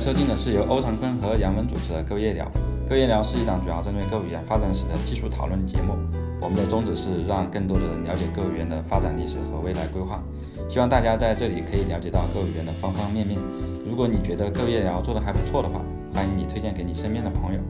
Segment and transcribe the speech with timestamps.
[0.00, 2.46] 收听的是由欧长坤和杨文主持的《购夜聊》。
[2.88, 5.92] 《购夜聊》是一档主要针对购语言发展史的技术讨论节目。
[6.40, 10.24] 我们的宗旨是让更多的人了解购语言的发展历史和未来规划。
[10.70, 13.38] 希望大家在这里可以了解到购语言的方方面面。
[13.86, 15.82] 如果你觉得《购夜聊》做得还不错的话，
[16.14, 17.60] 欢迎你推荐给你身边的朋友。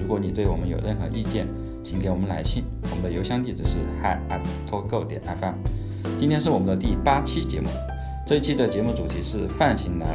[0.00, 1.44] 如果你对我们有任何意见，
[1.82, 5.54] 请给我们来信，我们的邮箱地址是 hi at 脱购点 fm。
[6.20, 7.66] 今天是我们的第八期节目，
[8.24, 10.06] 这一期的节目主题是泛型男。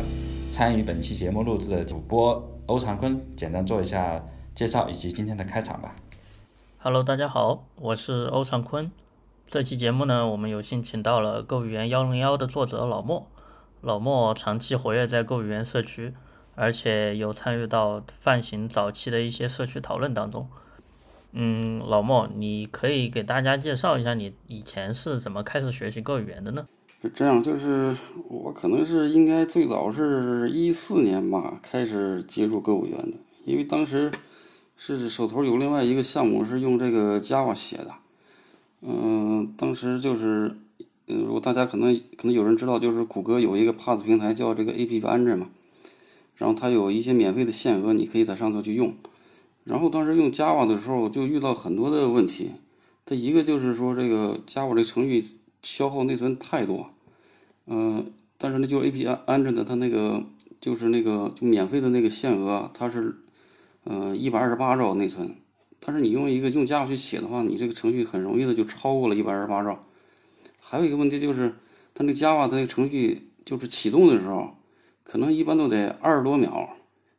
[0.55, 4.23] 参与本期节目录制的主播欧长坤，简单做一下
[4.53, 5.93] 介绍以及今天的开场吧。
[6.77, 8.89] Hello，大家好，我是欧长坤。
[9.45, 13.27] 这期节目呢，我们有幸请到了购语言幺零幺的作者老莫。
[13.81, 16.13] 老莫长期活跃在购语言社区，
[16.55, 20.47] 而且有参与到泛型早期的一些社区讨论当中。
[21.33, 26.65] 嗯，老莫，你可以给大家介绍一下你以前是怎么开始学习购语言的呢？
[27.13, 27.95] 这样，就是
[28.29, 34.11] 我可能是应该最早是一四年吧开始接触购物员的，因为当时
[34.77, 37.91] 是手头有另外一个项目是用这个 Java 写的，
[38.81, 40.55] 嗯，当时就是，
[41.07, 45.49] 嗯，如果大家可能可能有人知道，就是谷歌有一个 Pass 平台叫这个 App Engine 嘛，
[46.35, 48.93] 然后它有一些免费的限额，你可以在上头去用，
[49.63, 52.51] 然后当时用 Java 的时候就遇到很多的问题，
[53.05, 55.25] 它一个就是说这个 Java 这程序。
[55.61, 56.91] 消耗内存太多，
[57.67, 60.23] 嗯，但是呢，就 A P 安安着的，它那个
[60.61, 63.15] 就是那个就免费的那个限额，它是，
[63.85, 65.35] 呃，一百二十八兆内存，
[65.79, 69.83] 但是你用一个用 Java 去写的话，你这个程序很容易的就超过了一百二十八兆。
[70.59, 71.53] 还有一个问题就是，
[71.93, 74.55] 它那 Java 它那个程序就是启动的时候，
[75.03, 76.69] 可能一般都得二十多秒，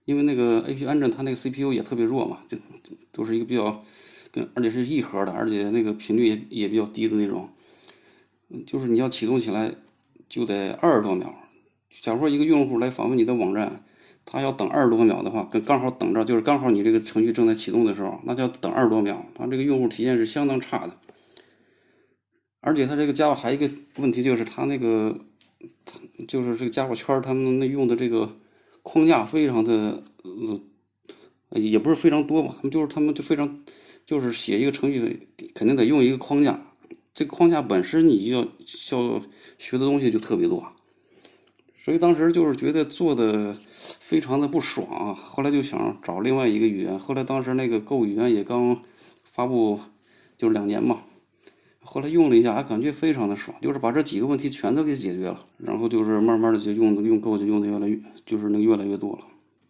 [0.05, 2.57] 因为那个 A P 安着它那个 C P U 也特别弱嘛，就
[3.11, 3.83] 都是一个比较
[4.31, 7.49] 跟而且是一核的，而且那个频率也也比较低的那种。
[8.65, 9.75] 就是你要启动起来
[10.29, 11.35] 就得二十多秒。
[12.03, 13.85] 假如说一个用户来访问你的网站，
[14.25, 20.97] 他要等二十多秒的话，跟刚好等着就是刚好你这个程序正在启动的时候，那就要等二十多秒，他这个用户体验是相当差的。
[22.61, 25.17] 而且他这个 Java 还一个问题就是他那个，
[26.27, 28.37] 就是这个 Java 圈他们那用的这个
[28.83, 30.03] 框架非常的，
[31.51, 33.63] 呃，也不是非常多吧，他们就是他们就非常
[34.05, 36.61] 就是写一个程序肯定得用一个框架。
[37.15, 39.23] 这个框架本身你要要
[39.59, 40.67] 学的东西就特别多，
[41.75, 46.99] 所以当时就是觉得做的非常的不爽，后来就想找另外一个语言。
[46.99, 48.83] 后来当时那个 Go 语言也刚
[49.25, 49.81] 发布，
[50.37, 51.01] 就是两年嘛。
[51.81, 55.47] 后来用了一下，还感觉非常的爽，就是把这几个问题全都给解决了。
[55.59, 59.21] 然后就是慢慢的就用用 Go 就用的越来越，就是那越来越多了。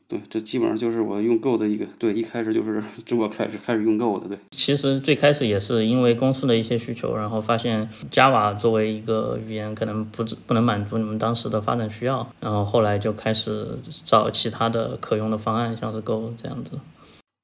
[0.09, 4.39] 对，这基本上就是我用 Go 的一个，对，一开始就是 这么开始开始用 Go 的，对。
[4.53, 16.79] 其实最开始也是因为公司的一些需求，然后发现 Java 作为一个语言可能不不能满足你们当时的发展需要，然后后来就开始找其他的可用的方案，像是 Go 这样子。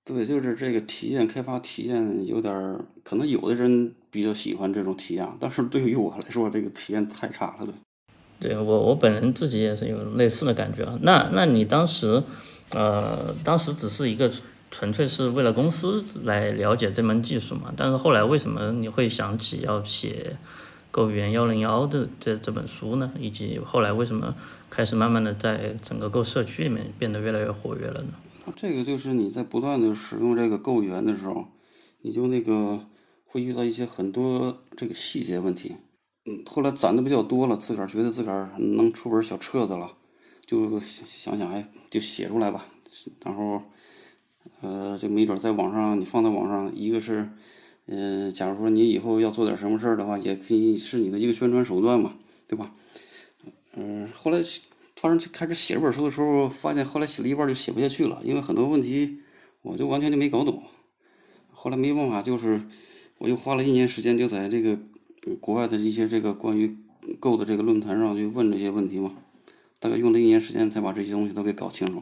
[0.04, 7.74] 对，就是这个体验开发体验有点儿，可能有的人比较喜欢这种体验，但是对于我来说，这个体验太差了，对。
[8.40, 10.98] 对我我本人自己也是有类似的感觉啊。
[11.02, 12.22] 那那你当时？
[12.72, 14.30] 呃，当时只是一个
[14.70, 17.72] 纯粹是为了公司来了解这门技术嘛。
[17.76, 20.36] 但是后来为什么你会想起要写
[20.90, 23.12] 《购语言幺零幺》的这这本书呢？
[23.18, 24.34] 以及后来为什么
[24.70, 28.14] 开始慢慢的在整个购社区里面变得越来越活跃了呢？
[28.56, 31.46] 这个就是你在不断的使用这个购语言的时候，
[32.00, 32.80] 你就那个
[33.24, 35.76] 会遇到一些很多这个细节问题。
[36.24, 39.92] 嗯，后来攒的比较多了，自个儿觉得自个儿能出本小册子了。
[40.52, 42.66] 就想想，哎，就写出来吧。
[43.24, 43.62] 然后，
[44.60, 47.26] 呃，就没准在网上，你放在网上，一个是，
[47.86, 52.12] 嗯，假如说你以后要做点什么事儿的话，也可以是你的一个宣传手段嘛，
[52.46, 52.70] 对吧？
[53.76, 54.38] 嗯，后来
[54.94, 59.20] 突然就开始写这本书的时候，发现后来写了一半就写不下去了，因为很多问题
[59.62, 60.62] 我就完全就没搞懂。
[61.50, 62.60] 后来没办法，就是
[63.16, 64.78] 我又花了一年时间，就在这个
[65.40, 66.76] 国外的一些这个关于
[67.18, 69.14] 购的这个论坛上去问这些问题嘛。
[69.82, 72.00] 大概用了一年时间才把这些东西都给搞清楚。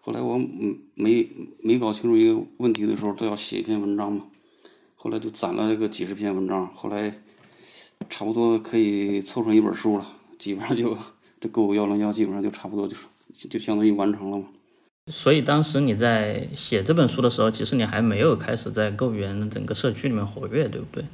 [0.00, 1.28] 后来我嗯没
[1.62, 4.24] 没搞清楚一个问题的时候，都要写一篇文章嘛。
[4.96, 7.14] 后来就攒了这个几十篇文章，后来
[8.10, 10.16] 差不多可以凑成一本书了。
[10.36, 10.98] 基本上就
[11.38, 13.06] 这购物幺零幺基本上就差不多就是
[13.48, 14.46] 就相当于完成了嘛。
[15.12, 21.04] 所以当时你在写这本书的时候，其实你还没有开始在 Go 语言整个社区里面活跃，对不对？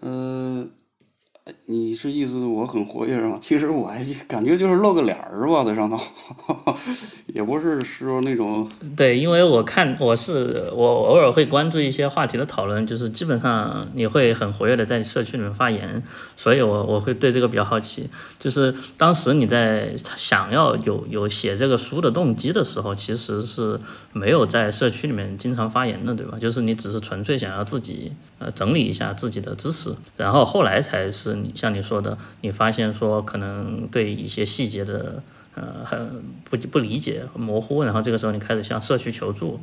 [0.00, 0.68] 呃。
[1.66, 3.38] 你是意思我很活跃是吧？
[3.40, 5.98] 其实我还感觉就是露个脸儿吧，在上头，
[7.34, 8.68] 也不是说那种。
[8.96, 16.02] 对，因为我看我是我偶尔会关注一些话题的讨论，就是基本上你会很活跃的在社区里面发言，
[16.36, 18.08] 所以我我会对这个比较好奇。
[18.38, 23.80] 就是当时你在想要有有写这个书的动机的时候，其实是
[24.12, 26.38] 没有在社区里面经常发言的，对吧？
[26.38, 31.39] 就是你只是纯粹想要自己呃整理一下自己的知识，然后后来才是。
[31.54, 35.22] 像你说的，你发现说可能对一些细节的
[35.54, 39.60] 呃很不不理解模糊，然后这个时候你开始向社区求助，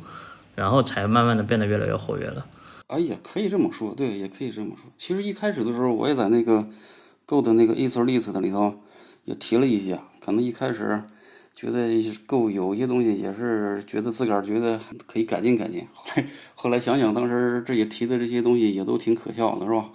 [0.54, 2.46] 然后才慢慢的变得越来越活跃了。
[2.88, 4.90] 哎也，可以这么说，对，也可以这么说。
[4.96, 6.66] 其实一开始的时候，我也在那个
[7.26, 8.74] Go 的那个 Answer List 里头
[9.26, 11.02] 也提了一些，可能一开始
[11.54, 11.86] 觉得
[12.26, 19.90] Go 有一些东西也是觉得自个儿觉得可以改进改进，后来后来想想，当时这也提的这些东西也都挺可笑的，是吧？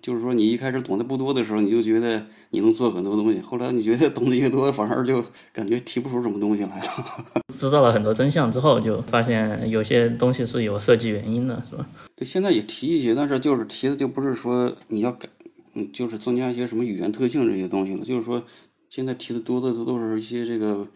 [0.00, 3.40] 就是说，你一开始懂得不多的时候，你就觉得你能做很多东西。
[3.40, 5.22] 后来你觉得懂得越多，反而就
[5.52, 7.42] 感觉提不出什么东西来了。
[7.58, 11.88] 知道了很多真相之后，就发现有些东西是有设计原因的，是吧？
[12.14, 15.28] 对，现在也提一些，但是就是提的就不是说你要改，
[15.74, 18.04] 嗯，就是增加一些什么语言特性这些东西了。
[18.04, 18.42] 就是说，
[18.88, 20.86] 现在提的多的都都是一些这个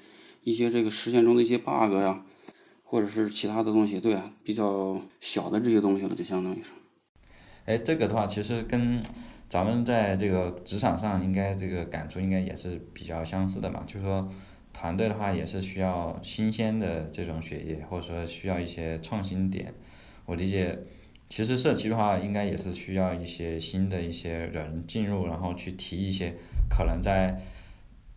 [0.44, 2.22] 一些这个实现中的一些 bug 呀，
[2.84, 6.70] 或者是其他的东西，对啊，比较小的这些东西了，就相当于是。
[7.64, 9.00] 哎，这个的话，其实跟
[9.49, 13.85] 咱们在这个职场上应该这个感触应该也是比较相似的嘛。
[13.87, 14.29] 就是说，
[14.73, 19.73] 团队的话也是需要新鲜的这种血液，或者说需要一些创新点。
[20.25, 20.79] 我理解，
[21.29, 26.35] 其实社区的话应该也是需要一些新的一些人进入，然后去提一些
[26.70, 27.41] 可能在，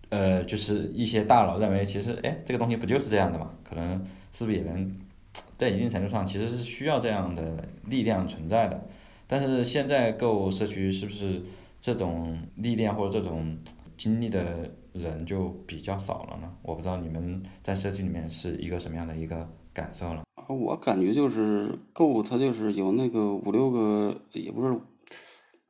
[0.10, 3.52] 呃，就是一些大佬认为其实哎这个东西不就是这样的嘛？
[3.64, 4.96] 可能是不是也能
[5.58, 8.88] 在一定程度上其实是需要这样的力量存在的。
[9.28, 11.42] 但是现在购物社区是不是
[11.82, 13.58] 这种历练或者这种
[13.98, 16.52] 经历的人就比较少了呢？
[16.62, 20.24] 我不知道你们在社区里面是一个什么样的一个感受了。
[20.48, 24.80] 我感觉就是购物它就是有那个五六个，也不是，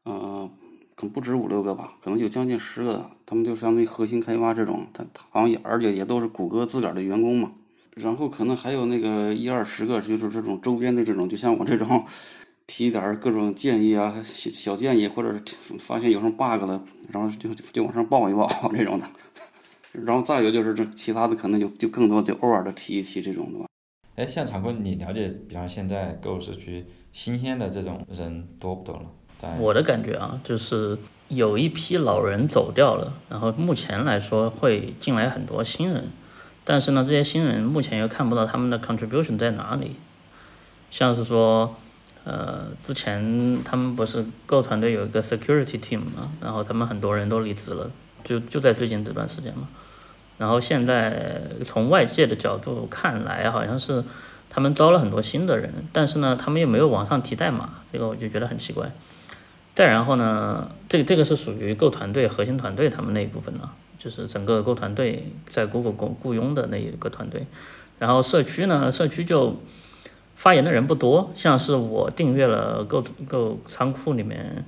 [0.06, 0.50] 嗯，
[0.96, 7.52] 可能不止五六个吧，可能有将近十个，他们就相当于核心开发这种，他好像也而且也都是谷歌自个儿的员工嘛。
[7.96, 12.04] 然后可能还有那个一二十个就是这种周边的这种，就像我这种。
[12.68, 15.42] 提点儿各种建议啊，小小建议，或者是
[15.78, 16.82] 发现有什么 bug 了，
[17.12, 19.06] 然后就就往上报一报 这种的。
[19.92, 23.66] 然后再有就是这其他的可能就就更多就偶尔的提一提这种的吧。
[24.16, 29.04] 哎，像常坤，你了解，比方现在购物社区新鲜的这种人多不多了？
[29.38, 30.98] 在我的感觉啊，就是
[31.28, 36.10] 有一批老人走掉了，然后目前来说会进来很多新人，
[36.64, 39.96] 但是呢，这些新人目前又看不到他们的 contribution 在哪里，
[40.90, 41.76] 像是说。
[42.26, 47.92] 呃，之前他们不是 Go 团队有一个 security team 嘛，然后他们很多人都离职了，
[48.24, 49.70] 就就在最近这段时间嘛。
[50.40, 54.04] 然后现在从外界的角度看来，好像是
[54.50, 58.92] 他们招了很多新的人，但是呢，他们又没有往上提代码，这个我就觉得很奇怪。
[59.76, 63.70] 再然后呢，这个这个是属于 Go 团队核心团队他们那一部分呢，
[64.00, 67.46] 就是整个 Go 团队在 Google 雇雇佣的那一个团队。
[68.00, 69.62] 然后社区呢，社区就。
[70.36, 74.66] 发言的人不多，像是我订阅了 Go Go 仓库里面，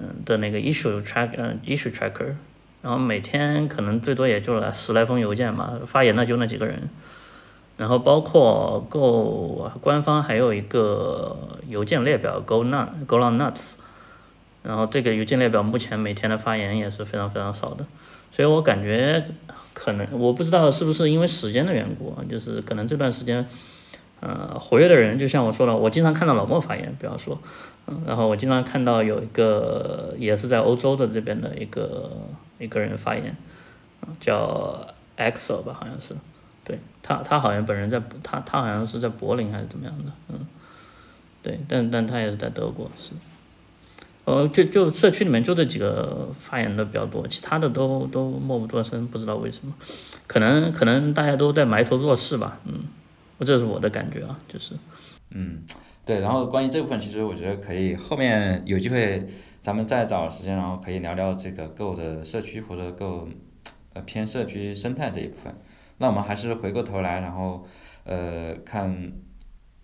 [0.00, 2.34] 嗯的那个 issue track 嗯 issue tracker，
[2.82, 6.90] 然后每天可能最多也就来十来封邮件嘛，发言的就那几个人，
[7.76, 13.74] 然后包括 Go 官方还有一个邮件列表 Go Nut Go Long Nuts，
[14.64, 17.86] 然后这个邮件列表目前每天的发言也是非常非常少的，
[18.32, 19.24] 所以我感觉
[19.74, 23.46] 可能我不知道是不是因为时间的缘故，就是可能这段时间。
[24.20, 27.38] 呃，活跃的人，就像我说了，我经常看到老莫发言，比方说，
[27.86, 32.10] 嗯，然后我经常看到有一个也是在欧洲的这边的一个
[32.58, 33.36] 一个人发言，
[34.18, 36.16] 叫 Axel 吧，好像是，
[36.64, 40.40] 对他，他好像本人在，他他好像是在柏林还是怎么样的，嗯，
[41.40, 43.12] 对，但但他也是在德国，是，
[44.24, 49.72] 呃，就就社区里面就这几个发言的比较多，其他的都都默不作声，不知道为什么，
[50.26, 52.80] 可能可能大家都在埋头做事吧，嗯。
[53.44, 54.74] 这是我的感觉啊，就是，
[55.30, 55.62] 嗯，
[56.04, 59.26] 对，然后关于这部分，其实我觉得可以后面有机会，
[59.60, 63.28] 咱们再找时间，然后可以聊聊这个 Go 的社区或者 Go，
[63.94, 65.54] 呃，偏社区生态这一部分。
[65.98, 67.66] 那我们还是回过头来，然后，
[68.04, 69.12] 呃，看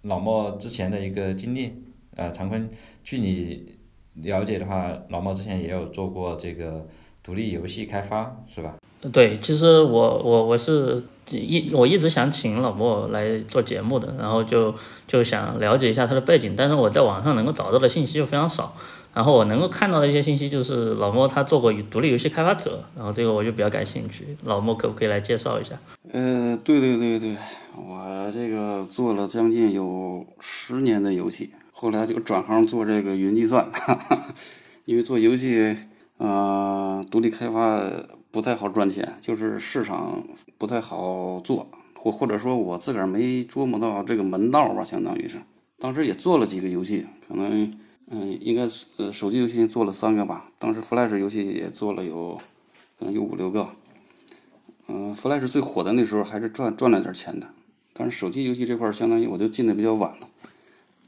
[0.02, 1.82] 老莫之前的一个经历，
[2.16, 2.70] 呃，常坤，
[3.02, 3.76] 据你
[4.14, 6.86] 了解的话，老莫之前也有做过这个
[7.24, 8.74] 独立游戏开发，是吧？
[9.12, 14.74] 对，其实我我我是一我一直想请老莫来做节目的，然后就
[15.06, 18.74] 就想了解一下他的背景，但是我在网上能够找到的信息又非常少，
[19.12, 25.78] 然后我能够看到的一些信息就是老莫他做过独立游戏开发者，然后这个我就比较感兴趣，老莫可不可以来介绍一下？
[26.12, 27.36] 呃，对对对对，
[27.76, 34.26] 我这个做了将近有十年的游戏，后来就转行做这个云计算，哈哈，
[34.86, 35.76] 因为做游戏，
[36.18, 37.82] 呃，独立开发。
[38.34, 40.20] 不太好赚钱，就是市场
[40.58, 45.40] 不太好做，或或者说我自个儿没琢磨到这个门道吧，相当于是。
[45.78, 47.72] 当时也做了几个游戏，可能
[48.10, 50.50] 嗯，应该是呃手机游戏做了三个吧。
[50.58, 52.36] 当时 Flash 游戏也做了有，
[52.98, 53.68] 可能有五六个。
[54.88, 57.46] 嗯，Flash 最火的那时候还是赚赚了点钱的，
[57.92, 60.26] 但是手机游戏这块儿相当于我就进的比较晚了。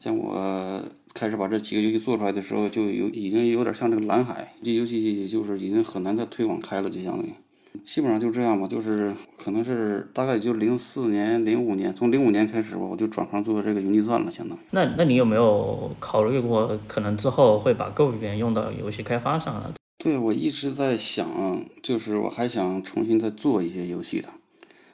[0.07, 0.81] 像我
[1.15, 7.33] 开始把这几个游戏做出来的时候，就有已经有点像这个蓝海，这游戏就是已经很难再推广开了，就相当于，
[7.83, 14.61] 基本上就这样吧，就是可能是大概也就零四年、零五年，从零五年开始吧，我就转行做这个云计算了，相当于。
[14.71, 19.75] 那那你有没有考虑过，可能之后会把 Go 语言用到游戏开发上啊？
[19.99, 24.29] 对，我一直在想，就是我还想重新再做一些游戏的，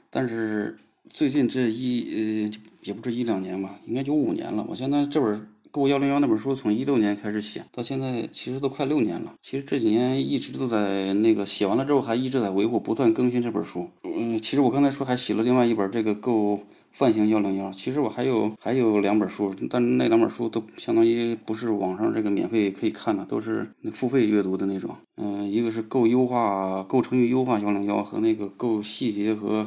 [0.08, 0.78] 但是
[1.10, 2.71] 最近这一呃。
[2.82, 4.64] 也不是一两年吧，应该有五年了。
[4.68, 5.34] 我现在这本
[5.70, 9.32] 《Go 幺零幺》那本书从一六年开始写，到现在其实都快六年了。
[9.40, 13.88] 其实这几年一直都在那个写完了之后，还一直在维护、不断更新这本书。
[14.04, 16.60] 嗯，其实我刚才说还写了另外一本这个《Go
[16.90, 24.94] 泛型幺零幺》，其实我还有还有两本书，但那两本书都相当于不是网上这个免费可以看的，都是付费阅读的那种。
[25.16, 29.62] 嗯，一个是《够优化》《Go 程序优化幺零幺》和那个《够细节和》。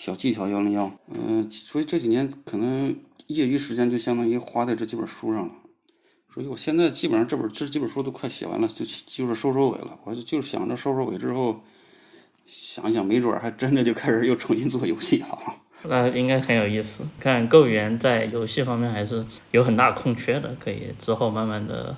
[0.00, 5.52] 小技巧幺零幺，嗯，所以这几年可能业余时间就相当于花在这几本书上了，
[6.32, 9.98] 所以我现在基本上这本这几本书都快写完了，就就是收收尾了。
[10.04, 11.60] 我就就是想着收收尾之后，
[12.46, 15.38] 想想没准还真的就开始又重新做游戏了。
[15.82, 21.94] 那应该很有意思，看购员在游戏方面还是有很大空缺的，可以之后慢慢的。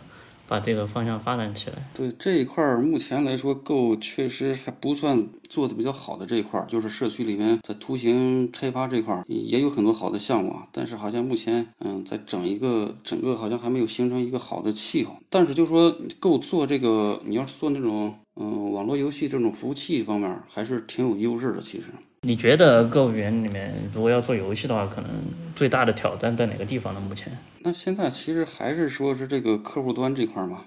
[0.53, 1.77] 把这个方向发展起来。
[1.95, 10.67] 对这一块儿，目前来说，Go 确实还不算做的比较好的这一块儿，就是社区里面在图形开发这块儿也有很多好的项目啊。
[10.71, 15.17] 但是好像目前，嗯，在整一个整个好像还没有形成一个好的气候。
[15.31, 15.91] 但是就说
[16.21, 21.63] Go 做这个，你要是做那种嗯网络游戏这种服务器方面，还是挺有优势的。
[21.63, 21.87] 其实，
[22.25, 25.11] 你觉得购物园里面如果要做游戏的话，可能
[25.57, 27.01] 最大的挑战在哪个地方呢？
[27.01, 27.37] 目前？
[27.63, 30.67] 那现在其实还是说是这个客户端这块嘛，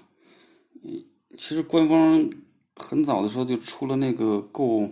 [0.84, 1.02] 嗯，
[1.38, 2.28] 其实官方
[2.76, 4.90] 很早的时候就出了那个购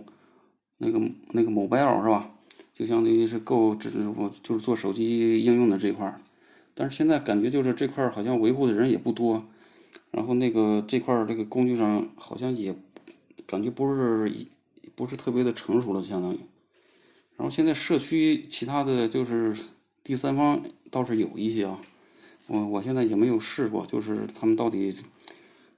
[0.79, 0.99] 那个
[1.33, 2.31] 那个 Mobile 是吧？
[2.73, 6.19] 就相当于是购只是我就是做手机应用的这块儿，
[6.73, 9.45] 但是现在感觉就是这块儿好像维护的人也不多，
[10.09, 12.75] 然后那个这块儿这个工具上好像也
[13.45, 14.47] 感觉不是
[14.95, 16.39] 不是特别的成熟了，相当于，
[17.37, 19.55] 然后现在社区其他的就是
[20.03, 21.79] 第三方倒是有一些啊。
[22.47, 24.95] 我我现在也没有试过，就是他们到底，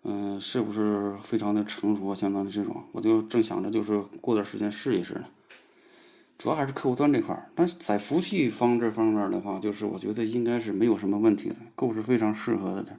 [0.04, 5.26] 嗯，是不是非常的成熟，相当于这种，我就正想着就是过段时间试一试呢。
[6.38, 12.98] 主要还是客户端这块儿，但是在服务器方这方面的话，就是我觉得应该是没有什么问题的，够是非常适合的。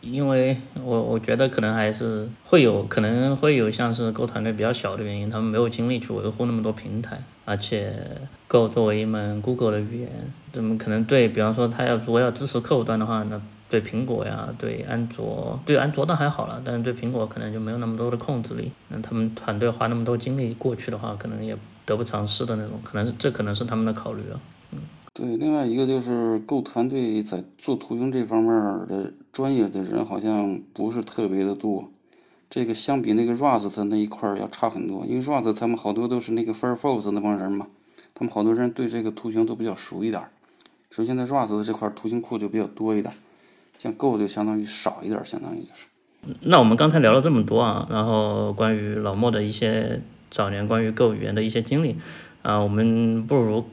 [0.00, 7.94] 因为我我觉得可能还是会有可能会有像是 Go 团队比较小的原因，他们没有精力去维护那么多平台，而且
[8.48, 10.10] Go 作为一门 Google 的语言，
[10.50, 18.70] 怎么可能对比方说他要如果要支持客户端的话，那对苹果呀，对安卓，对安卓倒还好了，但是对苹果可能就没有那么多的控制力。
[18.88, 21.56] 那他们团队花那么多精力过去的话，可能也
[21.86, 24.38] 得不偿失的那种，可能这可能是他们的考虑啊。
[24.72, 24.78] 嗯。
[25.14, 28.52] 对，另外一个就是 Go 团队在做图形这方面
[28.86, 31.90] 的专业的人好像不是特别的多，
[32.54, 37.66] 这个相比那个 Rust 那一块儿要差很多，因为 Rust 他们好多都是那个 Firefox 那帮人嘛，
[38.12, 40.22] 他们好多人对这个图形都比较熟一点，
[40.90, 43.14] 所以现在 Rust 这块图形库就比较多一点，
[43.78, 45.86] 像 Go 就相当于少一点，相当于就是。
[46.42, 51.96] 那我们刚才聊了这么多啊，然后关于老莫的一些早年关于 Go 语言的一些经历。
[52.42, 53.64] 啊，我们不如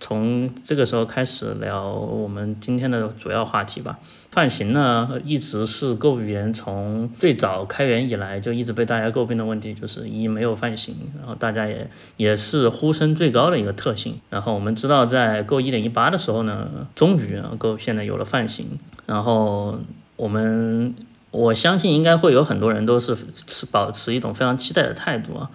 [0.00, 3.98] 从这个时候开始聊我们今天的主要话题吧。
[4.32, 14.20] 泛型呢，一直是 Go 语言从最早开源以来就一直被大家诟病的问题，就是一没有泛型，然后大家也也是呼声最高的一个特性。
[14.28, 18.66] 然后我们知道，在 Go 一点一八的时候呢，终于 Go 现在有了泛型。
[19.06, 19.78] 然后
[20.16, 20.94] 我们
[21.30, 23.16] 我相信应该会有很多人都是
[23.46, 25.50] 持保持一种非常期待的态度啊。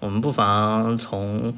[0.00, 1.54] 我们不妨从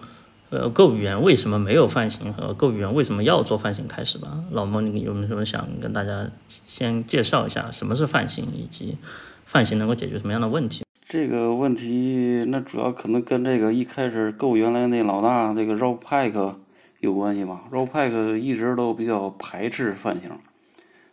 [0.55, 4.39] 呃，Go 语言为什么没有泛型和 Go 语言为什么要做泛型开始吧？
[4.53, 6.31] 老孟，你有没有什么想跟大家
[6.65, 8.97] 先介绍一下什么是泛型，以及
[9.45, 10.85] 泛型能够解决什么样的问题？
[11.05, 16.55] 这个问题，那主要可能跟这个一开始购原来那老大这个 Rob Pack
[17.01, 17.65] 有关系吧。
[17.73, 20.31] Rob Pack 一直都比较排斥泛型，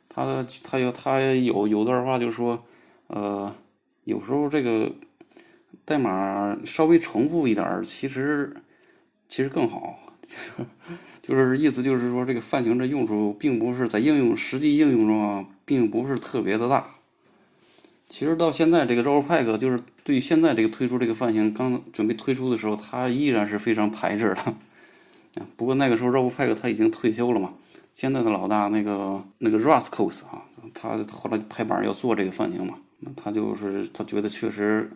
[0.07, 2.63] 他他有他有有段话就说，
[3.07, 3.51] 呃，
[4.03, 4.91] 有时候这个
[5.83, 8.55] 代码稍微重复一点，其实
[9.31, 9.97] 其实更好，
[11.23, 16.85] 就是意思就是说这个泛型的用处并不是在应用实际应用中啊，并不是特别的大。
[18.09, 25.43] 其实到现在，这个 ROPACK 就是对现在这个推出这个泛型刚准备推出的时候，他依然是非常排斥的。
[25.55, 27.53] 不过那个时候 Robpack 他已经退休了嘛，
[27.95, 32.75] 现在的老大那个那个 Rascos 啊，他后来拍板要做这个泛型嘛，
[33.15, 34.91] 他就是他觉得确实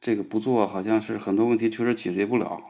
[0.00, 2.60] 这个不做好像是很多问题确实解决不了，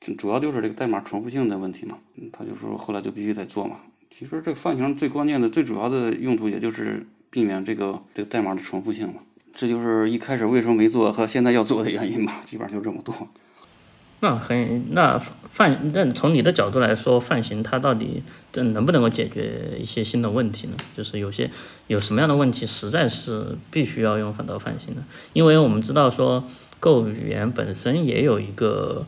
[0.00, 1.98] 主要就是这个代码重复性的问题嘛，
[2.32, 3.76] 他就说后来就必须得做嘛。
[4.10, 7.06] 其实这个泛型最关键的、最主要的用途也就是。
[7.30, 9.16] 避免这个这个代码的重复性嘛，
[9.52, 13.14] 这就是一开始为什么没做和现在要做的原因吧，基本上就这么多。
[14.20, 15.18] 那很那
[15.52, 20.76] 泛那从你的角度来说，泛型它到底这能不能够解决一些新的问题呢？
[20.96, 21.50] 就是有些
[21.86, 25.02] 有什么样的问题实在是必须要用反倒泛型的？
[25.34, 26.44] 因为我们知道说
[26.80, 29.04] ，Go 语言本身也有一个。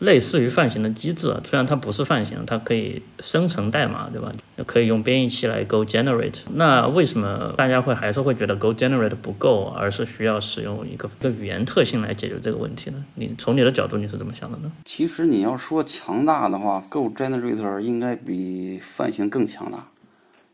[0.00, 4.32] 类似于泛型的机制，虽然它不是泛型，它可以生成代码，对吧？
[4.66, 6.40] 可以用编译器来 Go generate。
[6.54, 13.04] 那为什么大家会还是会觉得 Go generate 不够，而是需要使用一个一个语言特性来解决这个问题呢？
[13.14, 14.72] 你从你的角度你是怎么想的呢？
[14.84, 19.88] 其实你要说强大的话，Go generator 应该比泛型更强大，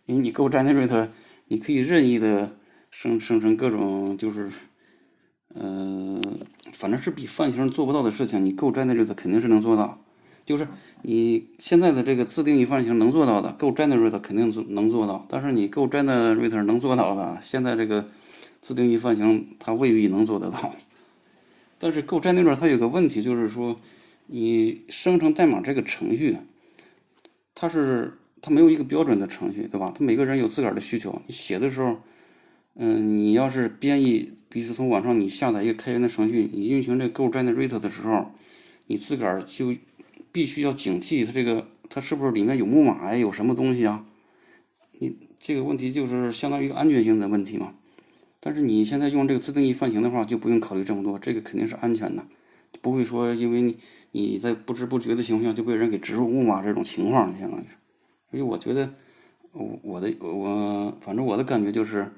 [0.06, 1.08] 因为你 Go generator
[1.48, 2.50] 你可以任意的
[2.90, 4.48] 生生成各种就是。
[5.58, 6.20] 呃，
[6.76, 9.98] 反正是比泛型做不到的事情，你 Go Generate 肯定是能做到。
[10.44, 10.68] 就是
[11.02, 15.26] 你现在的这个自定义泛型能做到的够 Generate 肯定能做到。
[15.28, 18.06] 但是你够 Generate 能做到的，现在这个
[18.60, 20.74] 自定义泛型它未必能做得到。
[21.78, 23.80] 但是够 Generate 它有个问题，就是说
[24.26, 26.36] 你生成代码这个程序，
[27.54, 29.92] 它是它没有一个标准的程序，对吧？
[29.96, 31.98] 它每个人有自个儿的需求，你写的时候。
[32.78, 38.30] 嗯，你要是编译，比如说从网上你下载一个开源的程序，你运行这 Go Generate 的时候，
[38.86, 39.74] 你自个儿就
[40.32, 44.06] 必须要警惕它这个它是不是里面有木马呀，有什么东西啊？
[44.92, 47.74] 你这个问题就是相当于一个安全性的问题嘛。
[48.40, 52.24] 但是你现在用这个自定义泛型的话，就不用考虑这么多，这个肯定是安全的，
[52.80, 53.76] 不会说因为你
[54.12, 57.76] 你在不知不觉的情况下就被人给植入木马这种情况，相当于是。
[58.30, 58.90] 所以我觉得，
[59.52, 62.10] 我我的我反正我的感觉就是。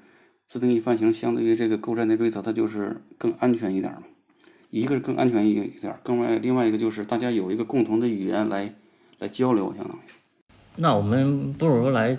[0.49, 4.05] 自定义泛型相对于这个 Go Generate，它就是更安全一点嘛。
[4.71, 8.73] 一个是更安全一一点，更外另外一个就是大家有一个共同的语言来
[9.19, 10.01] 来交流，相当于。
[10.77, 12.17] 那我们不如来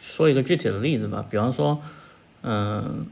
[0.00, 1.82] 说一个具体的例子吧，比方说，
[2.42, 3.08] 嗯，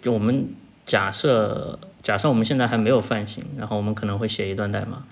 [0.00, 0.50] 就我们
[0.86, 5.02] 假设假设我们现在还没有泛型，然后我们可能会写一段代码，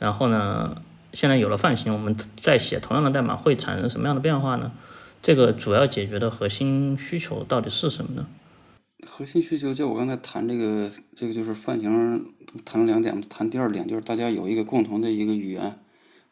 [0.00, 4.72] 然后呢，现在有了泛型，我们再写同样的代码会产生什么样的变化呢？
[5.26, 8.28] 这个主要解决的核心需求到底是什么呢？
[9.04, 12.24] 核心需求就我刚才谈这个，这个就是泛型
[12.64, 15.80] 谈了两点，谈第二点就是大家有一个共同的一个语言，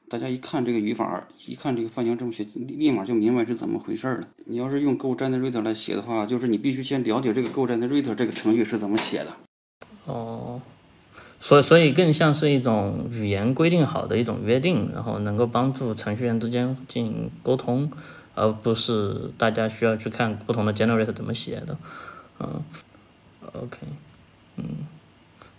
[0.08, 4.20] 大家一看这个语法，一看这个泛型这么写，立马就明白是怎么回事了。
[4.46, 9.32] 你要是用 Go Generate 来写的话，就是你必须先了解这个 Go Generate 这个程序是怎么写的。
[10.04, 10.62] 哦，
[11.40, 17.90] 所以所以更像是一种语言规定好的一种约定，然后能够帮助程序员之间进行沟通。
[18.34, 21.76] 而不是大家需要去看不同的 generate 怎么写的，
[22.40, 22.62] 嗯
[23.52, 23.78] ，OK，
[24.56, 24.64] 嗯，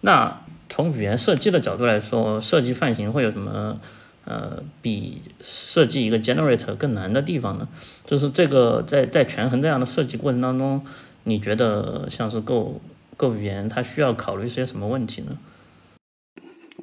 [0.01, 3.79] 那从语言设计的角度来说，设计泛型会有什么
[4.25, 7.67] 呃比设计一个 generate 更难的地方呢？
[8.05, 10.85] 就是这个在在权衡这样的设计过程当中，
[11.23, 12.81] 你觉得像是 Go
[13.15, 15.37] Go 语言它需要考虑一些什么问题呢？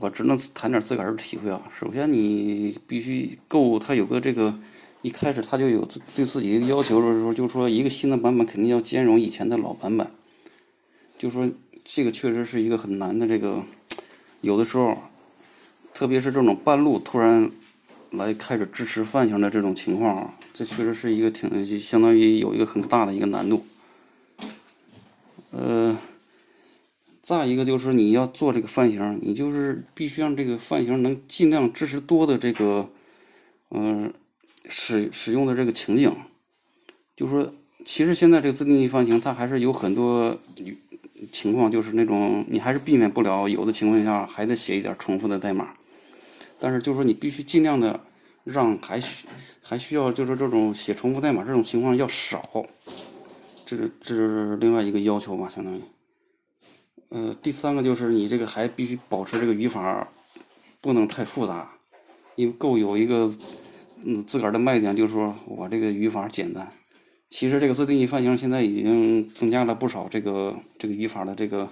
[0.01, 1.61] 我只能谈点自个儿的体会啊。
[1.71, 4.55] 首先，你必须 Go 它有个这个。
[5.03, 5.85] 一开始他就有
[6.15, 10.09] 对自己一个要求就是说，就说一个新的版本肯定要兼容以前的老版本，
[11.19, 11.51] 就说
[11.85, 13.65] 这个确实是一个很难的这个，
[14.43, 14.97] 有的时候，
[15.93, 17.51] 特别是这种半路突然
[18.12, 23.65] 来开始支持泛型的这种情况，这确实是一个挺相当于有一个很大的一个难度。
[25.51, 25.99] 呃，
[27.21, 32.88] 再一个就是你要做这个泛型，你就是必须让这个泛型能尽量支持多的这个，
[33.71, 34.15] 嗯。
[34.68, 36.14] 使使用的这个情景，
[37.16, 37.53] 就说
[37.85, 40.38] 其实现在这个自定义方型它还是有很多
[41.31, 45.75] 情况，就是那种你还是避免不了有的情况下还得写一点重复的代码，
[46.59, 48.01] 但是就说你必须尽量的
[48.44, 49.27] 让还需
[49.61, 52.42] 还需要就是这种写重复代码这种情况要少，
[53.64, 55.81] 这这是另外一个要求吧，相当于，
[57.09, 60.09] 呃，第三个就是你这个还必须保持这个语法
[60.81, 61.70] 不能太复杂，
[62.35, 63.31] 因为够有一个
[64.05, 66.73] 嗯自个儿的卖点，就是说我这个语法简单。
[67.29, 71.69] 其实这个自定义范型现在已经增加了不少这个这个语法的这个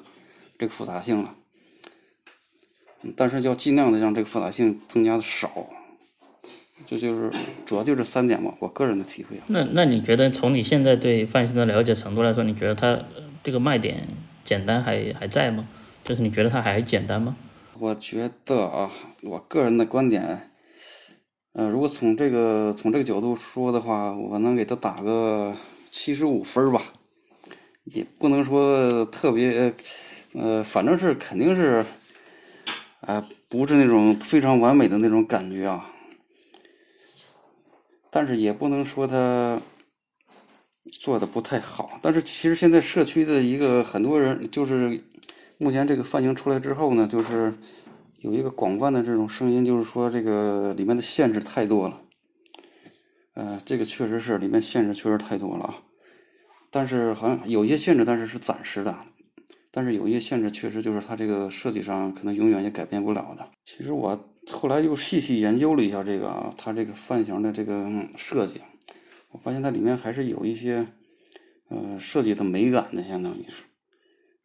[0.57, 1.35] 这个复杂性了，
[3.14, 5.51] 但是要尽量的让这个复杂性增加的少。
[6.87, 7.31] 这就是
[7.66, 9.37] 主要就这三点吧，我个人的体会。
[9.49, 12.99] 那那你觉得从你现在对泛型的了解程度来说，你觉得它
[13.43, 14.09] 这个卖点
[14.43, 15.69] 简单还还在吗？
[16.05, 17.37] 就是你觉得它还简单吗？
[17.79, 18.90] 我觉得啊，
[19.23, 20.50] 我个人的观点，
[21.53, 25.53] 呃，如果从这个从这个角度说的话，我能给他打个
[25.91, 26.81] 七十五分吧，
[27.85, 29.75] 也不能说特别，
[30.35, 31.85] 呃，反正是肯定是，
[33.01, 35.91] 啊，不是那种非常完美的那种感觉啊。
[38.11, 39.61] 但是也不能说他
[40.93, 41.99] 做的不太好。
[42.01, 45.03] 但是其实现在社区的一个很多人，就是
[45.59, 47.53] 目前这个范型出来之后呢，就是
[48.21, 52.03] 有一个广泛的这种声音，就是说这个里面的限制太多了。
[53.35, 55.75] 呃，这个确实是里面限制确实太多了啊。
[56.71, 58.97] 但是好像有一些限制，但是是暂时的。
[59.73, 63.49] 但是有一些限制确实就是它这个设计上可能永远也改变不了的。
[63.65, 64.27] 其实我。
[64.51, 68.61] 后来又细细研究了一下这个啊，它这个范型的这个设计，
[69.31, 70.89] 我发现它里面还是有一些
[71.69, 73.63] 呃设计的美感的，相当于是，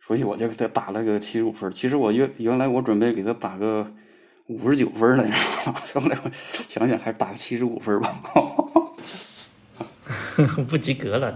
[0.05, 1.71] 所以我就给他打了个七十五分。
[1.71, 3.91] 其实我原原来我准备给他打个
[4.47, 5.33] 五十九分来着，
[5.99, 8.21] 后来我想想还是打个七十五分吧。
[10.69, 11.33] 不及格了，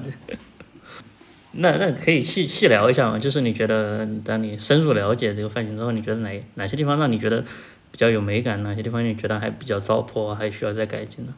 [1.54, 3.18] 那那可以细细聊一下嘛？
[3.18, 7.44] 就是你觉得当你深入了解这个范型之后，你觉得哪哪些地方让你觉得？
[7.92, 11.34] 比较有美感，哪些地方你觉得还比较糟粕，还需要再改进呢？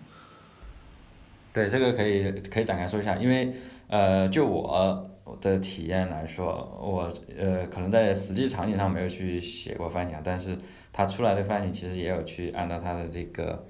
[1.54, 3.54] 对，这个可以可以展开说一下，因为
[3.88, 6.48] 呃，就我的体验来说，
[6.82, 10.58] 我呃可能在实际场景上没有去写过范型，但是
[10.92, 13.64] 它出来的范型其实也有去按照它的这个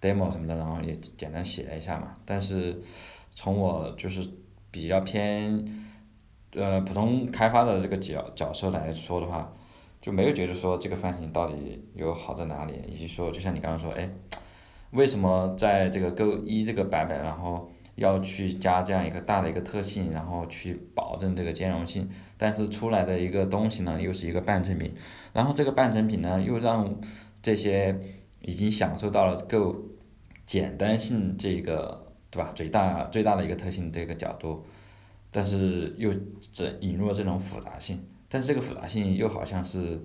[0.00, 2.14] demo 什么的，然后也简单写了一下嘛。
[2.24, 2.80] 但是
[3.32, 4.26] 从我就是
[4.70, 5.64] 比较偏
[6.54, 9.52] 呃普通开发的这个角角色来说的话。
[10.02, 14.10] 就没有觉得说这个范型到底有好在哪里，以及说就像你刚刚说，哎，
[14.90, 24.92] 为什么在这个 Go 一这个版本，然后要去加这样一个大的一个特性，然后去保证这个兼容性，但是出来的一个东西呢，又是一个半成品，
[25.32, 26.94] 然后这个半成品呢，又让
[27.42, 27.98] 这些
[28.40, 29.76] 已经享受到了够
[30.46, 32.52] 简单性这个，对吧？
[32.54, 34.64] 最大最大的一个特性这个角度，
[35.30, 36.10] 但是又
[36.52, 38.02] 这引入了这种复杂性。
[38.28, 40.00] 但是这个复杂性又好像是，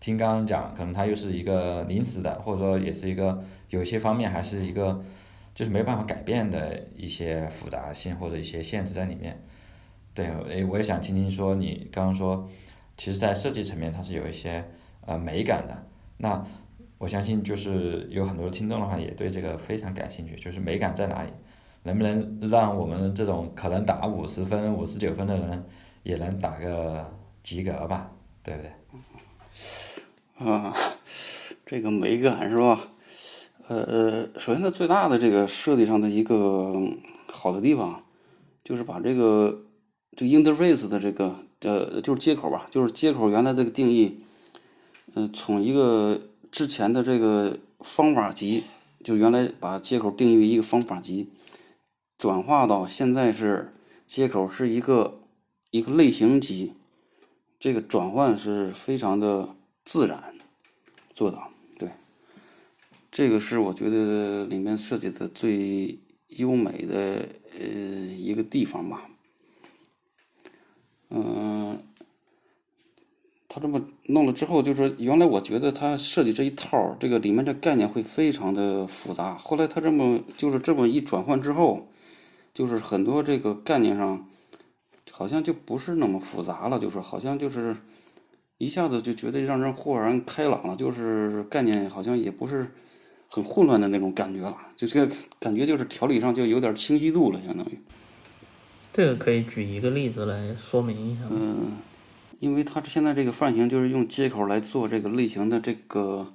[0.00, 5.00] 听刚刚讲，可能它又是一个临时的，或者说也是一个有些方面还是一个，
[5.58, 9.42] 就是没办法改变的一些复杂性或者一些限制在里面。
[10.14, 12.48] 对，诶，我也想听听说你刚刚说，
[12.96, 14.64] 其实在设计层面它是有一些
[15.04, 15.84] 呃美感的。
[16.18, 16.40] 那
[16.96, 21.30] 我相信就是有很多听众的话也对这个非常感兴趣，就是美感在哪里？
[21.82, 25.66] 能不能让我们这种可能打五十分、五十九分的人
[26.04, 27.12] 也能打个？
[27.42, 28.12] 及格吧，
[28.44, 28.70] 对不对？
[30.46, 30.72] 啊，
[31.66, 32.78] 这个美感是吧？
[33.68, 36.74] 呃，首先它最大的这个设计上的一个
[37.30, 38.02] 好的地方，
[38.64, 39.66] 就是把这个
[40.16, 44.20] 这个 interface 的这个呃就是接口吧，就是接口原来这个定义，
[45.14, 46.18] 嗯，从一个
[46.50, 48.64] 之前的这个方法集，
[49.04, 51.28] 就原来把接口定义为一个方法集，
[52.16, 53.72] 转化到现在是
[54.06, 55.20] 接口是一个
[55.70, 56.72] 一个类型集。
[57.60, 59.50] 这个转换是非常的
[59.84, 60.34] 自然
[61.12, 61.47] 做到，
[63.10, 69.08] 这个是我觉得里面设计的最优美的呃一个地方吧。
[71.10, 71.78] 嗯，
[73.48, 79.34] 他这么弄了之后，就是说原来我觉得他设计这一套，这个里面的概念会非常的复杂。
[79.34, 81.88] 后来他这么就是这么一转换之后，
[82.52, 84.28] 就是很多这个概念上。
[85.10, 87.74] 好像就不是那么复杂了，就是好像就是
[88.58, 92.70] 一下子就觉得让人豁然开朗了，就是概念好像也不是
[93.28, 97.78] 很混乱的那种感觉了，就这个感觉就是条理上就有点清晰度了，相当于。
[98.92, 101.20] 这个可以举一个例子来说明一下。
[101.30, 101.76] 嗯，
[102.40, 106.32] 因为它现在这个范型就是用接口来做这个类型的这个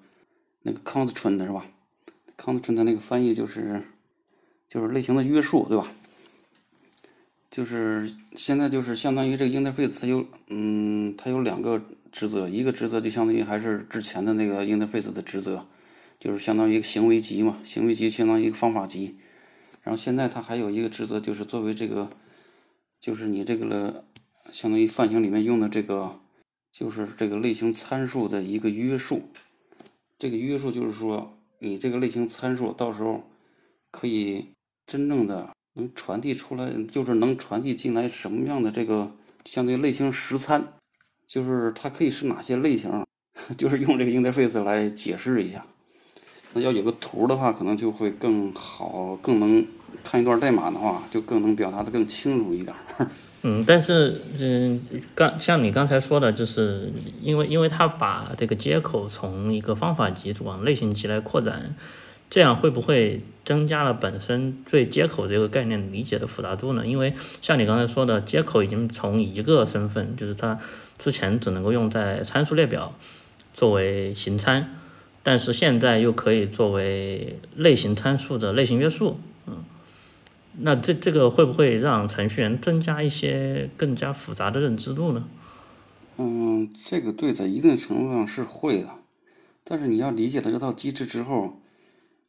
[0.62, 1.66] 那个 constraint 是吧
[2.38, 3.82] ？constraint 那个翻译就是
[4.70, 5.92] 就是类型的约束，对吧？
[7.50, 15.66] 就是现在就是相当于这个 interface 它有嗯它有两个职责，一个职责就相当于还是之前的那个 interface 的职责，
[16.24, 19.18] 就是相当于一个行为集嘛，行为集相当于一个方法集，
[19.82, 22.10] 然后现在它还有一个职责就是作为这个
[23.02, 24.06] 就是你这个了
[24.50, 26.22] 相当于范型里面用的这个
[26.72, 29.24] 就是这个类型参数的一个约束。
[30.18, 33.30] 这个约束就是说，你这个类型参数到时候
[33.92, 34.46] 可以
[34.86, 40.76] 真正的能传递出来，就是能传递进来什么样的这个相对类型实参，
[41.28, 43.06] 就是它可以是哪些类型，
[43.60, 45.68] 就是用这个 interface 来解释一下。
[46.54, 49.66] 那要有个图的话，可能就会更好，更能
[50.04, 52.76] 看一段代码的话，就更能表达的更清楚一点。
[53.46, 54.82] 嗯，但是嗯，
[55.14, 61.76] 刚像你刚才说的，就是因为因为它把这个接口从一个方法级往类型级来扩展，
[62.30, 66.88] 这样会不会增加了本身对接口这个概念理解的复杂度呢？
[66.88, 70.58] 因为像你刚才说的，接口已经从一个身份，就是它
[70.98, 72.94] 之前只能够用在参数列表
[73.54, 74.74] 作为形参，
[75.24, 79.64] 但是现在又可以作为类型参数的类型约束，嗯。
[80.60, 85.28] 那这这个会不会让程序员增加一些更加复杂的认知度呢？
[86.18, 88.90] 嗯，这个对，在一定程度上是会的，
[89.64, 91.58] 但是你要理解了这套机制之后，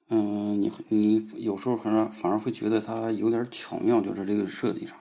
[0.09, 4.97] 嗯，你你有时候可能反而会觉得它有点巧妙，就是这个设计上。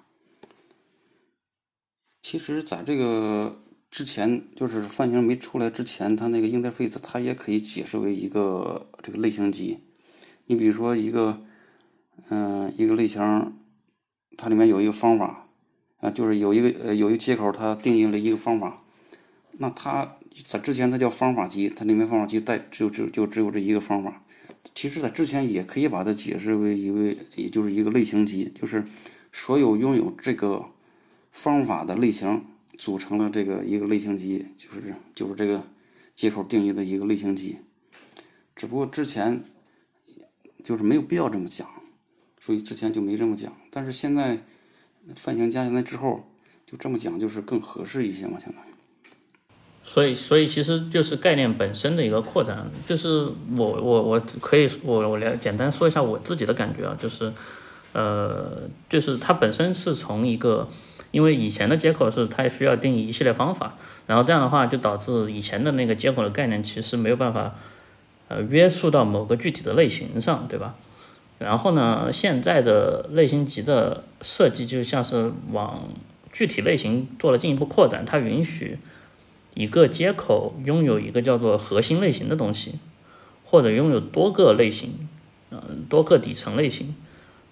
[2.21, 3.57] 其实，在这个
[3.93, 9.81] 之前，就是泛型没出来之前，它那个 interface 它也可以解释为一个这个类型集。
[10.47, 11.45] 你比如说一个。
[12.29, 13.21] 嗯，一个类型，
[14.37, 15.45] 它里面有一个方法，
[15.99, 18.81] 啊，就是有一个呃有一个接口，它定义了一个方法。
[19.57, 24.21] 那它在之前它叫方法集，它里面方法集带就只有就只有这一个方法。
[24.75, 28.85] 其实，在之前也可以把它解释为一位，也就是一个类型集，就是
[29.31, 30.67] 所有拥有这个
[31.31, 32.45] 方法的类型
[32.83, 34.81] 组成了这个一个类型集，就是
[35.15, 35.63] 就是这个
[36.13, 37.59] 接口定义的一个类型集。
[38.57, 39.41] 只不过之前
[40.61, 41.65] 就是没有必要这么讲。
[42.41, 44.37] 所以之前就没这么讲，但是现在
[45.15, 46.25] 泛型加进来之后，
[46.65, 48.67] 就这么讲就是更合适一些嘛，相当于。
[49.85, 52.69] 所以，所以其实就是概念本身的一个扩展。
[52.85, 57.31] 就是我我我可以我我来简单说一下我自己的感觉啊，就是
[57.93, 60.67] 呃，就是它本身是从一个，
[61.13, 63.75] 因为以前的接口是它需要定义一系列方法，
[64.07, 67.53] 然后这样的话就导致以前的那个接口的概念其实没有办法
[68.29, 70.73] 呃约束到某个具体的类型上，对吧？
[71.37, 75.87] 然后呢，现在的类型级的设计就像是往
[76.31, 78.79] 具体类型做了进一步扩展，它允许
[79.53, 82.79] 一个接口拥有一个叫做核心类型的东西，
[83.43, 85.07] 或者拥有多个类型，
[85.51, 86.95] 嗯，多个底层类型。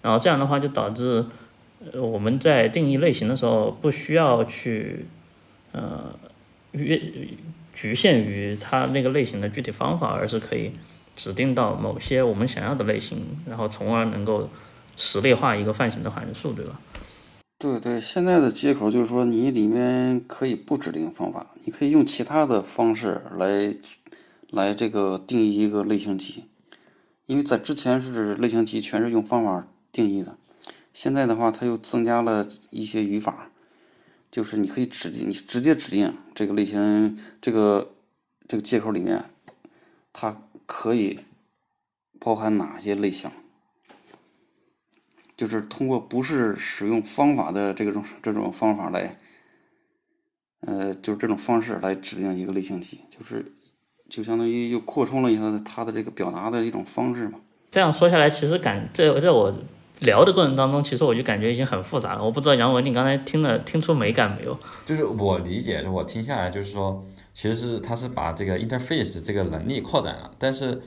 [0.02, 1.28] 然后这样的话就导致
[1.94, 5.06] 我们在定义类型的时候不需要去
[5.72, 6.14] 呃
[6.72, 7.02] 约
[7.74, 10.72] 局限于它那个类型的具体方法，而是可以。
[11.14, 14.50] 指定到某些我们想要的类型，然后从而能够
[14.96, 16.80] 实例化一个泛型的函数，对吧？
[17.60, 23.76] 对对，现在的接口就是说，你里面可以不指定方法，你可以用其他的方式来
[24.50, 26.46] 来这个定义一个类型集，
[27.26, 30.38] 因为在之前是类型集全是用方法定义的，
[30.94, 33.50] 现在的话，它又增加了一些语法，
[34.30, 37.90] 就是你可以指定，你直接指定这个类型，这个
[38.48, 39.26] 这个接口里面，
[40.14, 40.42] 它。
[40.74, 41.20] 可以
[42.18, 43.30] 包含哪些类型？
[45.36, 49.20] 就是通过不是使用方法的这种这种方法来，
[50.62, 53.52] 呃，就是这种方式来指定一个类型集，就是
[54.08, 57.42] 就相当于又扩充了一下它的这个表达的一种方式嘛。
[57.70, 59.54] 这样说下来，其实感这这我
[60.02, 62.24] 聊的过程当中，其实我就感觉已经很复杂了。
[62.24, 64.56] 我不知道杨文，你刚才听了听出美感没有？
[64.86, 67.04] 就是我理解，我听下来就是说。
[67.34, 70.82] 其实是他是把这个 interface 这个能力扩展了，但是，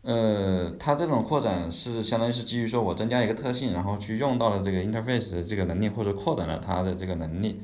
[0.00, 7.60] 呃，他这种扩展是相当于是基于说我增加一个特性，然后去用到了这个 interface 的这个能力，或者扩展了它的这个能力。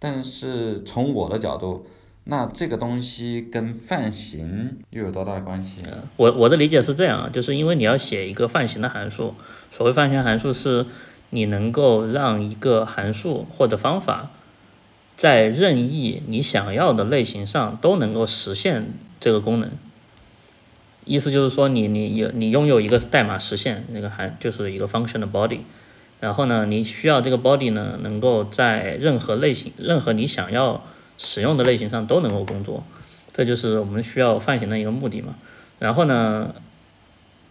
[0.00, 1.86] 但是从我的角度，
[2.24, 5.82] 那这个东西跟泛型又有多大的关系？
[6.16, 9.34] 我我的理解是这样啊，就是因为你要写一个泛型的函数，
[9.70, 10.86] 所谓泛型函数是
[11.30, 14.30] 你能够让一个函数或者方法。
[15.16, 19.70] 在任意你想要的类型上都能够实现这个功能，
[21.04, 25.58] 意思就是说，你你有你拥有一个代码实现那个函就是一个 function 的 body，
[26.20, 30.84] 然后呢，你需要这个 body 呢能够在任何类型、任何你想要
[31.22, 32.82] 使用的类型上都能够工作，
[33.30, 35.34] 这就是我们需要泛型的一个目的嘛。
[35.78, 36.54] 然后呢，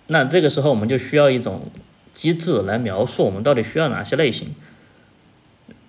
[0.07, 1.71] 那这个时候我们就需要一种
[2.15, 4.55] 机制来描述我们到底需要哪些类型。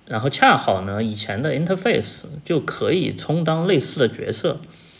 [0.04, 4.58] 然后恰好呢，以前的 interface 就可以充当类似的角色，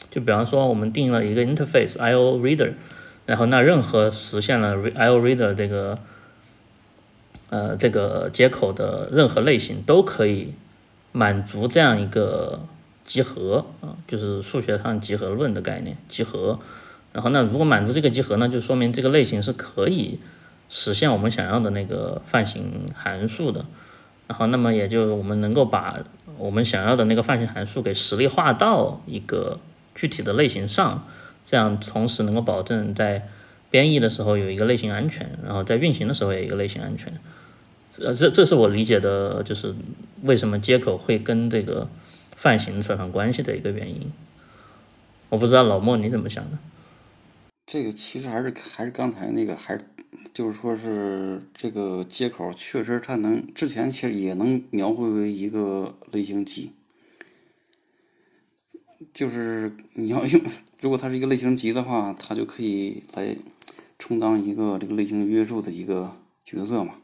[0.09, 2.73] 就比方说我们定了一个 interface IO reader，
[3.27, 5.99] 然后那任何实现了 IO reader 这个
[7.51, 10.55] 呃这个接口的任何类型都可以
[11.13, 12.61] 满足这样一个
[13.05, 16.59] 集合啊，就是数学上集合论的概念，集合。
[17.13, 20.21] 然后那如果满足这个集合呢，就说明这个类型是可以
[20.69, 23.65] 实现我们想要的那个泛型函数的。
[24.29, 25.99] 然后那么也就我们能够把
[26.39, 29.59] 我们想要的那个泛型函数给实例化到一个
[29.97, 31.05] 具体的类型上，
[31.45, 33.27] 这样同时能够保证在
[33.71, 37.13] 编译的时候有一个类型安全，然后在运行的时候也有一个类型安全。
[37.99, 39.75] 呃，这这是我理解的，就是
[40.23, 41.89] 为什么接口会跟这个
[42.37, 44.13] 泛型扯上关系的一个原因。
[45.29, 46.59] 我不知道老莫你怎么想的？
[47.67, 49.85] 这个其实还是还是刚才那个，还是
[50.33, 56.73] 就是说是这个接口确实它能之前其实也能描绘为一个类型集，
[59.13, 60.43] 就是你要用
[60.81, 63.37] 如果它是一个类型集的话，它就可以来
[63.99, 66.95] 充当一个这个类型约束的一个角色嘛。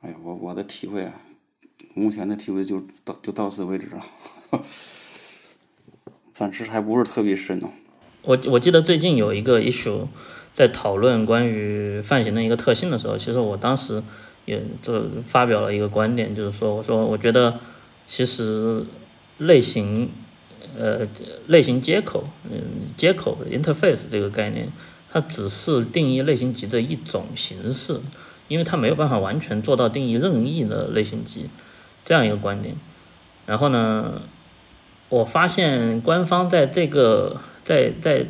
[0.00, 1.12] 哎呀，我我的体会啊，
[1.94, 4.00] 目前的体会就到就到此为止了，
[6.32, 7.68] 暂时还不是特别深呢。
[8.22, 10.06] 我我记得最近有一个 issue
[10.54, 14.02] 在讨论关于泛型的一个特性的时候，其实我当时
[14.46, 17.60] 也就发表了一个观点，就是说，我说我觉得
[18.06, 18.86] 其实
[19.36, 20.08] 类型
[20.78, 21.06] 呃
[21.46, 24.72] 类型接口嗯接口 interface 这个概念，
[25.10, 28.00] 它只是定义类型集的一种形式，
[28.50, 31.48] 因为它没有办法完全做到定义任意的类型集
[32.04, 32.74] 这样一个观点。
[33.46, 34.22] 然后呢，
[35.08, 38.26] 我发现官方在这个在在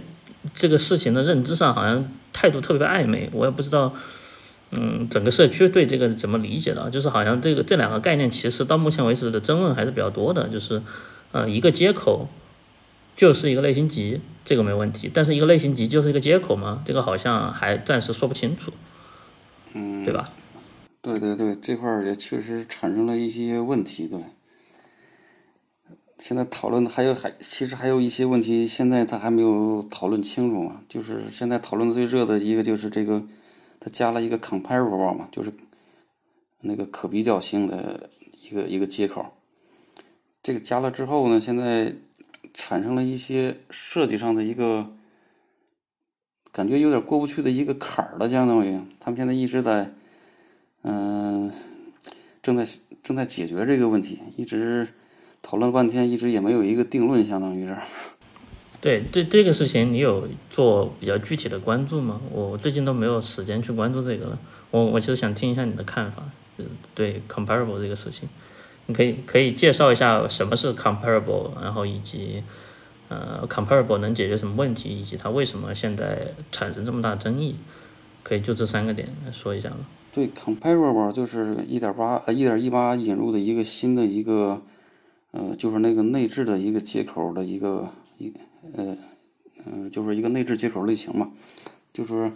[0.55, 3.31] 这个事情的认知上，好像态度特别暧昧。
[3.33, 3.95] 我也不知道，
[4.73, 6.91] 嗯，整个社区对这个怎么理解的？
[6.91, 10.49] 就是好像这个这两个概念，其实到目前为止的争论还是比较多的。
[10.49, 10.83] 就是，
[11.33, 12.29] 呃，一个接口
[13.17, 15.11] 就是一个类型集，这个没问题。
[15.13, 16.83] 但是一个类型集就是一个接口吗？
[16.85, 18.73] 这个好像还暂时说不清楚，
[19.73, 20.25] 嗯，对吧？
[21.03, 24.21] 对对对，这块儿也确实产生了一些问题，对。
[26.19, 30.83] 现在讨论的还有还其实还有一些问题，现在他还没有讨论清楚嘛。
[30.87, 33.25] 就是现在讨论最热的一个就是这个，
[33.81, 35.51] 他加了一个 comparable 嘛，就是
[36.61, 38.11] 那个可比较性的
[38.43, 39.33] 一个一个接口。
[40.43, 41.95] 这个加了之后呢，现在
[42.53, 44.93] 产生了一些设计上的一个
[46.61, 49.95] 感觉有点过不去的一个坎儿了，相当于他们现在一直在
[50.83, 51.51] 嗯
[52.43, 52.67] 正在
[53.03, 54.89] 正在解决这个问题，一直。
[55.43, 57.75] 讨论了半天，一直也没有一个定论，相当于是。
[58.83, 62.21] 对，对这个事情，你有做比较具体的关注吗？
[62.31, 64.39] 我最近都没有时间去关注这个了。
[64.71, 66.25] 我我其实想听一下你的看法，
[66.95, 68.29] 对 comparable 这个事情，
[68.85, 72.43] 你可以可以介绍一下什么是 comparable，然后以及
[73.11, 77.57] 呃 comparable 能解决什么问题，以及它为什么现在产生这么大争议，
[78.23, 79.87] 可以就这三个点来说一下吗？
[80.11, 84.63] 对 comparable 就是一点八呃一点一八引入的一个新的一个。
[85.33, 88.33] 呃，就是那个内置的一个接口的一个一
[88.75, 88.97] 呃
[89.65, 91.31] 嗯，就是一个内置接口类型嘛，
[91.93, 92.33] 就是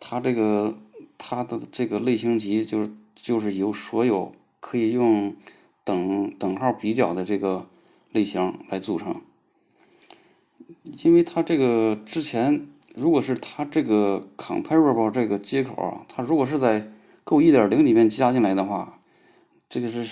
[0.00, 0.74] 它这个
[1.16, 5.36] 它的这个类型集就是就是由所有可以用
[5.84, 7.66] 等等号比较的这个
[8.10, 9.20] 类型来组成，
[11.04, 16.90] 因为它这个之前如果是它这个 comparable 这个接口啊，它如果是在
[17.24, 18.98] Go 一点零里面加进来的话，
[19.68, 20.04] 这个是。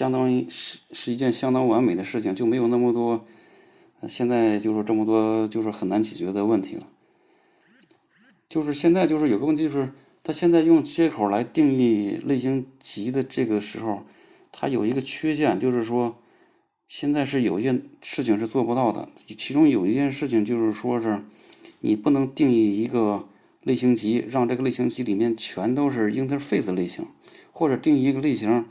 [0.00, 3.26] 相当于是是一件相当完美的事情，就没有那么多，
[4.08, 6.88] 现在就是这么多就是很难解决的问题了。
[8.48, 14.04] 就是现在就是有个问题，就是他现在用接口来定义类型集的这个时候，
[14.50, 16.16] 它有一个缺陷，就是说
[16.90, 19.08] 现在是有一件事情是做不到的。
[19.24, 21.22] 其中有一件事情就是说是
[21.78, 23.28] 你不能定义一个
[23.62, 27.06] 类型集，让这个类型集里面全都是 interface 类型，
[27.52, 28.66] 或者定一个类型。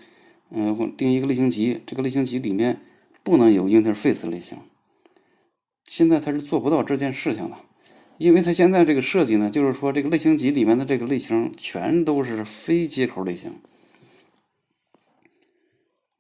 [0.49, 2.82] 嗯，定一个类型集，这个类型集里面
[3.23, 4.58] 不能有 interface 类型。
[5.86, 7.55] 现在它是做不到这件事情的，
[8.17, 13.53] 因为它现在这个设计呢，就是说这个类型集里面的这个类型全都是非接口类型。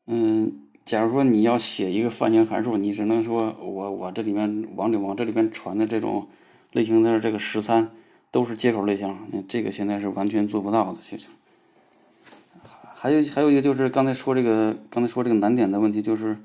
[0.07, 6.27] 嗯，假如说你要写一个泛型函数，你只能说我我这里面往里往这里边传的这种
[6.71, 7.91] 类型的这个十三
[8.31, 9.15] 都是接口类型，
[9.47, 11.27] 这个现在是完全做不到的其实。
[12.95, 16.39] 还有还有一个就是刚才说这个刚才说这个难点的问题，就是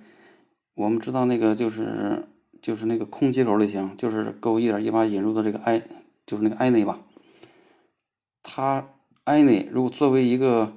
[0.75, 2.27] 我们知道那个就是
[2.61, 5.81] 就是那个空接口类型，就是 Go 一点一八引入的这个 i，
[6.27, 6.99] 就是那个 any 吧。
[8.43, 8.87] 它
[9.25, 10.75] any 如果作为一个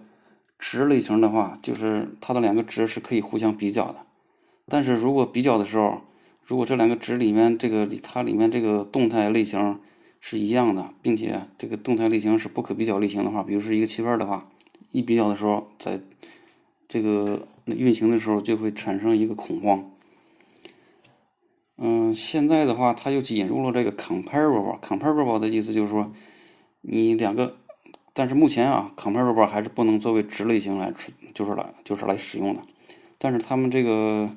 [0.57, 4.05] 值类型的话，就是它的两个值是可以互相比较的。
[4.67, 6.01] 但是如果比较的时候，
[6.43, 9.79] 如果这两个值里面这个它里面这个动态类型
[10.19, 14.49] 是一样的，并且这个动态类型是不可比较类型的话，比如是一个气泡的话。
[14.91, 15.99] 一比较的时候，在
[16.87, 19.91] 这个运行的时候就会产生一个恐慌，
[21.77, 26.13] 嗯，现在的话，它又引入了这个 comparable，comparable 的意思就是说，
[26.81, 27.57] 你两个，
[28.17, 30.91] 但是目前啊，comparable 还是不能作为值类型来，
[31.35, 32.61] 就是来就是来使用的。
[33.19, 34.35] 但是他们这个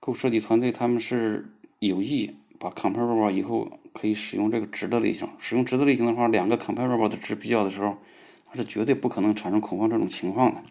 [0.00, 5.28] 构设计团队，他们是有意把 comparable 以后可以使用这个值的类型。
[5.38, 7.98] 使用值的类型的话，两个 comparable 的值比较的时候，
[8.46, 10.62] 它是绝对不可能产生恐慌这种情况的。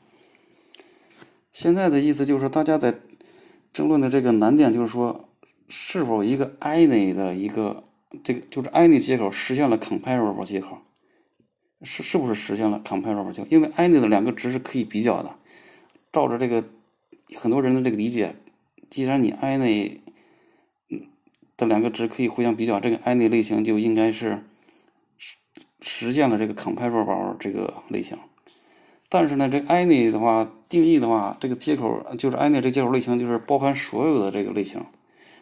[1.52, 2.96] 现在的意思就是，大家在
[3.72, 5.26] 争论的这个难点就是说。
[5.70, 7.84] 是否一个 any 的一个
[8.24, 10.78] 这个就是 any 接口实现了 comparable 接口，
[11.84, 13.48] 是是不是实现了 comparable 接口？
[13.52, 15.36] 因为 any 的两个值是可以比较的。
[16.12, 16.64] 照着这个
[17.36, 18.36] 很多人的这个理解，
[18.90, 19.98] 既然你 any
[21.56, 24.44] 的两个值可以互相比较，这个 any 类型就应该是
[25.18, 25.36] 实
[25.82, 28.18] 实现了这个 comparable 这个类型。
[29.10, 34.84] 但是呢，这 any 的话定义的话，这个接口就是 any 这个接口类型就是包含所有的这个类型。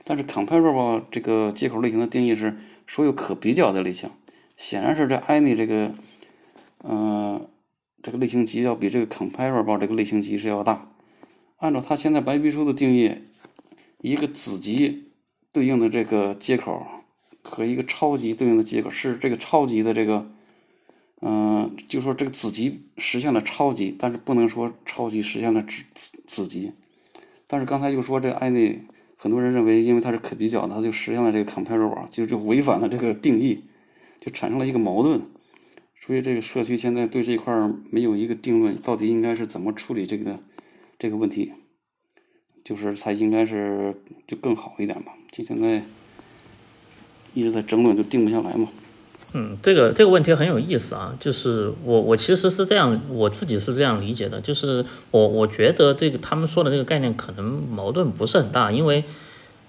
[0.03, 4.09] 但是 comparable 这个接口类型的定义是所有可比较的类型，
[4.55, 5.91] 显然是这 any 这个，
[6.87, 7.41] 呃，
[8.03, 10.91] 这个类型级要比这个 comparable 这个类型级是要大。
[11.57, 13.11] 按照它现在白皮书的定义，
[14.01, 15.05] 一个子级
[15.51, 16.85] 对应的这个接口
[17.41, 20.29] 和一个超级对应的接口是这个超级的这个，
[21.21, 26.71] 嗯，就说这个子级实现了超级，但是不能说超级实现了子子子级。
[27.47, 28.81] 但是刚才又说这个案例。
[29.17, 33.63] 很多人认为，因为它是可比较的，它就实现了这个 comparable，就就违反了这个定义，
[34.19, 35.21] 就产生了一个矛盾。
[36.05, 37.51] 所以这个社区现在对这一块
[37.89, 40.37] 没有一个定论，到底应该是怎么处理这个
[40.99, 41.51] 这个问题，
[42.63, 43.95] 就是才应该是
[44.27, 45.13] 就更好一点吧。
[45.31, 45.83] 就现在
[47.33, 48.69] 一直在争论，就定不下来嘛。
[49.33, 59.03] 嗯，这个这个问题很有意思啊，就是我我其实是这样，我自己是这样理解的，就是我我觉得这个他们说的这个概念可能矛盾不是很大，因为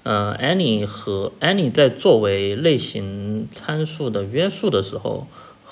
[0.02, 5.26] 呃，any 和 any 在作为类型参数的约束的时候，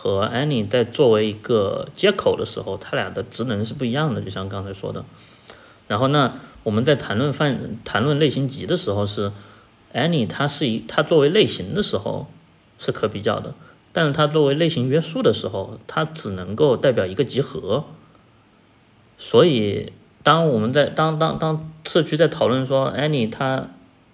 [0.04, 5.02] 和 any 在作为一个接口的时候，它俩的职能是不一样的，就像刚才说的。
[5.88, 9.32] 然后呢，我们在谈论范谈论类型集的时候，是
[9.94, 12.26] any 它是一它作为类型的时候
[12.78, 13.54] 是可比较的。
[13.94, 17.86] 但是它作为类型约束的时候，它只能够代表一个集合。
[19.16, 19.90] 所以，
[20.22, 23.70] 当我们在当当当社区在讨论说 any 它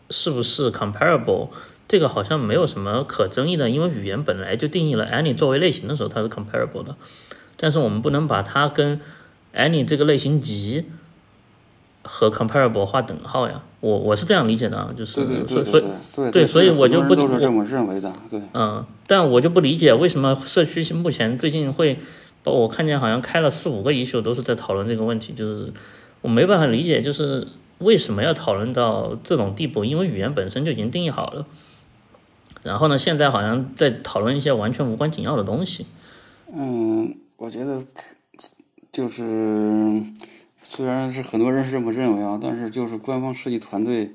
[0.08, 1.48] 是不是 comparable，
[1.90, 6.94] 这个好像没有什么可争议的，因为语言本来就定义了 any 作为类型的时候它是 comparable 的。
[7.56, 9.00] 但是我们不能把它跟
[9.52, 10.84] any 这个类型集。
[12.02, 15.82] 和 comparable 画等号呀，我我是这样理解的啊，就是对对对对
[16.14, 21.98] 对对，所以我就不都是这么认为的，对，嗯，但我就不理解为什么社区目前最近会，
[22.42, 25.70] 把我看见好像开了四五个 issue 都是在讨论这个问题，就是
[26.22, 29.84] 我没办法理解，就是为什么要讨论到这种地步？
[29.84, 31.44] 因为语言本身就已经定义好了，
[32.62, 35.86] 然后呢，现在好像在讨论一些完全无关紧要的东西。
[36.52, 37.82] 嗯，我觉得
[38.90, 40.02] 就是。
[40.72, 44.14] 虽然是很多人是这么认为啊，但是就是官方设计团队，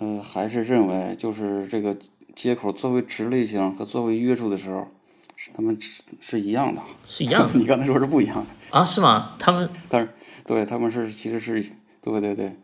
[0.00, 1.94] 呃，还是认为就是这个
[2.34, 4.88] 接口作为值类型和作为约束的时候，
[5.36, 7.52] 是他们是是一样的，是一样的。
[7.60, 8.82] 你刚才说是不一样的啊？
[8.82, 9.36] 是吗？
[9.38, 10.08] 他们但是
[10.46, 11.62] 对他们是其实是
[12.00, 12.56] 对对对，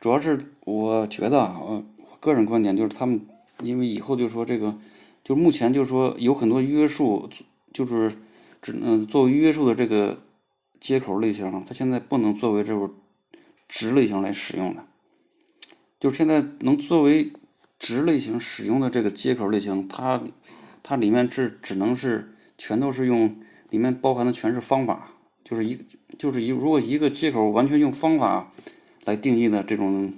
[0.00, 1.84] 主要是我觉得啊，我
[2.20, 3.20] 个人观点就是他们
[3.62, 4.78] 因为以后就说这个，
[5.24, 7.28] 就目前就是说有很多约束，
[7.72, 8.12] 就是
[8.60, 10.22] 只能作为约束的这个。
[10.80, 12.90] 接口类型，它现在不能作为这种
[13.68, 14.82] 值类型来使用的。
[15.98, 17.30] 就是现在能作为
[17.78, 20.22] 值类型使用的这个接口类型，它
[20.82, 23.36] 它里面是只能是全都是用
[23.68, 25.12] 里面包含的全是方法，
[25.44, 25.78] 就是一
[26.16, 28.50] 就是一如果一个接口完全用方法
[29.04, 30.10] 来定义的这种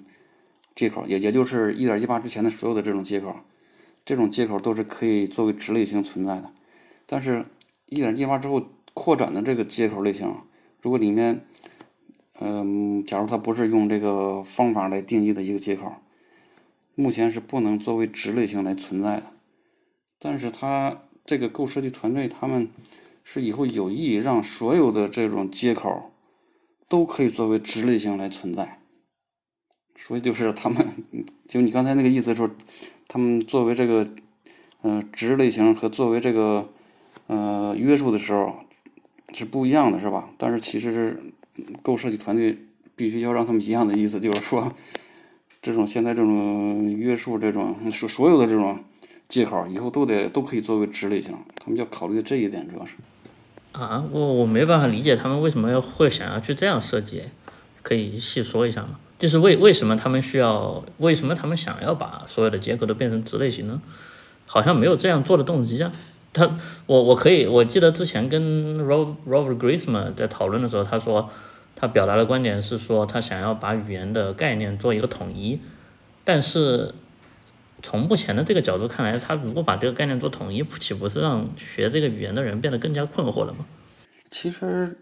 [0.74, 3.36] 接口，也也就是一点一八之前的所有的这种接口，
[4.04, 6.50] 这种接口都是可以作为值类型存在的。
[7.06, 7.44] 但是
[7.86, 8.62] 一点一八之后
[8.94, 10.34] 扩展的这个接口类型。
[10.80, 11.44] 如果里面，
[12.40, 15.92] 嗯，假如它不是用这个方法来定义的一个接口，
[16.94, 19.24] 目前是不能作为值类型来存在的。
[20.18, 22.68] 但是它这个构设计团队他们
[23.22, 26.10] 是以后有意让所有的这种接口
[26.88, 28.81] 都可以作为值类型来存在。
[29.96, 30.86] 所以就是他们，
[31.48, 32.50] 就你刚才那个意思说，
[33.08, 34.08] 他们作为这个，
[34.82, 36.68] 嗯，值类型和作为这个，
[37.26, 38.56] 呃，约束的时候。
[39.34, 40.28] 是不一样的，是吧？
[40.36, 41.18] 但是其实是
[41.80, 42.54] 构设计团队
[42.94, 44.70] 必须要让他们一样的意思，就是说，
[45.62, 48.84] 这种现在这种约束，这种所所有的这种
[49.28, 51.34] 接口，以后都得都可以作为值类型。
[51.56, 52.96] 他们要考虑这一点主要是。
[53.72, 57.22] 啊，我我没办法理解他们为什么要会想要去这样设计，
[57.82, 58.98] 可以细说一下吗？
[59.22, 63.80] 就是为为什么他们需要，为什么他们想要把所有的接口都变成直类型呢？
[64.46, 65.92] 好像没有这样做的动机啊。
[66.32, 71.30] 他，我我可以，我记得之前跟 Rob Robert Grisman 在讨论的时候，他说
[71.76, 75.60] 他表达的观点是说，他想要把语言的概念做一个统一，
[76.24, 76.92] 但是
[77.80, 83.64] 从目前的这个角度看来，他如果把这个概念做统一，岂不是让学这个语言的人变得更加困惑了吗？
[84.28, 84.98] 其实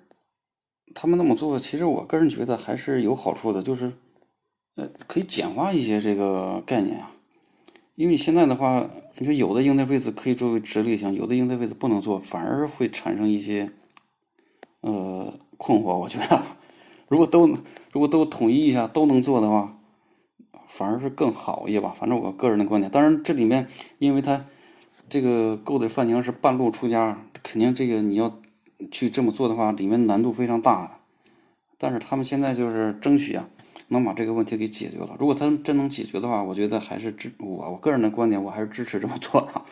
[0.95, 3.93] 他们那么做，其实我个人觉得还是有好处的，就是
[5.07, 7.11] 可以简化一些这个概念啊。
[7.97, 13.71] 因为现在的话，你说有的应对位置可以作为直立型，有的应对位置不能做，反而会产生一些
[14.81, 15.99] 呃困惑。
[15.99, 16.43] 我觉得，
[17.09, 17.47] 如果都
[17.93, 19.77] 如果都统一一下都能做的话，
[20.67, 21.93] 反而是更好一些吧。
[21.95, 22.91] 反正我个人的观点。
[22.91, 23.67] 当然，这里面
[23.99, 24.47] 因为它
[25.11, 28.41] 这个够的泛型是半路出家，肯定这个你要
[28.91, 30.93] 去这么做的话，里面难度非常大的。
[31.77, 33.47] 但是他们现在就是争取啊。
[33.91, 35.15] 能把这个问题给解决了。
[35.19, 39.63] 如果他们真能解决的话，我觉得还是支我我个人的观点，我还是支持这么做的。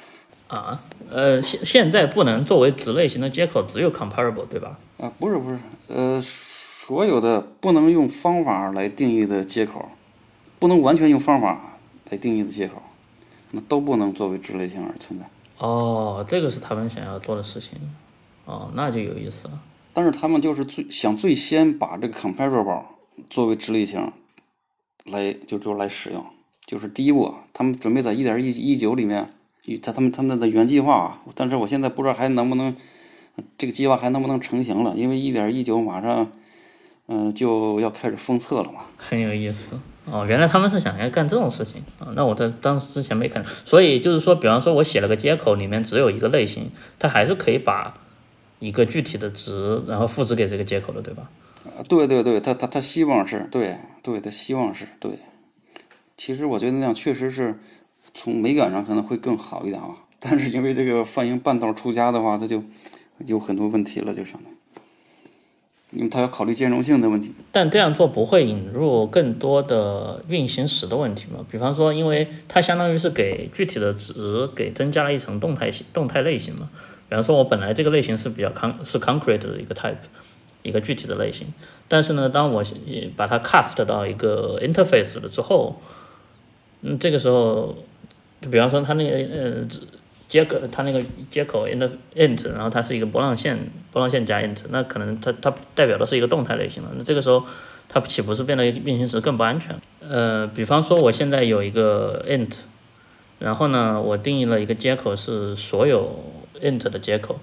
[0.55, 4.79] 啊，呃，现现在不能作为子类型的接口，只有 comparable 对吧？
[4.99, 5.59] 啊，不是不是，
[5.89, 9.89] 呃，所有的不能用方法来定义的接口，
[10.59, 11.79] 不能完全用方法
[12.11, 12.83] 来定义的接口，
[13.51, 15.27] 那都不能作为子类型而存在。
[15.59, 17.79] 哦，这个是他们想要做的事情。
[18.47, 19.61] 哦，那就有意思了。
[19.93, 22.83] 但是他们就是最想最先把这个 comparable。
[23.29, 24.13] 作为直类型
[25.07, 26.25] 来就就来使用，
[26.67, 29.31] 就是第一步，他们准备在一点一一九里面，
[29.83, 32.75] 在他们他们的原计划啊，但是我现在不知道还能不能
[33.57, 36.31] 这个计划还能不能成型了，因为一点一九马上
[37.07, 38.87] 嗯就要开始封测了嘛。
[38.97, 39.79] 很有意思
[40.11, 48.01] 哦，原来他们是想要干这种事情啊，那我在当时之前没看，所以就是说，比方说我写了个接口，里面只有一个类型，它还是可以把
[48.59, 51.31] 一个具体的值然后复制给这个接口的，对吧？
[51.89, 55.13] 对对对，他他他希望是对对，他希望是对。
[56.17, 57.59] 其实我觉得那样确实是
[58.13, 62.65] 从美感上可能会更好一点啊，但是因为这个泛型半道出家的话，它就
[63.27, 64.57] 有很多问题了，就相当于，
[65.99, 67.35] 因为他要考虑兼容性的问题。
[67.53, 71.47] 但这样做不会引入更多的运行时的问题吗？
[71.49, 76.69] 比方说，因为它相当于是给具体的值给增加了一层动态性动态类型嘛。
[77.09, 79.97] 比方说，我本来这个类型是比较 con 是 concrete 的一个 type。
[80.63, 81.47] 一个具体的类型，
[81.87, 82.63] 但是呢，当我
[83.17, 85.77] 把它 cast 到一个 interface 了之后，
[86.83, 87.77] 嗯，这个时候，
[88.41, 89.67] 就比方说它那个呃
[90.29, 93.57] 接口，它那个接口 int int，然后它是一个波浪线，
[93.93, 96.91] 波浪线加 int，那可能它它代表的是一个动态类型了。
[96.97, 97.43] 那这个时候，
[97.89, 99.75] 它岂不是变得运行时更不安全？
[100.01, 102.59] 呃，比方说我现在有一个 int，
[103.39, 106.23] 然后呢，我定义了一个接口是所有
[106.61, 107.39] int 的接口。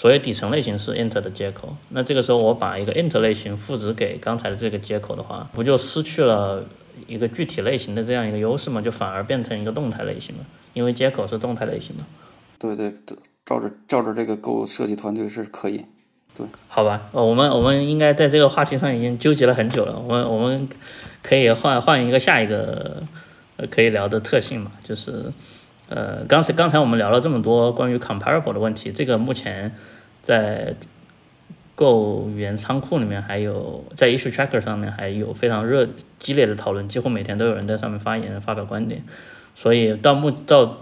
[0.00, 6.64] 所以底层类型是 int 的接口，那这个时候我把一个 int 类型复制给刚才的这个接口的话，不就失去了
[7.08, 8.80] 一个具体类型的这样一个优势吗？
[8.80, 12.06] 就反而变成一个动态类型了，因为接口是动态类型嘛。
[12.60, 15.84] 对对对，照着照着这个构设计团队是可以。
[16.32, 20.68] 对，好吧，呃，我们我们应该在这个话题上已经纠结了很久了，我们我们
[21.24, 23.02] 可以换换一个下一个
[23.56, 25.32] 呃可以聊的特性嘛，就是。
[25.88, 29.74] 呃，刚才刚才我们聊了这么多关于 comparable 的问题，这个目前
[30.22, 30.74] 在
[31.74, 39.04] Go 语言仓库里面，还有在 issue tracker 上面还有非常热激烈的讨论，几乎每天都有人在上面发言发表观点。
[39.54, 40.78] 所以到目到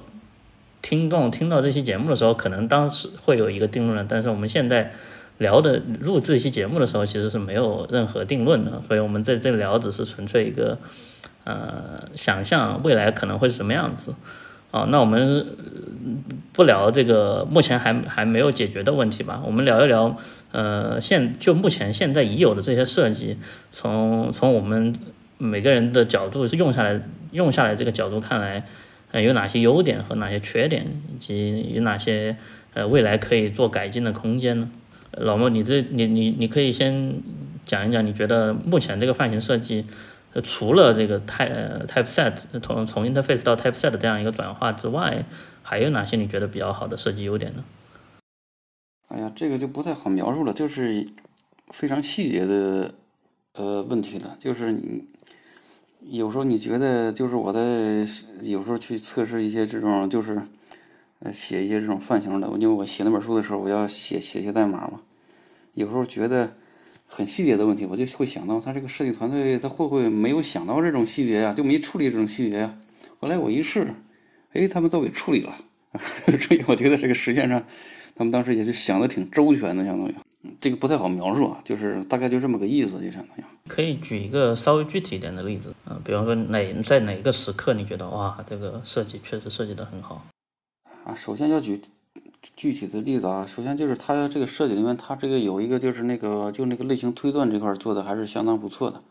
[0.83, 4.93] 听众听到这期节目的时候，可能当时会有一个定论，但是我们现在
[5.39, 10.79] 聊的录这期节目的时候，其实是没有任何定论的，所以我们在这聊只是纯粹一个
[11.45, 14.15] 呃想象未来可能会是什么样子。
[14.77, 15.47] 啊，那我们
[16.53, 19.43] 不聊这个目前还还没有解决的问题吧？
[19.47, 20.15] 我们聊一聊，
[20.53, 23.39] 呃，现就目前现在已有的这些设计，
[23.73, 24.95] 从从我们
[25.39, 27.01] 每个人的角度是用下来
[27.33, 28.67] 用下来这个角度看来，
[29.13, 32.37] 呃，有哪些优点和哪些缺点，以及有哪些
[32.75, 34.69] 呃未来可以做改进的空间呢？
[35.13, 37.15] 老莫，你这你你你可以先
[37.65, 39.87] 讲一讲，你觉得目前这个泛型设计？
[40.43, 45.25] 除了这个 type typeset 从从 interface 到 typeset 这样一个转化之外，
[45.63, 47.65] 还有哪些你觉得比较好的设计优点呢？
[49.09, 51.09] 哎呀，这个就不太好描述了，就是
[51.69, 52.95] 非常细节的
[53.55, 54.37] 呃问题了。
[54.39, 55.09] 就是你
[56.01, 57.61] 有时候你觉得，就是我在
[58.43, 60.43] 有时候去测试一些这种，就是
[61.21, 65.01] 呃写一些这种泛型的，因为我写那本书的时候，我要写写些代码嘛，
[65.75, 66.55] 有时候觉得。
[67.17, 71.55] 很细节的问题，我就会想到他这个设计团队，他会不会没有想到这种细节呀？
[71.55, 72.77] 就没处理这种细节呀？
[73.19, 73.95] 后来我一试，
[74.53, 75.55] 哎，他们都给处理了。
[75.97, 77.65] 所以我觉得这个实现上，
[78.15, 80.15] 他们当时也是想的挺周全的，相当于
[80.61, 83.45] 这个不太好描述啊，就是大概就这么个意思，就相当于。
[83.67, 90.27] 可以举一个稍微具体一点的例子啊，比方说哪在哪个时刻你觉得哇，这个设计确实设计的很好
[91.05, 91.15] 啊？
[91.15, 91.81] 首先要举
[92.55, 99.03] 具体的例子啊，首先就是它这个设计里面，它这个有一个就是那个就那个类型推断这块做的还是相当不错的，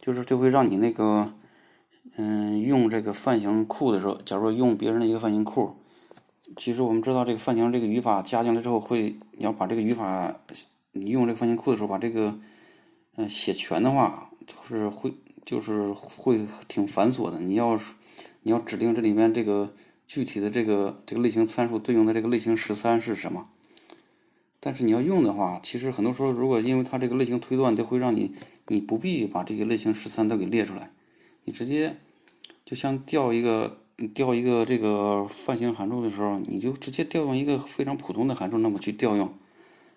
[0.00, 1.32] 就是就会让你那个
[2.16, 5.74] 嗯用这个泛型库的时候，假如说用别人的一个泛型库，
[6.56, 10.36] 其实我们知道这个泛型这个语法加进来之后会，你要把这个语法
[10.92, 12.38] 你用这个泛型库的时候把这个。
[13.20, 15.12] 嗯，写全的话就是会
[15.44, 17.40] 就是会挺繁琐的。
[17.40, 17.76] 你要
[18.44, 19.72] 你要指定这里面这个
[20.08, 23.50] 具体的这个这个类型参数对应的这个类型十三是什么，
[24.58, 28.34] 但是你要用的话，其实很多时候如果因为它这个类型推断，都会让你
[28.68, 30.90] 你不必把这个类型十三都给列出来，
[31.44, 31.98] 你直接
[32.64, 33.78] 就像调一个
[34.14, 39.32] 调一个这个泛型函数的时候，你就直接调用一个非常普通的函数那么去调用，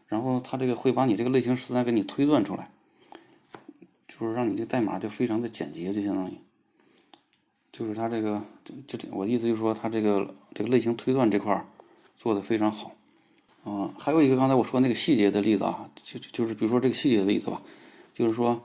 [0.08, 2.70] 然后它这个会把你这个类型十三给你推断出来。
[4.08, 6.34] 就是让你这代码就非常的简洁，就相当于，
[7.72, 8.42] 就是它这个
[8.86, 11.66] 就就我的意思就是说，它这个这个类型推断这块儿
[12.18, 12.94] 做的非常好，
[13.64, 17.62] 啊，还有一个刚才我说那个细节的例子啊，就就是比如说这个细节的例子吧，
[18.14, 18.62] 就是说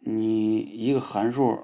[0.00, 1.58] 你一个函数，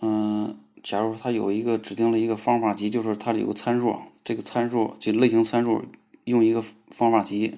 [0.00, 5.84] 嗯，假如它有一个指定了一个方法集，就是它有个参数，这个参数就类型参数
[6.24, 7.54] 用一个方法集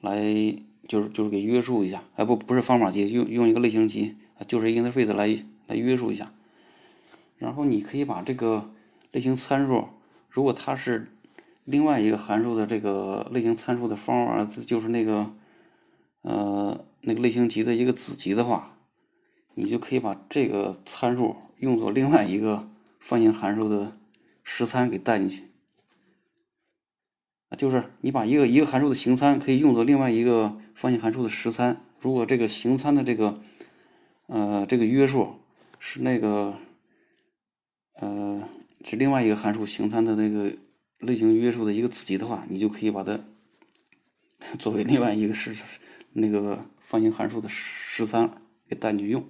[0.00, 0.56] 来。
[0.90, 4.16] 就是就是给约束一下，哎不不是方法集，用用一个类型集，
[4.48, 6.32] 就是 interface 来来约束一下。
[7.40, 8.70] 然后你可以把这个
[9.12, 9.88] 类型参数，
[10.28, 11.08] 如果它是
[11.64, 15.32] 另外一个函数的这个类型参数的方法，就是那个
[16.20, 18.76] 呃那个类型集的一个子集的话，
[19.54, 22.68] 你就可以把这个参数用作另外一个
[23.00, 23.96] 泛型函数的
[24.44, 25.44] 实参给带进去。
[27.56, 33.40] 就是你把一个一个函数的形参可以用作另外一个方形函数的实参，如果这个形参的这个
[34.26, 35.36] 呃这个约束
[35.78, 36.54] 是那个
[38.00, 38.42] 呃
[38.84, 40.50] 是另外一个函数形参的那个
[40.98, 43.18] 类型约束的一个子集的话，你就可以把它
[44.58, 45.54] 作为另外一个是
[46.14, 48.30] 那个方形函数的十三
[48.68, 49.24] 给带进去用。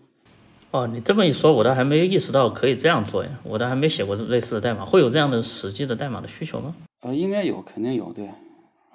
[0.71, 6.77] 哦，你这么一说，我倒还没有意识到可以这样做呀，我倒还没写过类似的代码，会有这样的实际的代码的需求吗？
[7.01, 8.31] 呃，应该有，肯定有，对。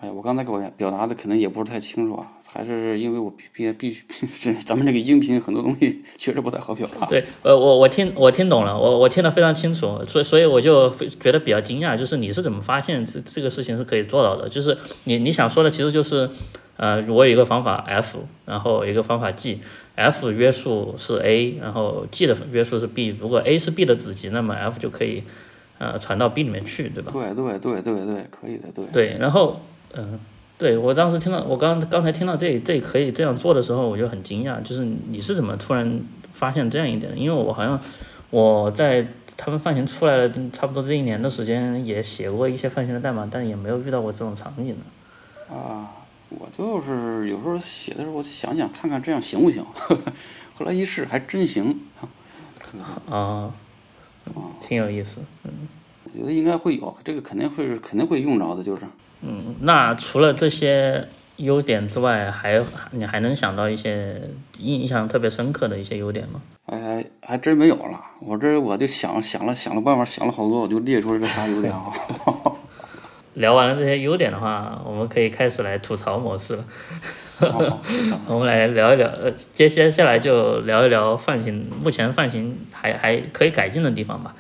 [0.06, 7.08] 哎，我刚才给我表达的可能也不是太清楚啊，还是因为我必必须是 咱们这个音频很多东西 确实不太好表达。
[7.08, 14.48] 对，呃，我我听我听懂了，我我听得非常清楚，所以所以我就觉得比较惊讶，就是你是怎么发现这这个事情是可以做到的？
[14.48, 16.30] 就是你你想说的其实就是，
[16.78, 25.24] 呃，我有一个方法 f，然后有一个方法 g，f 约束是 a，然后 g 的约束是 b，如果 a 是 b 的子集，那么 f 就可以。
[25.78, 27.12] 呃，传到 B 里面去，对吧？
[27.12, 28.86] 对对对对对，可以的，对。
[28.94, 29.60] 对，然后，
[29.96, 30.20] 嗯，
[30.58, 36.02] 对我当时听到，我刚刚才听到这这可以这样做的时候，我就很惊讶，就是你是怎么突然
[36.34, 37.18] 发现这样一点的？
[37.18, 37.80] 因为我好像
[38.30, 45.56] 我在他们范型出来了差不多这一年的时间，也写过一些范型的代码，但也没有遇到过这种场景的。
[45.56, 45.92] 啊，
[46.30, 49.64] 我就是有时候写的时候，我想想看看这样行不行，
[50.56, 51.80] 后来一试还真行。
[53.10, 53.54] 啊。
[54.60, 55.52] 挺有意思，嗯，
[56.04, 58.82] 我觉得应该会有，这个肯定会肯定会用着的，就是。
[59.28, 61.08] 嗯，那除了这些
[61.38, 64.22] 优点之外，还你还能想到一些
[64.60, 66.42] 印象特别深刻的一些优点吗？
[66.68, 68.00] 哎，还真没有了。
[68.22, 71.86] 我这我就想想了想了办法，想了好多，我就列出了这仨优点啊。
[73.34, 76.66] 聊完了这些优点的话，我们可以开始来吐槽模式了。
[78.28, 84.34] 我们来聊一聊，呃，接接下来就聊一聊范型，目前范型还还可以改进的地方吧。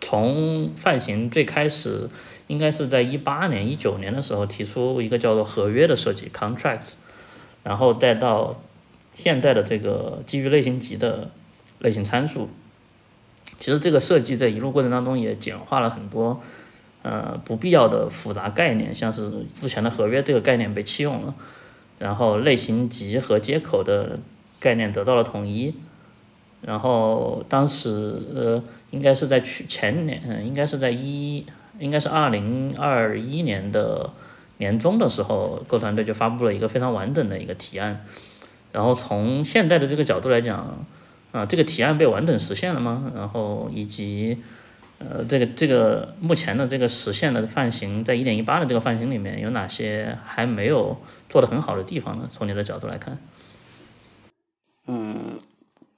[0.00, 2.08] 从范型最开始，
[2.46, 6.94] 应该是在一八年、一九年的时候提出一个叫做合约的设计 （contract），
[7.62, 8.62] 然后再到
[9.14, 11.30] 现在的这个基于类型级的
[11.78, 12.48] 类型参数。
[13.58, 16.40] 其实这个设计在一路过程当中也简化了很多。
[17.02, 21.36] 呃，不必要的复杂概念，像是之前的合约这个概念被弃用了，
[22.00, 24.18] 然后类型级和接口的
[24.58, 25.72] 概念得到了统一，
[26.62, 31.46] 然后当时呃，应该是在去前年，嗯，应该是在一，
[31.78, 34.10] 应该是二零二一年的
[34.58, 38.04] 年中的时候，各团队就发布了一个非常完整的一个提案，
[38.72, 40.86] 然后从现在的这个角度来讲，
[41.32, 43.12] 啊，这个提案被完整实现了吗？
[43.14, 44.38] 然后以及。
[44.98, 50.96] 呃，这个这个目前的这个实现的范型，在一点一八的这个范型里面有哪些还没有
[51.28, 52.26] 做的很好的地方呢？
[52.32, 53.18] 从你的角度来看，
[54.86, 55.38] 嗯，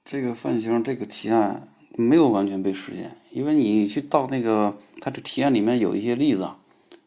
[0.03, 1.68] 这个范型这个提案
[1.99, 6.47] 没有完全被实现，因为你去到那个它这提案里面有一些例子，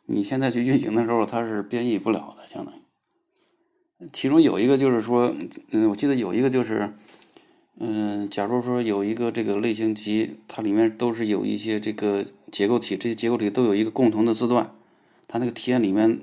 [0.06, 5.34] 你现在去运行的时候它是编译不了的，相当于，其中有一个就是说，
[5.70, 6.92] 嗯，我记得有一个就是，
[7.78, 14.74] 嗯，假如说有一个这个类型集，它里面都是有一些这个结构体，这些结构体都有一个共同的字段，
[15.26, 16.20] 它那个体验里面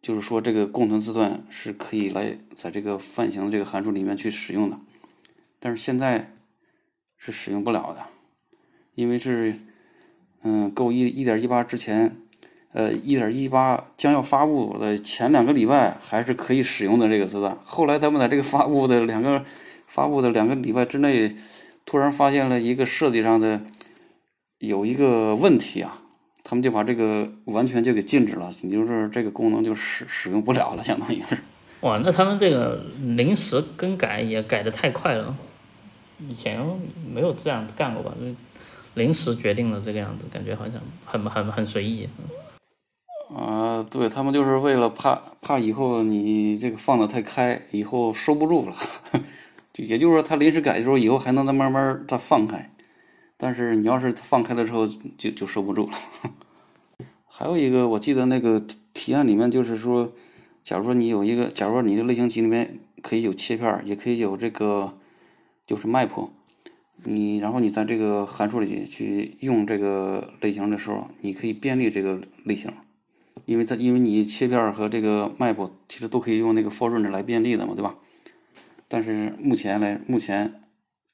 [0.00, 4.78] 就是说这个共同字段是可以来在这个泛型这个函数里面去使用的，
[5.58, 6.32] 但是现在
[7.18, 8.02] 是使用不了的，
[8.94, 9.54] 因为是，
[10.42, 12.16] 嗯够一一点一八之前。
[12.74, 19.42] 呃，一点一八将要发布的前两个礼拜还是可以使用的这个字段，后来他们在这个发布的两个
[19.86, 21.34] 发布的两个礼拜之内，
[21.86, 23.62] 突然发现了一个设计上的
[24.58, 26.02] 有一个问题啊，
[26.44, 31.38] 他们就把这个完全就给禁止了，也就是这个功能就使使用不了了，相当于是。
[31.80, 32.84] 哇，那他们这个
[33.16, 35.34] 临时更改也改的太快了，
[36.28, 36.58] 以前
[37.06, 38.14] 没有这样干过吧？
[38.94, 42.08] 临时决定了这个样子，感觉好像很很很随意。
[43.34, 48.74] 啊，对他们就是为了怕怕以后你这个放的太开，以后收不住了，
[49.72, 52.70] 就也就是说他临时改的时候，以后还能再慢慢再放开，
[53.36, 55.92] 但是你要是放开的时候就就收不住了。
[57.28, 58.60] 还有一个，我记得那个
[58.92, 60.10] 提案里面就是说，
[60.64, 64.97] 假如说你有一个，假如说你的类型集里面可以有切片，也可以有这个
[65.68, 66.30] 就是 map，
[67.04, 72.72] 你然后你在这个函数里去用这个类型的时候，你可以便利这个类型。
[73.44, 77.96] 因为它，因为你切片和这个 map 其实都可以用那个 for range 来便利的嘛，对吧？
[78.88, 80.60] 但是目前来，目前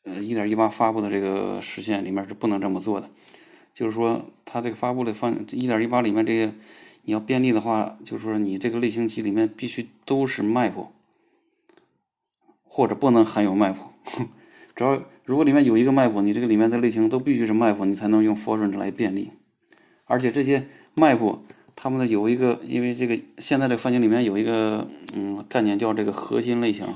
[0.05, 3.11] 呃一点一八发布的这个实现里面是不能这么做的。
[3.75, 6.55] 就是说，它这个发布的方一点一八里面这个
[7.03, 10.73] 你要便利的话，就是说你这个类型集里面必须都是 map，
[12.63, 13.75] 或者不能含有 map。
[14.75, 19.31] 只要如果里面有一个 map，你这个里面的类型都必须是 map，你才能用 for range 来便利。
[20.07, 20.67] 而且这些
[20.97, 21.39] map。
[21.77, 26.87] 他们呢有一个，因为这个现在这个范型里面有一个嗯概念叫这个核心类型，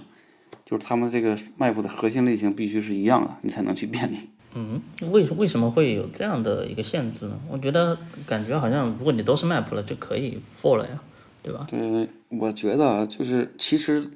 [0.64, 4.16] 就是他们这个 map 的核心类型必须是一样的，你才能去便利。
[4.55, 7.37] 嗯，为什为什么会有这样的一个限制呢？
[7.51, 11.03] 我觉得感觉好像如果你都是 map 了就可以 for 了呀，
[11.43, 11.66] 对吧？
[11.68, 14.09] 对，我觉得啊，就是其实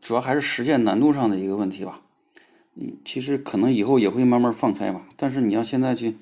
[0.00, 2.00] 主要还是实践难度上的一个问题吧。
[2.76, 6.16] 嗯，其实可能以后也会慢慢放开吧，但是你要现在去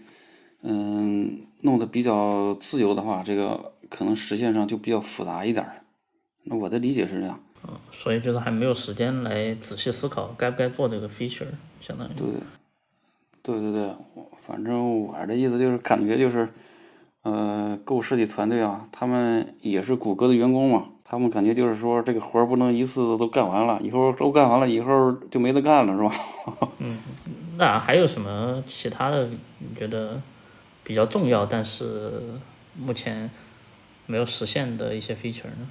[0.62, 3.72] 嗯弄得比较自由的话，这个。
[3.90, 5.84] 可能实现上就比较复杂一点儿，
[6.44, 7.38] 那我的理解是这样。
[7.62, 11.46] 嗯，所以就是还没有时间来仔细思考该不该做这个 feature，
[11.80, 12.12] 相当于。
[12.16, 12.26] 对，
[13.40, 13.94] 对对对，
[14.38, 16.48] 反正我的意思就是感觉就是，
[17.22, 26.68] 呃，购设计团队啊，他们也是谷歌的员工嘛，他们感觉就是说这个活儿不能一次都干完了，以后都干完了以后就没得干了，是吧？
[26.80, 26.98] 嗯，
[27.58, 29.28] 那还有什么其他的
[29.58, 30.20] 你觉得
[30.82, 32.22] 比较重要，但是
[32.74, 33.30] 目前？
[34.06, 35.66] 没有实现的一些 feature 呢？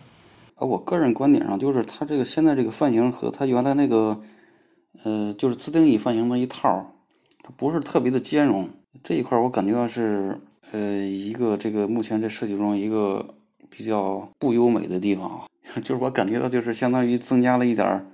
[0.56, 4.22] 啊，我个人观点上就是它这个现在这个泛型和它原来那个，
[5.04, 6.96] 呃，就是自定义泛型那一套，
[7.44, 8.68] 它不是特别的兼容。
[9.04, 13.36] 这一块我感觉到是，呃，一个这个目前这设计中一个
[13.76, 15.48] 比较不优美的地方啊，
[15.84, 18.06] 就是我感觉到就是相当于增加了一点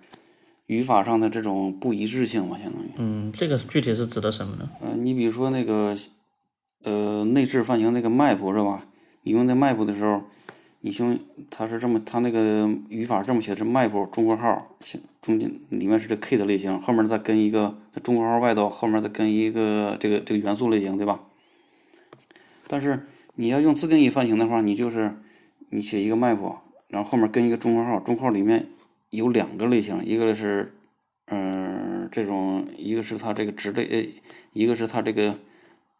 [0.67, 2.87] 语法上的这种不一致性嘛，相当于。
[2.97, 4.69] 嗯，这个具体是指的什么呢？
[4.81, 5.97] 呃，你比如说那个，
[6.83, 8.85] 呃，内置泛型那个 map 是吧？
[9.23, 10.21] 你用那 map 的时候，
[10.81, 14.77] 你用它是这么，它那个语法这么写是 map 中括号，
[15.21, 21.19] 中间里面是这 k 的类型，后面再跟一个中括号外头后面再跟一个这个这个元素类型，对吧？
[22.67, 25.15] 但是你要用自定义泛型的话，你就是
[25.69, 26.57] 你写一个 map，
[26.87, 28.67] 然后后面跟一个中括号，中括号里面
[29.09, 30.73] 有两个类型，一个是
[31.25, 34.21] 嗯这种，一个是它这个值类，呃，
[34.53, 35.37] 一个是它这个。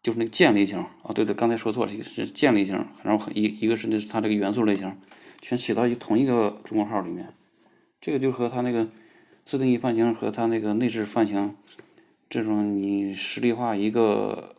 [0.01, 4.95] 就是那个键类型啊，对对，刚才说错了，是键类型，然后一一个是那它这个元素类型，
[5.41, 7.27] 全写到一同一个中括号里面。
[7.99, 8.87] 这个就和它那个
[9.43, 11.53] 自定义泛型和它那个内置泛型
[12.29, 14.55] 这种你实例化一个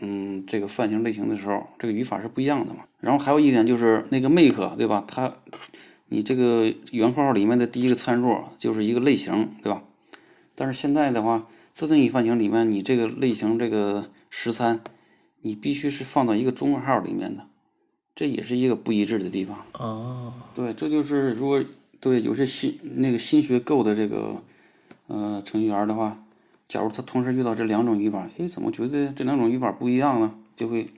[0.00, 2.84] 嗯这个泛型类型的时候，这个语法是不一样的嘛。
[3.00, 5.04] 然后还有一点就是那个 make 对吧？
[5.06, 5.34] 它
[6.08, 9.82] 你这个圆括号里面的第一个参数就是一个类型对吧？
[10.54, 11.46] 但是现在的话。
[11.74, 14.80] 自定义泛型里面，你这个类型这个实参，
[15.40, 17.44] 你必须是放到一个中括号里面的，
[18.14, 19.58] 这也是一个不一致的地方。
[19.72, 21.60] 哦，对，这就是如果
[21.98, 24.40] 对有些新那个新学 Go 的这个
[25.08, 26.23] 呃程序员的话，
[26.68, 30.34] 假如他同时遇到这两种语法，哎，怎么觉得这两种语法不一样呢？
[30.56, 30.88] 就会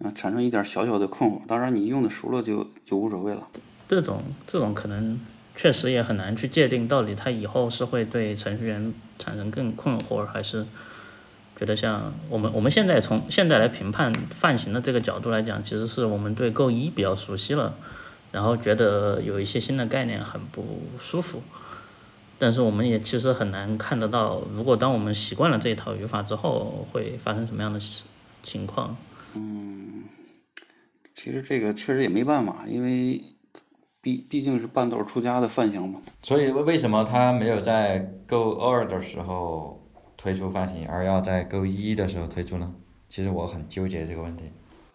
[0.00, 1.40] 啊产生一点小小的困惑。
[1.46, 3.46] 当然，你用的熟了就就无所谓了。
[3.88, 5.20] 这种这种可能。
[5.54, 10.66] 确实也很难去界定，到底他以后是会对程序员产生更困惑，还是
[11.58, 17.74] 觉得像我们我们现在从现在来评判泛型的这个角度来讲，其实是我们对 Go 一比较熟悉了，
[18.30, 20.64] 然后觉得有一些新的概念很不
[20.98, 21.42] 舒服。
[22.38, 27.78] 但是我们也其实很难看得到，如果当我们习惯了这一套语法之后，会发生什么样的
[28.42, 28.96] 情况？
[29.34, 30.04] 嗯，
[31.14, 33.20] 其实这个确实也没办法，因为
[34.00, 36.00] 毕毕竟是半道出家的范型嘛。
[36.22, 42.74] 所以为什么他没有在 Go 二的时候推出范型，而要在 Go 一的时候推出呢？
[43.08, 44.50] 其实我很纠结这个问题。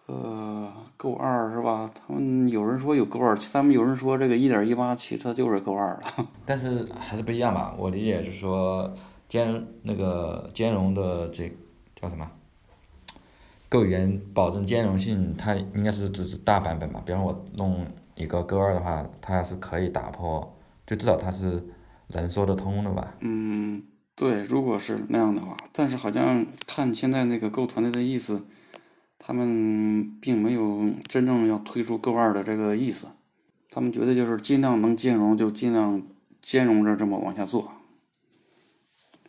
[0.08, 1.90] 呃，Go 二是吧？
[1.94, 6.00] 他们有人说有 Go 二，他们有人说这个一点一八其实它就是 Go 二了。
[6.46, 7.74] 但是还是不一样吧？
[7.76, 8.90] 我理解就是说
[9.28, 11.54] 兼那个兼容的这
[11.94, 12.26] 叫什么
[13.68, 17.02] ？Go 语言保证兼容性，它应该是只是大版本吧？
[17.04, 20.56] 比方我弄一个 Go 二的话，它是可以打破，
[20.86, 21.62] 就至少它是
[22.08, 23.14] 能说得通的吧？
[23.20, 23.82] 嗯，
[24.16, 28.46] 对，如果是那样的话，但是好像看现在那个 Go 团队的意思。
[29.18, 33.08] 他们并没有真正要推出 Go 二的这个意思，
[33.70, 36.02] 他们觉得就是尽量能兼容就尽量
[36.40, 37.70] 兼容着这么往下做，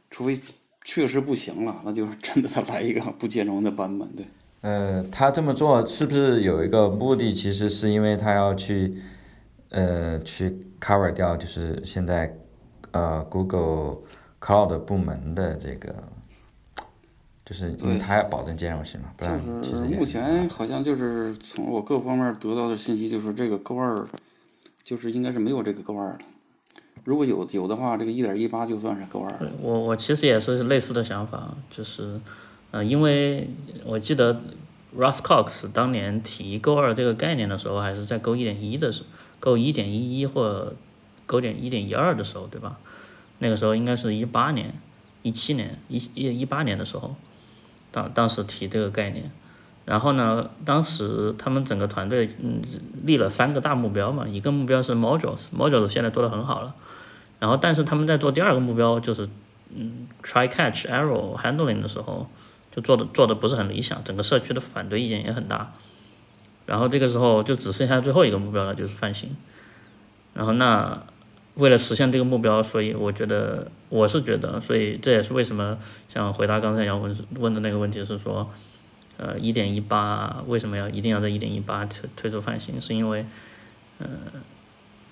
[0.09, 0.39] 除非
[0.83, 4.07] 确实不行了，那就是真的再来一个不兼容的版本。
[4.15, 4.25] 对，
[4.61, 7.33] 呃，他这么做是不是有一个目的？
[7.33, 8.95] 其实是因为他要去，
[9.69, 12.37] 呃，去 cover 掉就是现在
[12.91, 13.97] 呃 Google
[14.39, 15.93] Cloud 部门的这个。
[17.49, 24.07] 就是因为它要保证兼容性嘛，不然其实目前好像就是从我各方面得到的信息，就是这个 Go 二，
[24.83, 26.19] 就是应该是没有这个 Go 二的。
[27.03, 29.51] 如果有有的话，这个一点一八就算是 Go 二。
[29.63, 32.21] 我我其实也是类似的想法，就是，
[32.69, 33.49] 呃，因为
[33.83, 34.43] 我记得
[34.95, 39.07] Russ Cox 当年提 Go 二这个概念的时候，还是在 Go 一点一的时候，
[39.39, 40.73] 勾一点一一或
[41.25, 42.77] Go 点一点一二的时候，对吧？
[43.39, 44.75] 那个时候应该是一八年、
[45.23, 47.15] 一七年、一一一八年的时候。
[47.91, 49.31] 当当时提这个概念，
[49.85, 52.61] 然后呢，当时他们整个团队嗯
[53.03, 56.75] 立了三个大目标嘛，一个目标是 modules，modules 现在做的很好了，
[57.39, 59.27] 然后但是他们在做第二个目标就是
[59.75, 62.27] 嗯 try catch error handling 的时候，
[62.71, 65.73] 就做的做的不是很理想，整个社区的反对意见也很大，
[66.65, 69.35] 然后这个时候就只剩下最后一个目标了，就是泛型，
[70.33, 71.03] 然后那。
[71.59, 78.49] 为了实现这个目标，所以我觉得我是觉得，所以这也是为什么像回答刚才杨文问的那个问题是说，
[79.17, 83.25] 呃，一点一八为什么要一定要在一点一八推推出泛型，是因为，
[83.99, 84.07] 呃，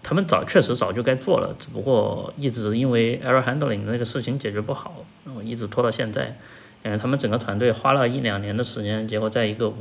[0.01, 6.37] 他们早确实早就该做了，只不过一直因为 error handling 那个事情解决不好，然后一直拖到现在，
[6.85, 9.73] 因为他们整个团队花了一两年的时间，结果在一个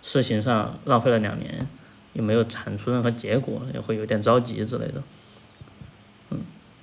[0.00, 1.66] 事情上浪费了两年，
[2.12, 5.02] 又没有产出任何结果，也会有点着急之类的。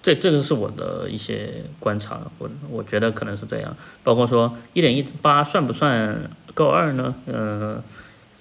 [0.02, 3.78] 这这个是我的一些观察，我我觉得可能是这样。
[4.04, 7.14] 包括说一点一八算不算够二呢？
[7.28, 7.84] 嗯，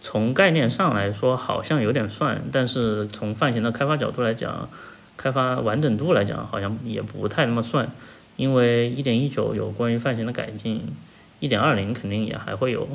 [0.00, 4.70] 从概念上来说好像有点算，但是从泛型的开发角度来讲，
[5.18, 7.92] 开发完整度来讲好像也不太那么算，
[8.36, 10.94] 因为一点一九有关于泛型的改进，
[11.40, 12.88] 一点二零肯定也还会有，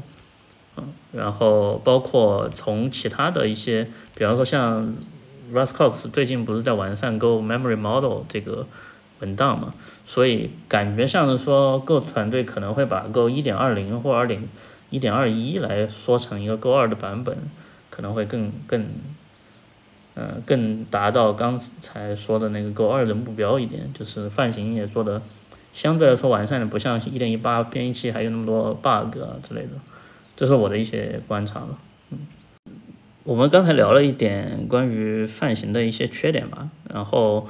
[0.77, 4.95] 嗯，然后包括从其他的一些，比方说像。
[5.53, 8.67] Russ Cox 最近不是在完善 Go Memory Model 这个
[9.19, 9.71] 文档嘛，
[10.05, 14.47] 所以感觉像是说 Go 团队可能会把 Go 一点二零或二点
[14.89, 17.37] 一点二一来说成一个 Go 二的版本，
[17.89, 18.87] 可能会更更，
[20.15, 25.21] 呃，更达到刚才说的那个 Go 二的目标一点，就是泛型也做的
[25.73, 29.71] 相对来说完善的，不像一点一八编译器还有那么多 bug 啊之类的，
[30.35, 31.77] 这是我的一些观察了，
[33.25, 37.47] 我们刚才聊了一点关于泛型的一些缺点吧，然后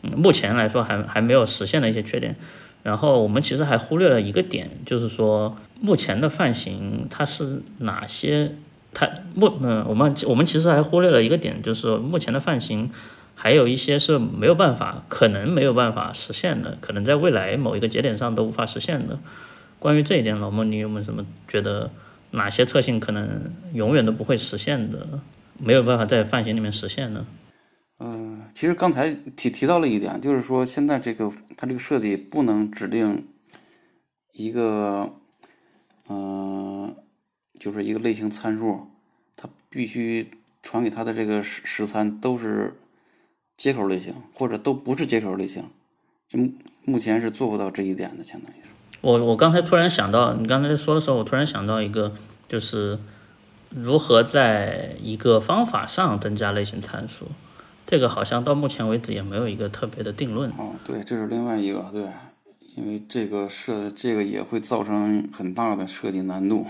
[0.00, 2.34] 目前来说还还没有实现的一些缺点，
[2.82, 8.52] 然后我们其实还忽略了一个点，就是说目前的泛型它是哪些？
[8.94, 12.90] 它目嗯，我们我们其实还忽略了一个点，就是目前的泛型
[13.34, 19.18] 还有一些是没有办法，可能没有办法实现的，可能在未来某一个节点上都无法实现的。
[19.78, 21.90] 关于这一点，老莫你有没有什么觉得？
[22.30, 25.20] 哪些特性可能永远都不会实现的，
[25.58, 27.26] 没有办法在泛型里面实现呢？
[28.00, 33.26] 嗯，其实刚才提提到了一点，就是说现在这个它这个设计不能指定
[34.32, 35.12] 一个，
[36.08, 36.94] 嗯，
[37.58, 38.86] 就是一个类型参数，
[39.34, 40.30] 它必须
[40.62, 42.76] 传给它的这个实实参都是
[43.56, 45.64] 接口类型，或者都不是接口类型，
[46.28, 46.38] 就
[46.84, 48.68] 目前是做不到这一点的，相当于是。
[49.00, 52.12] 我我刚才突然想到，你刚才说的时候，我突然想到一个，
[52.48, 52.98] 就是
[53.70, 57.26] 如何在一个方法上增加类型参数，
[57.86, 60.50] 这个好像到目前为止也没有一个特别的定论。
[60.50, 62.02] 哦，对，这是另外一个，对，
[62.76, 66.66] 因为这个设这个也会造成很大的设计难度。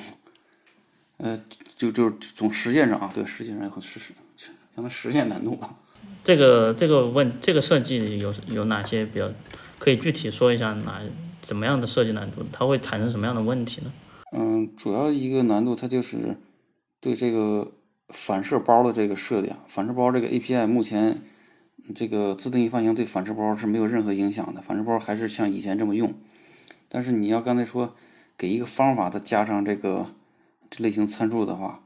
[1.16, 1.36] 呃，
[1.74, 4.12] 就就从实践上啊，对，实践上很实实
[4.74, 5.74] 让它实践难度吧。
[6.22, 9.28] 这个这个问这个设计有有哪些比较
[9.78, 11.00] 可以具体说一下哪
[11.40, 12.44] 怎么样的设计难度？
[12.52, 13.92] 它会产生什么样的问题呢？
[14.32, 16.36] 嗯，主要一个难度它就是
[17.00, 17.72] 对这个
[18.08, 21.18] 反射包的这个设定，反射包这个 API 目前
[21.94, 26.12] 这个自定义范型对反射包是没有任何影响的，反射包还是像以前这么用。
[26.88, 27.94] 但是你要刚才说
[28.36, 30.06] 给一个方法，再加上这个
[30.68, 31.80] 这类型参数的话，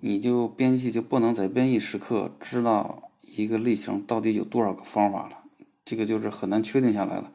[0.00, 5.38] 你就编辑就不能在编译时刻知道一个类型到底有多少个方法了，
[5.84, 7.30] 这个就是很难确定下来了。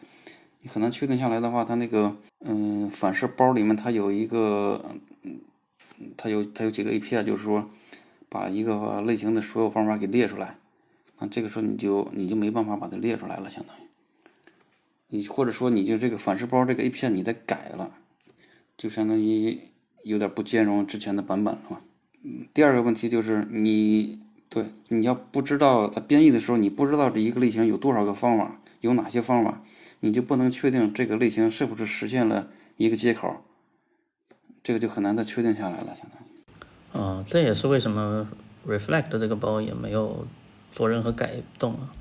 [0.61, 4.83] 你很难确定下来的话，它那个嗯反射包里面它有一个
[5.23, 5.39] 嗯
[6.15, 7.69] 它有它有几个 API，就是说
[8.29, 10.57] 把一个类型的所有方法给列出来，
[11.19, 13.81] 那这个时候你就你就没办法把它列出来了，相当于。
[15.09, 17.91] 你或者说你就这个反射包这个 API 你再改了，
[18.77, 19.59] 就相当于
[20.03, 21.81] 有点不兼容之前的版本了嘛。
[22.53, 29.61] 第二个问题就是你对你要不知道它编译的时候，你不知道这一个类型有多少个方法，有哪些方法，
[29.99, 33.43] 你就不能确定这个类型是不是实现了一个接口，
[34.61, 37.01] 这个就很难再确定下来了，相当于。
[37.01, 38.27] 啊，这也是为什么
[38.67, 40.27] Reflect 这个包也没有
[40.71, 41.91] 做任何改动啊。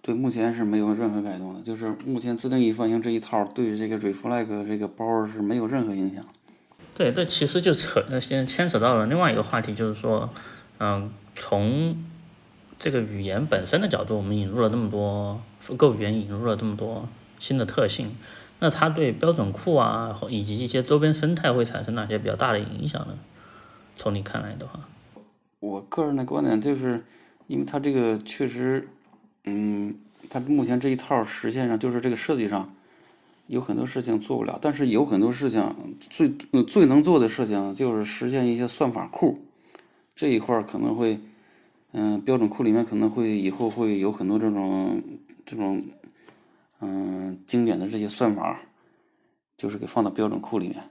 [0.00, 6.24] 对，目前是没有任何改动的，就是目前自定义范型这一套对这个 Reflect 这个包是没有任何影响。
[6.94, 10.28] 对，这其实就扯，先牵扯到了另外一个话题，就是说，
[10.78, 11.96] 嗯，从
[12.78, 15.40] 这个语言本身的角度，我们引入了这么多
[15.76, 17.08] Go 语言引入了这么多
[17.42, 18.16] 新的特性，
[18.60, 23.18] 那它对标准库啊以及一些周边生态会产生哪些比较大的影响呢？
[23.96, 24.88] 从你看来的话，
[25.58, 27.04] 我个人的观点就是，
[27.48, 28.88] 因为它这个确实。
[29.44, 29.96] 嗯，
[30.30, 32.72] 它目前这一套实现上就是这个设计上
[33.48, 36.28] 有很多事情做不了，但是有很多事情最
[36.62, 39.40] 最能做的事情就是实现一些算法库
[40.14, 41.18] 这一块可能会，
[41.90, 45.02] 嗯，标准库里面可能会以后会有很多这种
[45.44, 45.82] 这种
[46.82, 48.60] 嗯经典的这些算法，
[49.56, 50.82] 就是给放到标准库里面，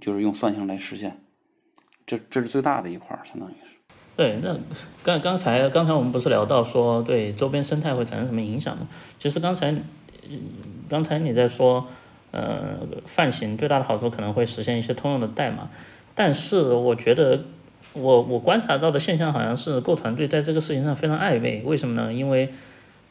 [0.00, 1.20] 就是用范型来实现，
[2.04, 3.76] 这这是最大的一块，相当于是。
[4.16, 4.58] 对，那
[5.04, 8.88] 刚刚才刚才我们不是聊到说对周边生态会产生什么影响吗？
[9.18, 9.74] 其实刚才，
[10.88, 11.86] 刚才你在说，
[12.30, 15.68] 呃，泛型最大的好处可能会实现一些通用的代码，
[16.14, 17.44] 但是我觉得
[17.92, 22.10] 我我观察到的现象好像是 Go 团队在这个事情上非常暧昧，为什么呢？
[22.10, 22.54] 因为，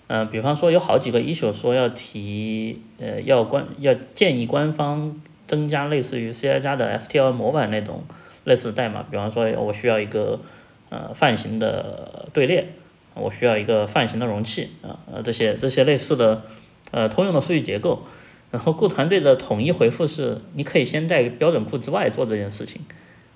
[0.08, 8.04] 呃，比方说有好几个 issue 说要提，呃，要官要建议官方增加类似于 C 加的 STL 模板那种
[8.44, 10.40] 类似代码，比方说我需要一个。
[10.90, 12.68] 呃，泛型的队列，
[13.16, 16.44] 我需要一个泛型的容器啊，呃，这些这些类似的
[16.92, 18.04] 呃通用的数据结构，
[18.52, 22.84] 然后 Go 团队的统一回复是，你可以先在标准库之外做这件事情，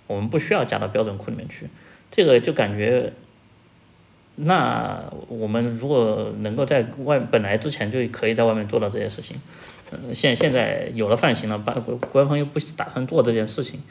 [0.06, 1.68] 我们不需要加到标准库里面去。
[2.12, 3.14] 这个就感觉，
[4.42, 9.36] 那我们如果能够在外本来之前就可以在外面做到这些事情，
[9.92, 13.82] 嗯，现现在有了泛型了，官官方又不打算做这件事情。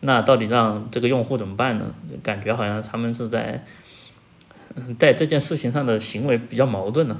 [0.00, 1.94] 那到底让这个用户怎么办呢？
[2.20, 3.64] 感觉好像他们是在，
[4.98, 7.16] 在这件事情上的行为比较矛盾呢。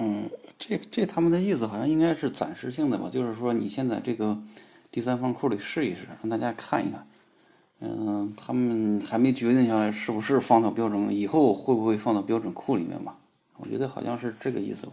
[0.00, 4.38] 嗯，这这他们的意思好像应该是暂时性的吧，就是说你先在这个
[4.90, 7.06] 第三方库里试一试，让大家看一看。
[7.80, 13.16] 嗯，他们还没决定下来是不是放到标准，以后会不会放到标准库里面吧？
[13.56, 14.92] 我觉得好像是这个意思吧。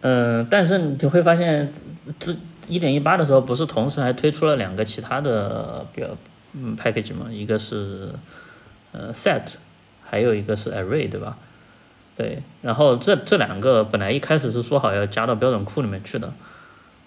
[0.00, 1.72] 嗯，但是你会发现
[2.18, 2.36] 这。
[2.68, 6.08] 一点一八的时候，不是同时还推出了两个其他的比较
[6.52, 7.28] 嗯 package 吗？
[7.30, 8.12] 一个是
[8.90, 9.54] 呃 set，
[10.02, 11.38] 还有一个是 array，对吧？
[12.16, 16.32] 对，然后这这两个本来一开始是说好要加到标准库里面去的，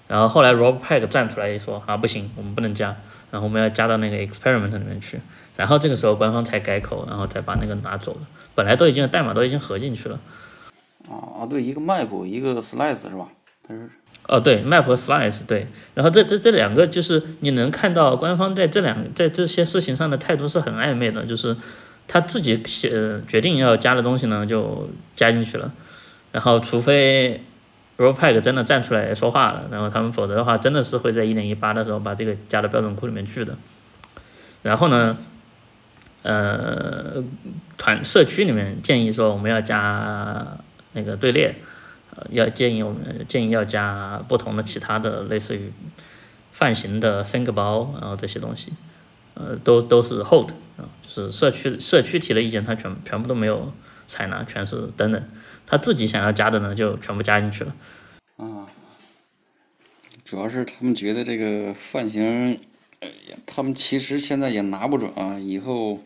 [0.08, 2.96] 然后后来 Rob Pack 站出来一说啊不行，我们不能加，
[3.32, 5.20] 然后我们要加到那个 experiment 里面去，
[5.56, 10.20] 然后这个时候官方才改口，然后才把那个拿走了，本来都已经代码都已经合进去了。
[11.10, 13.28] 啊啊对，一个 map，一个 slice 是吧？
[13.68, 13.90] 它是。
[14.28, 15.66] 哦，对，map 和 slice 对，
[15.96, 21.58] 然后这这这两个就是你能看到官方在这两在这些事情上的态度是很暧昧的，就是
[22.08, 25.74] 他自己写决定要加的东西呢就加进去了，
[26.32, 27.44] 然后除非
[28.00, 33.56] ropack 真的站出来说话了，然后他们否则的话真的是会在一点一八的时候把这个加到标准库里面去的，
[34.64, 35.18] 然后呢，
[36.24, 37.24] 呃，
[37.78, 40.58] 团社区里面建议说我们要加
[40.94, 41.56] 那个队列。
[42.32, 45.72] 要建议我们建议要加不同的其他的类似于
[46.52, 48.74] 泛型的 think 包，然后这些东西，
[49.36, 53.72] 呃，都都是 hold 啊，就是社区社区提的意见，他全全部都没有
[54.10, 55.24] 采纳，全是等等，
[55.68, 57.76] 他自己想要加的呢，就全部加进去了。
[58.38, 58.68] 啊，
[60.26, 62.60] 主要是他们觉得这个泛型，
[63.46, 66.00] 他们其实现在也拿不准啊，以后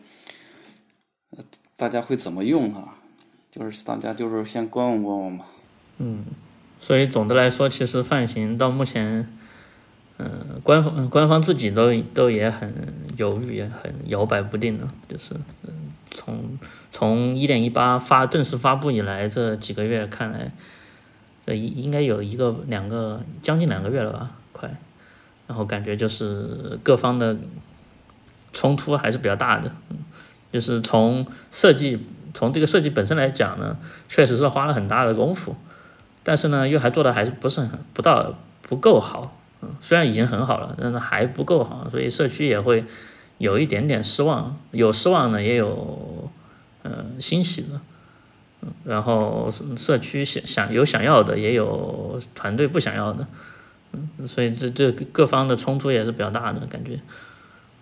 [1.76, 2.96] 大家会怎么用啊，
[3.50, 5.46] 就是大家就是先观望观望吧。
[5.98, 6.24] 嗯，
[6.80, 9.28] 所以总的来说，其实泛型到目前，
[10.18, 15.83] 嗯、官方官方自己都都也很犹豫，也很摇摆不定的，就是嗯，
[16.14, 16.58] 从
[16.92, 20.52] 从一点一八发正式发布以来，这几个月看来，
[21.44, 24.70] 这应应该有一个两个将近两个月了吧，快，
[25.48, 27.36] 然后感觉就是各方的
[28.52, 29.96] 冲突还是比较大的，嗯，
[30.52, 33.76] 就是从设计从这个设计本身来讲呢，
[34.08, 35.56] 确实是花了很大的功夫。
[36.26, 42.84] 但是呢，又还做的还是不是很不到不够好，嗯，虽然已经很好了，但是还不够好，所以社区也会
[43.44, 46.30] 有一点点失望，有失望呢，也有
[46.82, 47.80] 呃欣喜的，
[48.62, 53.28] 嗯，然后社区想想有想要的，也有团队不想要的，
[53.92, 56.98] 嗯，所以这这各方的冲突也是比较大的感觉，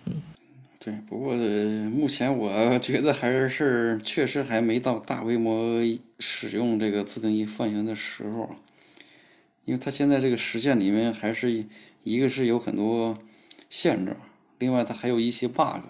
[0.05, 0.21] 嗯
[0.83, 1.33] 对，不过
[1.89, 5.81] 目前我觉得还是确实还没到大规模
[6.19, 8.49] 使用这个自定义泛型的时候，
[9.63, 11.65] 因为它现在这个实现里面还是一
[12.03, 13.17] 一个是有很多
[13.69, 14.17] 限制，
[14.63, 15.83] 另外它还有一些 bug，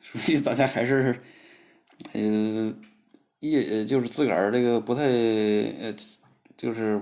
[0.00, 1.20] 所以大家还是
[2.12, 2.72] 呃
[3.40, 5.94] 一就是自个儿这个不太呃
[6.56, 6.98] 就是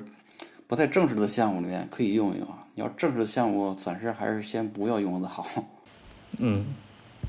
[0.67, 5.47] 不太正式的项目里面可以用一用，你要正式的项目暂时还是先不要用的好。
[6.39, 6.67] 嗯，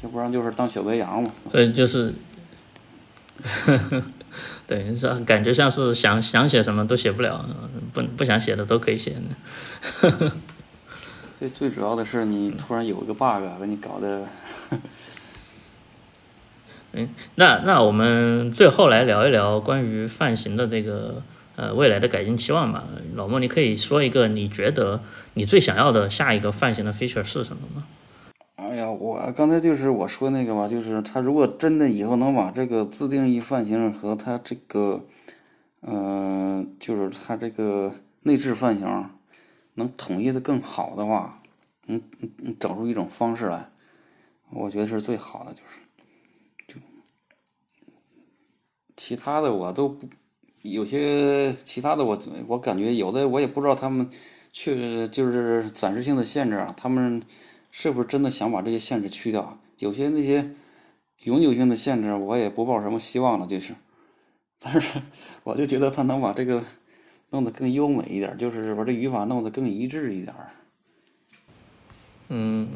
[0.01, 1.31] 要不然就是当小白羊了。
[1.51, 2.11] 所以就是，
[4.65, 7.47] 对，是感觉像是想想写什么都写不了，
[7.93, 9.15] 不不想写的都可以写。
[11.41, 14.27] 最最主要的是你突然有一个 bug 把你搞得，
[16.93, 21.23] 嗯，那那我们最后来聊一聊关于泛型的这个
[21.55, 22.83] 呃未来的改进期望吧。
[23.15, 25.01] 老莫，你可以说一个你觉得
[25.33, 27.87] 你最想要的下一个泛型的 feature 是什么吗？
[28.57, 35.05] 哎呀，我刚才就是我说那个吧，就是他如果真的以后能把这个自定义泛型和它这个，
[35.79, 39.09] 呃，就是它这个内置泛型
[39.81, 41.41] 能统一的更好的话，
[41.87, 43.69] 嗯嗯嗯，整出一种方式来，
[44.49, 45.79] 我觉得是最好的，就是，
[46.67, 46.79] 就
[48.95, 50.07] 其他的我都不，
[50.61, 52.17] 有些其他的我
[52.47, 54.09] 我感觉有的我也不知道他们
[54.51, 57.21] 确就是暂时性的限制啊，他们。
[57.73, 59.57] 是不是真的想把这些限制去掉？
[59.79, 60.53] 有些那些
[61.23, 63.73] 永久性的限制，我也不抱什么希望了，就是。
[64.59, 65.01] 但是
[65.45, 66.61] 我就觉得他能把这个
[67.31, 70.35] 弄得更优美一点，就是把这语法弄得更一致一点。
[72.29, 72.69] 嗯，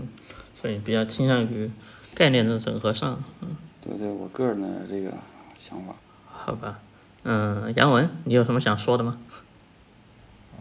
[0.60, 1.70] 所以比较倾向于
[2.14, 3.24] 概念的整合上。
[3.42, 5.14] 嗯，对对，我个人的这个
[5.56, 5.96] 想法。
[6.28, 6.80] 好吧，
[7.24, 9.18] 嗯，杨文，你有什么想说的吗？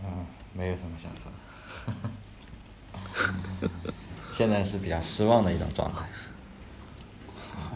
[0.04, 2.10] 嗯，没有什么想说的。
[4.30, 6.08] 现在是比较失望的一种状态。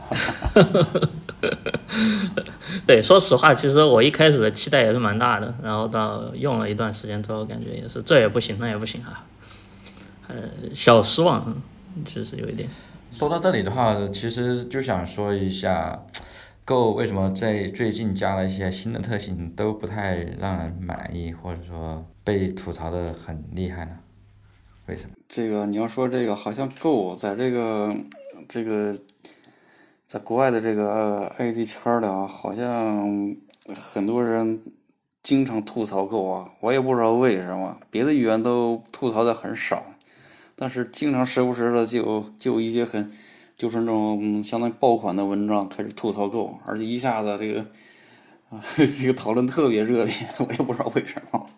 [2.87, 9.25] 对，说实话，其实我一开始的期待也是蛮大的，然后到用了一段时间之后，感觉也是这也不行，那也不行啊，
[10.29, 10.35] 呃，
[10.75, 11.55] 小失望，
[12.05, 12.69] 其实有一点。
[13.13, 16.03] 说到这里的话，其实就想说一下
[16.65, 23.93] ，Go 为什么在最近加了一些新的特性都不太让人满意，或者说被吐槽的很厉害呢？
[24.87, 25.11] 为什么？
[25.29, 27.95] 这个你要说这个，好像 Go 在这个
[28.49, 28.95] 这个
[30.09, 33.37] 在国外的这个 ID 圈里啊，好像
[33.75, 34.59] 很多人
[35.23, 39.85] 经常吐槽 Go 啊，我也不知道为什么，别的语言都吐槽的很少，
[40.57, 43.13] 但是经常时不时的就就一些很
[43.55, 47.61] 就是那种相当于爆款的文章开始吐槽 Go，而且一下子这个
[48.49, 48.59] 啊
[48.99, 51.51] 这个讨论特别热烈，我也不知道为什么。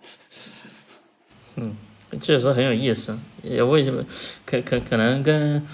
[1.55, 1.77] 嗯。
[2.21, 4.03] 确实很有意思，也为什么
[4.45, 5.65] 可可可能跟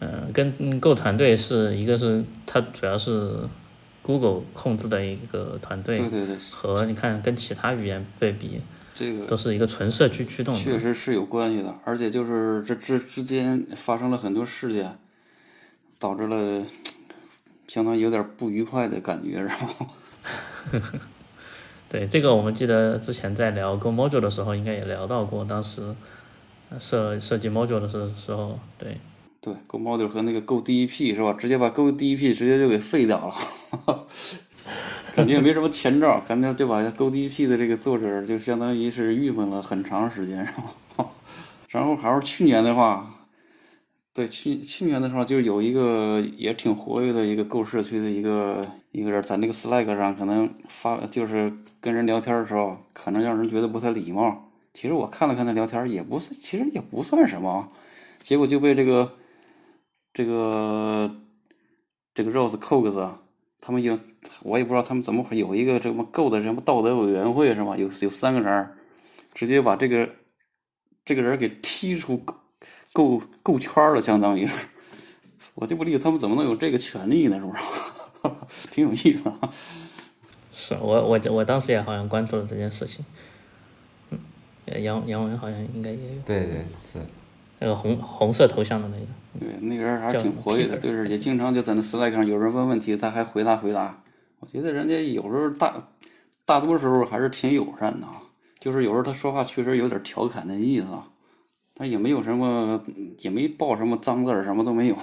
[0.00, 3.38] 嗯跟 Go 团队是一个是它主要是
[4.02, 8.62] Google 控制的一个团队，对对对，和你看跟其他语言对比，
[8.94, 14.98] 这个都是一个纯社区驱动的，确实是有关系的，而且就是这这之间发生了很多事件，
[15.98, 16.64] 导致了
[17.66, 19.86] 相当于有点不愉快的感觉，是吧？
[21.90, 25.44] 对这个，我们记得之前在聊 Go Module 的时候，应该也聊到过。
[25.44, 25.94] 当时
[26.78, 29.00] 设设计 Module 的时时候，对
[29.40, 31.32] 对，Go Module 和那个 Go DEP 是吧？
[31.32, 34.06] 直接把 Go DEP 直接就给废掉了，
[35.14, 40.52] 感觉也没什么前兆，感觉对吧？Go DEP 的这个作者就相当于是郁闷了很长时间，是
[40.96, 41.06] 吧？
[41.70, 43.14] 然后还是去年的话。
[44.14, 48.60] 对，去去年的时候就有一个也挺活跃的一个购社区的一个
[48.90, 54.50] 一个人，在那个 Slack 上可能发，就是跟人聊天的时候，可能让人觉得不太礼貌。
[54.74, 57.68] 其实我看了看他聊天，也不是，其实也不算什么。
[58.20, 59.12] 结果就被这个
[60.18, 61.08] 这个
[62.12, 63.08] 这个 Rose Cox
[63.60, 63.96] 他们有
[64.42, 67.76] 我也不知道他们怎么会有一个这么够的什么道德委员会是吧？
[67.76, 68.70] 有有三个人，
[69.32, 70.10] 直接把这个
[71.04, 72.34] 这个人给踢出够
[72.92, 74.66] 够够圈了，相当于是。
[75.54, 77.38] 我就不理解他们怎么能有这个权利呢？
[77.38, 78.66] 是不是？
[78.74, 79.38] 挺有意思啊。
[80.52, 83.04] 是我我我当时也好像关注了这件事情。
[84.10, 84.18] 嗯，
[84.82, 86.22] 杨杨文好像应该也有。
[86.26, 87.06] 对对是。
[87.60, 89.06] 那个红红色头像的那个。
[89.38, 94.02] 对，那个人还是挺活跃的，就是也经常就在那 Slack 上有人问问题，他还回答回答。
[94.40, 95.88] 我觉得人家有时候大
[96.44, 98.22] 大多时候还是挺友善的啊，
[98.58, 101.08] 就是有时候他说话确实有点调侃的意思啊，
[101.74, 102.82] 但也没有什么，
[103.20, 104.96] 也没报什么脏字儿，什么都没有。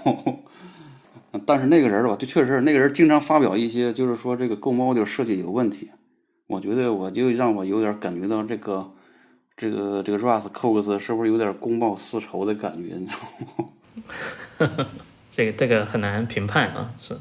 [1.46, 5.92] 但是那个人吧，就确实那个人经常发表一些，就是说这个 Go Model 设计有问题。
[6.48, 8.92] 我觉得我就让我有点感觉到这个
[9.58, 12.96] 这个这个 Rust Cox 是不是有点公报私仇的感觉？
[12.96, 14.88] 你知道吗？
[15.30, 17.18] 这个这个很难评判啊，是，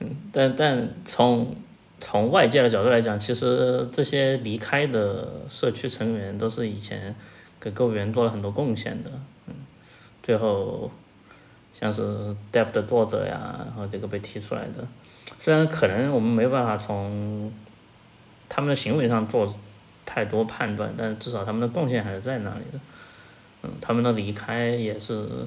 [0.00, 1.56] 嗯，但但从
[1.98, 7.14] 从外界的角度来讲，其实这些离开的社区成员都是以前
[7.60, 9.10] 给购物员做了很多贡献的，
[9.46, 9.54] 嗯，
[10.22, 10.90] 最后
[11.74, 14.86] 像是 Depp 的作者呀，然后这个被踢出来的，
[15.40, 17.52] 虽然可能我们没办法从
[18.48, 19.52] 他们的行为上做
[20.06, 22.80] 太多判断，但至少他们的贡献还是在那里的，
[23.64, 25.46] 嗯，他们的离开也是。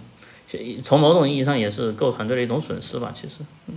[0.83, 3.75] 从某种意义上也是购团队的一种损失吧，其实，嗯，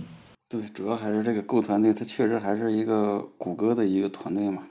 [0.49, 4.63] 对，主要还是这个购团队，它确实还是一个谷歌的一个团队嘛。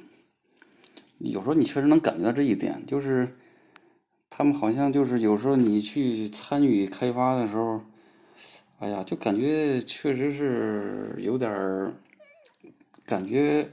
[1.19, 3.37] 有时候你确实能感觉到这一点，就是
[4.29, 7.83] 他们好像就是有时候你去参与开发的时候，
[8.81, 11.95] 哎呀，就感觉确实是有点儿
[13.07, 13.71] 感觉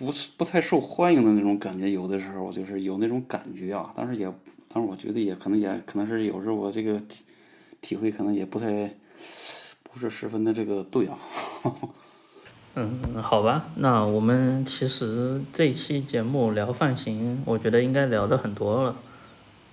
[0.00, 3.92] 不是不太受欢迎的那种感觉，有的时候就是有那种感觉啊。
[3.94, 4.32] 但是也，
[4.68, 7.00] 但是我觉得也可能也可能是有时候我这个。
[7.00, 7.24] 体
[7.82, 8.94] 体会可能也不太，
[9.82, 11.16] 不是十分的这个对啊。
[12.76, 18.96] 嗯，好吧，那我们其实这期节目聊泛型，我觉得应该聊的很多了。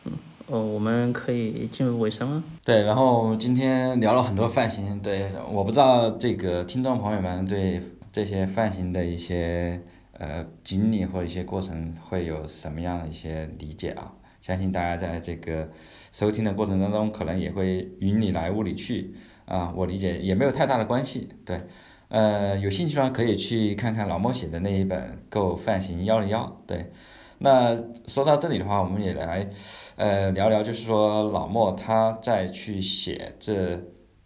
[0.06, 0.14] 嗯，
[0.46, 2.42] 哦，我们可以进入尾声了。
[2.64, 9.84] 对，然后今天聊了很多泛型，对，我不知道这个听众朋友们对这些泛型的一些
[10.20, 14.14] 呃经历或一些过程会有什么样的一些理解啊？
[14.40, 15.70] 相信大家在这个
[16.12, 19.14] 收听的过程当中，可能也会云里来雾里去
[19.46, 21.28] 啊，我理解也没有太大的关系。
[21.44, 21.62] 对，
[22.08, 25.00] 呃，有兴趣的话可以去看看老莫写的那一本
[25.30, 26.46] 《Go 泛型幺零幺》。
[26.68, 26.92] 对，
[27.40, 27.76] 那
[28.06, 29.50] 说到这里的话，我们也来
[29.98, 33.84] 呃聊聊，就是说老莫他在去写这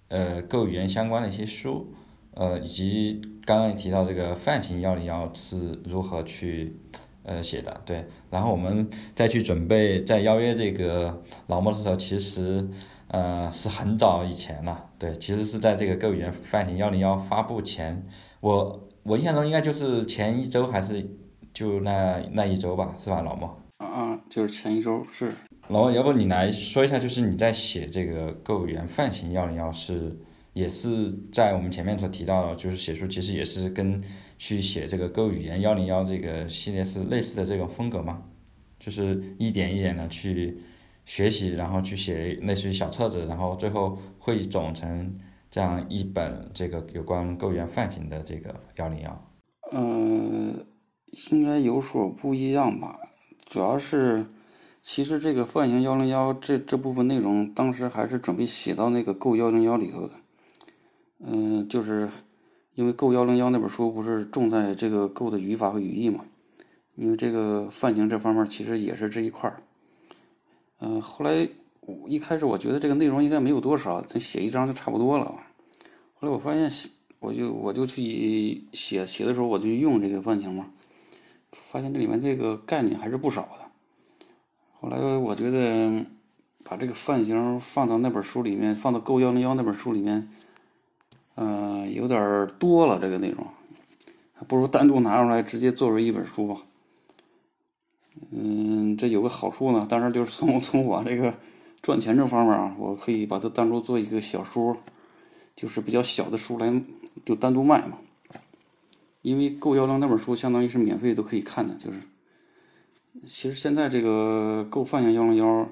[0.10, 1.96] 呃 Go 语言相关的一些书，
[2.36, 6.76] 呃，以及刚刚也提到这个泛型幺零幺是如何去。
[7.24, 12.68] 呃，写的对，然后我们再去准备在邀约这个老莫的时候，其实
[13.10, 18.04] 呃是很早以前了，对，其实是在这个购语言泛型幺零幺发布前，
[18.40, 21.08] 我我印象中应该就是前一周还是
[21.54, 23.56] 就那那一周吧，是吧，老莫？
[23.78, 25.32] 啊，就是前一周是。
[25.68, 30.18] 老莫，要不你来说一下，就是你在写这个购语言泛型幺零幺是，
[30.54, 34.02] 也是在我们前面所提到的，就是写书其实也是跟。
[34.44, 38.24] 去写这个 Go 语言幺零幺这个系列是类似的这种风格吗？
[38.80, 40.58] 就是一点一点的去
[41.06, 45.16] 学习，然后去写类似于小册子，然后最后汇总成
[45.52, 49.32] 这样一本这个有关 Go 语言泛型的这个幺零幺。
[49.72, 50.66] 嗯，
[51.30, 53.00] 应该有所不一样吧。
[53.46, 54.26] 主要是，
[54.82, 60.14] 其实这个泛型幺零幺这这部分内容，当时还是准备写到那个 Go 幺零幺里头的。
[61.24, 62.10] 嗯，就是。
[62.74, 66.24] 因为 Go 幺零幺那本书不是重在这个 Go 的语法和语义嘛？
[66.96, 69.62] 因为这个泛型这方面其实也是这一块儿。
[70.80, 71.50] 嗯，后来
[71.82, 75.26] 我一开始我觉得这个内容应该没有多少，咱写一章就差不多了。
[76.14, 76.72] 后来我发现，
[77.20, 80.68] 我就我就去写写的时候我就用这个泛型嘛，
[81.52, 83.70] 发现这里面这个概念还是不少的。
[84.80, 86.06] 后来我觉得
[86.64, 90.30] 把这个泛型放到那本书里面，放到 Go 幺零幺那本书里面。
[91.36, 93.46] 嗯，有点多了这个内容，
[94.34, 96.58] 还不如单独拿出来直接作为一本书吧。
[98.32, 101.34] 嗯，这有个好处呢，当然就是从 从我这个
[101.82, 104.76] 赚钱这方面啊，我可以把它单独做一个小书，
[105.56, 106.84] 就是比较小的书来
[107.26, 107.98] 就单独卖嘛。
[109.22, 112.00] 因为购幺零那本书相当于是免费都可以看的，就是
[113.26, 115.70] 其实现在这个购泛型幺零幺，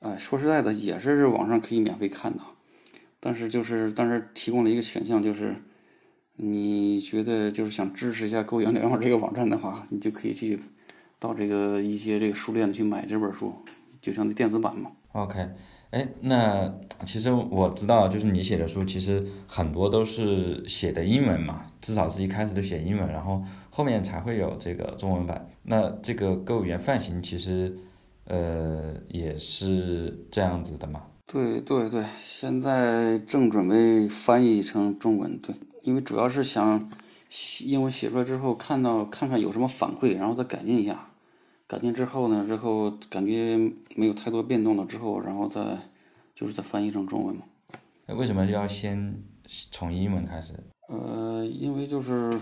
[0.00, 2.40] 哎，说实在的也是网上可以免费看的。
[3.20, 5.56] 但是就是，但是提供了一个选项，就是
[6.36, 10.58] 你觉得就是想支持一下“购养两网”这个网站的话，你就可以去
[11.18, 13.54] 到这个一些这个书店去买这本书，
[14.00, 14.92] 就像那电子版嘛。
[15.12, 15.48] OK，
[15.90, 16.72] 哎，那
[17.04, 25.48] 其实我知道，就是你写的书，其实很多都是写的英文嘛，至少是一开始都写英文，然后后面才会有这个中文版。
[25.62, 27.78] 那这个《购物园泛行》其实，
[28.24, 31.02] 呃，也是这样子的嘛？
[31.26, 36.88] 对对对，现在正准备翻译成中文，对，因为主要是想
[37.64, 41.08] 英文写出来之后，看到看看有什么反馈，然后再改进一下。
[41.66, 43.56] 改进之后呢，之后感觉
[43.96, 45.76] 没有太多变动了之后，然后再
[46.32, 47.42] 就是再翻译成中文嘛。
[48.14, 49.20] 为什么要先
[49.72, 50.54] 从英文开始？
[50.88, 52.32] 呃，因为就是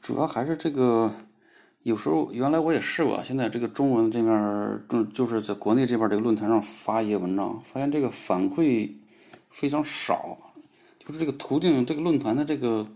[0.00, 1.12] 主要还是这个，
[1.84, 8.90] 有时候原来我也试过，现在这个中文这面就就是在国内这边这个论坛上发一些文章，发现这个反馈
[9.50, 10.38] 非常少，
[10.98, 12.86] 就是这个途径，这个论坛的这个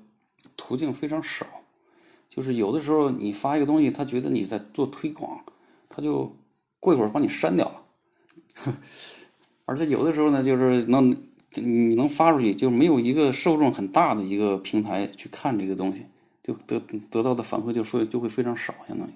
[0.57, 1.47] 途径非常少。
[2.31, 5.45] 就是有的时候你发一个东西，他觉得你在做推广，
[5.91, 6.35] 他就
[6.81, 8.73] 过一会儿把你删掉了。
[9.67, 11.15] 而且有的时候呢，就是能
[11.57, 16.07] 你能发出去，就没有一个受众很大的一个平台去看这个东西，
[16.49, 16.81] 就得
[17.11, 19.11] 得到的反馈就说就会非常少，相当于。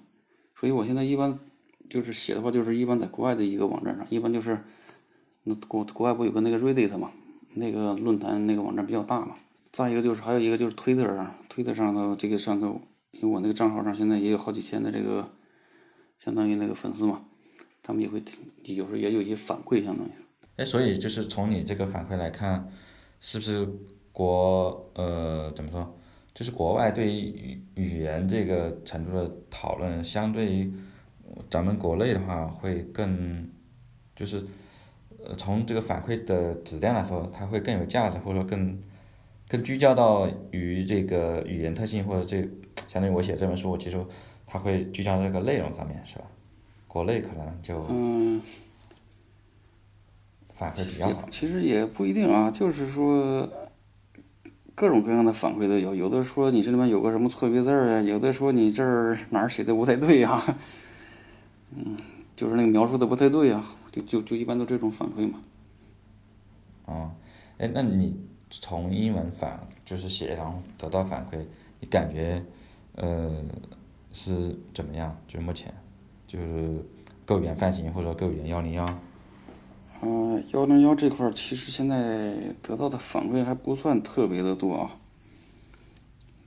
[0.55, 1.41] 所以我现在一般
[1.89, 4.63] 就是写的话，就是一般在国外的一个网站上，一般就是
[5.45, 7.11] 那国国外不有个那个 Reddit 嘛，
[7.55, 9.37] 那个论坛那个网站比较大嘛。
[9.73, 12.83] 再一个就是还有一个就是推特上，推特上头这个上头。
[13.13, 15.29] 因为我那个账号上现在也有好几千的这个，
[16.19, 17.23] 相当于那个粉丝嘛，
[17.83, 18.23] 他们也会
[18.65, 20.11] 有时候也有一些反馈，相当于。
[20.57, 22.67] 哎，所以就是从你这个反馈来看，
[23.21, 23.69] 是不是
[24.13, 25.95] 国呃怎么说，
[26.35, 30.73] 就是国外对于语言这个程度的讨论，相对于
[31.51, 33.49] 咱们国内的话会更，
[34.17, 34.45] 就是
[35.25, 38.81] 呃从这个反馈的质量来说，它会更有价值，或者说更
[39.49, 42.49] 更聚焦到于这个语言特性或者这。
[42.89, 44.05] 相当于我写这本书，其实
[44.47, 46.25] 它会聚焦这个内容上面，是吧？
[46.89, 47.83] 国内可能就
[50.55, 51.27] 反馈比较好。
[51.31, 53.49] 其实也不一定啊，就是说
[54.74, 55.94] 各种各样的反馈都有。
[55.94, 60.43] 有的说你这里面有个什么错别字儿啊，有的说你这儿哪儿写的不太对呀，
[61.77, 61.97] 嗯，
[62.35, 65.40] 就是那个描述的不太对啊，就就就一般都这种反馈嘛。
[66.86, 67.11] 哦，
[67.59, 68.16] 哎，那你
[68.51, 71.44] 从英文反就是写然后得到反馈，
[71.81, 72.43] 你感觉？
[72.94, 73.43] 呃，
[74.12, 75.16] 是怎么样？
[75.27, 75.73] 就是目前，
[76.27, 76.85] 就是
[77.24, 78.85] 购员泛行或者说购员幺零幺。
[80.05, 84.91] 嗯，幺零幺这块儿其实现在得到的反馈还不算特别的多啊，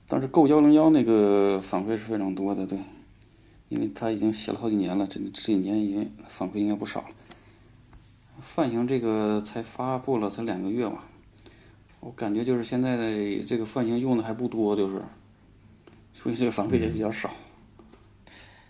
[0.06, 2.78] 但是购幺零幺那个反馈是非常多的，对，
[3.70, 7.06] 因为他已经写了好几年了，这这几年已经反馈应该不少了。
[8.40, 11.04] 泛型这个才发布了才两个月嘛，
[12.00, 15.02] 我感觉就是现在的这个泛型用的还不多，就是。
[16.12, 17.30] 所以这个反馈也比较少。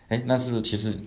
[0.09, 0.99] 哎，那是不是其实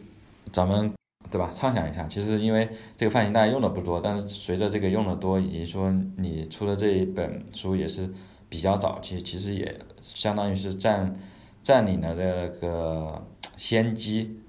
[0.53, 0.89] 咱们
[1.31, 1.49] 对吧？
[1.53, 8.09] 畅想一下，其实因为这个范型大家用的不多，但是随着这个用的多，以及说你出的这一本书也是
[8.49, 11.15] 比较早期，其实也相当于是占
[11.61, 13.25] 占领了这个
[13.57, 14.39] 先机，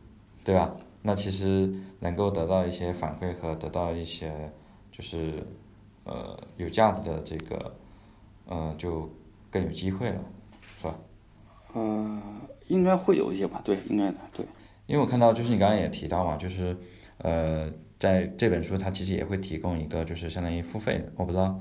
[0.44, 0.72] 对吧？
[1.02, 4.50] 那其实能够得到一些反馈和得到一些
[4.92, 5.34] 就是
[6.04, 7.74] 呃有价值的这个
[8.46, 9.08] 呃就
[9.50, 10.20] 更有机会了，
[10.60, 10.94] 是吧？
[11.74, 12.22] 呃，
[12.68, 14.44] 应该会有一些吧，对，应该的，对。
[14.90, 16.76] 因为我看到，就是你刚刚也提到嘛，就是，
[17.18, 21.60] 呃，在这本书它其实也会提供一个，就是相当于付费的，我不知道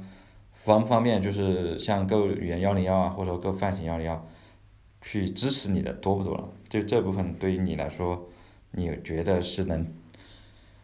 [0.52, 4.28] 方不方便，就是像购语言幺零幺啊，或者说购泛型幺零幺，
[5.00, 6.50] 去支持你的多不多了？
[6.68, 8.28] 就这部分对于你来说，
[8.72, 9.86] 你觉得是能，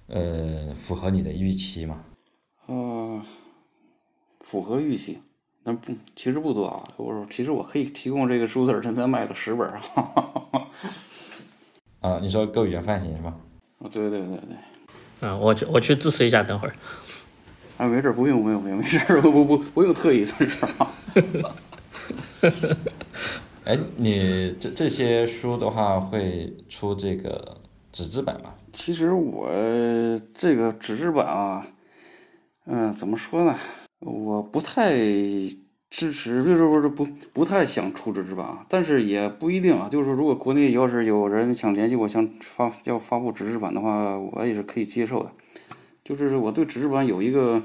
[0.06, 2.04] 呃，符合你的预期吗？
[2.68, 3.24] 呃，
[4.42, 5.18] 符合预期。
[5.64, 6.84] 那不，其实不多啊。
[6.98, 9.82] 我，其实我可以提供这个书字现在卖了十本啊。
[12.06, 13.36] 啊，你说够原范型是吧？
[13.80, 14.56] 啊，对对对对。
[15.22, 16.76] 嗯，我去我去支持一下，等会儿。
[17.78, 20.94] 啊，没事，不用不用不用，没事，不不不用特意支持啊。
[23.66, 27.58] 哎，你这这些书的话会出这个
[27.92, 28.54] 纸质版吗？
[28.72, 29.50] 其实我
[30.32, 31.66] 这个纸质版啊，
[32.68, 33.58] 嗯，怎么说呢？
[34.02, 34.94] 我不太
[35.98, 39.88] 支持，就是说是不不太想出纸质版，但是也不一定啊。
[39.90, 45.32] 就是说，如果国内要是有人想联系我，想发要发布纸质版的话，我也是可以接受的。
[46.04, 47.64] 就是我对纸质版有一个，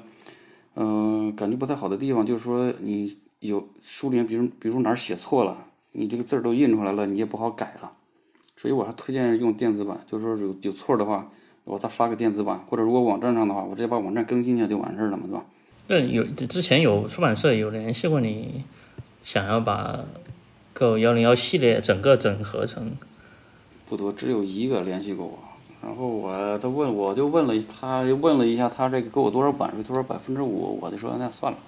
[0.76, 7.90] 嗯，感觉不太好的地方，就是说你有书里面，比如比如哪儿写错了，你这个字儿都印出来了，你也不好改了。
[8.54, 11.28] 所以我还推荐用电子版，就是说有有错的话，
[11.64, 15.44] 我再发个电子版，或者如果网站上的话，我直接把网站更新一下就完事儿了嘛，对吧？
[15.90, 18.62] 对，有之前有出版社有联系过你，
[19.24, 20.04] 想要把
[20.78, 22.92] 《Go 幺零幺》系列整个整合成。
[23.88, 25.36] 不多，只有一个联系过我，
[25.82, 31.58] 然后我他问我就问了他问了一下他这个给我多少版税，他说百分之五，我就说那算了。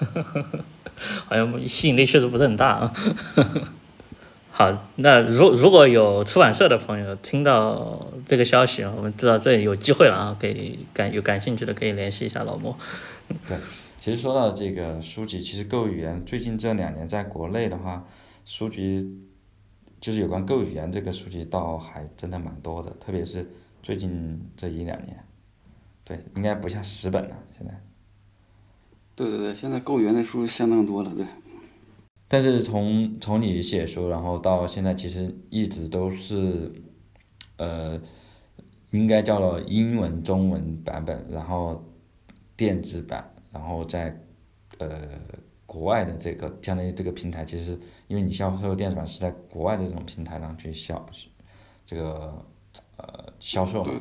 [1.26, 2.94] 好像吸引力确实不是很大啊。
[4.58, 12.76] 好，那如如果有出版社的朋友听到这个消息，我们知道这有机会了啊，可以感有感兴趣的可以联系一下老莫。
[13.46, 13.56] 对，
[14.00, 18.04] 其实说到这个书籍，其实购语言最近这两年在国内的话，
[18.44, 19.20] 书籍
[20.00, 23.48] 就是有关购语言这个书籍倒还真的蛮多的，特别是
[23.80, 25.24] 最近这一两年，
[26.02, 27.72] 对，应该不下十本了现在。
[29.14, 31.24] 对对对，现在购语言的书相当多了，对。
[32.30, 36.70] 但是从从你写书，然后到现在，其实一直都是，
[37.56, 37.98] 呃，
[38.90, 41.82] 应该叫做英文、中文版本，然后
[42.54, 44.14] 电子版，然后在
[44.76, 45.00] 呃
[45.64, 47.78] 国外的这个相当于这个平台，其实
[48.08, 51.04] 因为你销售电子版是在国外的这种平台上去销，
[51.86, 52.44] 这个
[52.98, 53.82] 呃销售。
[53.82, 53.94] 对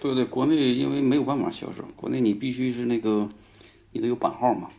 [0.00, 3.28] 对对，国内因为没有办法销售，国内你必须是那个
[3.92, 4.70] 你得有版号嘛。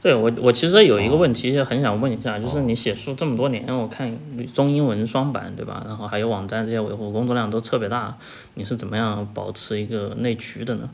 [0.00, 4.16] 对我，我其实有一个问题很想问一下，就是你写书这么多年，我看
[4.54, 5.84] 中英文双版，对吧？
[5.88, 8.16] 然后还有网站这些维护，工作量都特别大，
[8.54, 10.88] 你是怎么样保持一个内驱的呢？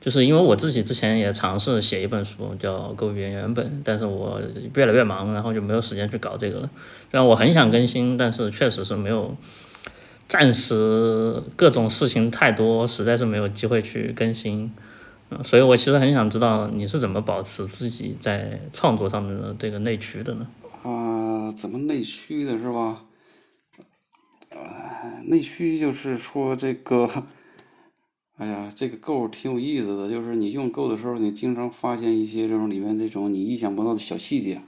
[0.00, 4.40] 就是因为我自己之前也尝试写一本书叫《购语言原本》，但是我
[4.74, 6.70] 越来越忙，然后就没有时间去搞这个了。
[7.10, 9.36] 虽然我很想更新，但是确实是没有，
[10.26, 14.72] 暂时各种事情太多，实在是没有机会去更新。
[15.44, 20.48] 所以，我其实很想知道你是怎么保持自己在创作上面的这个内驱的呢？
[20.82, 23.04] 啊，怎么内驱的是吧？
[24.48, 27.08] 呃，内驱就是说这个，
[28.38, 34.60] 哎呀，这个够挺有意思的，就是你用够的时候，你经常发现一些这种里面这种你意想不到的小细节，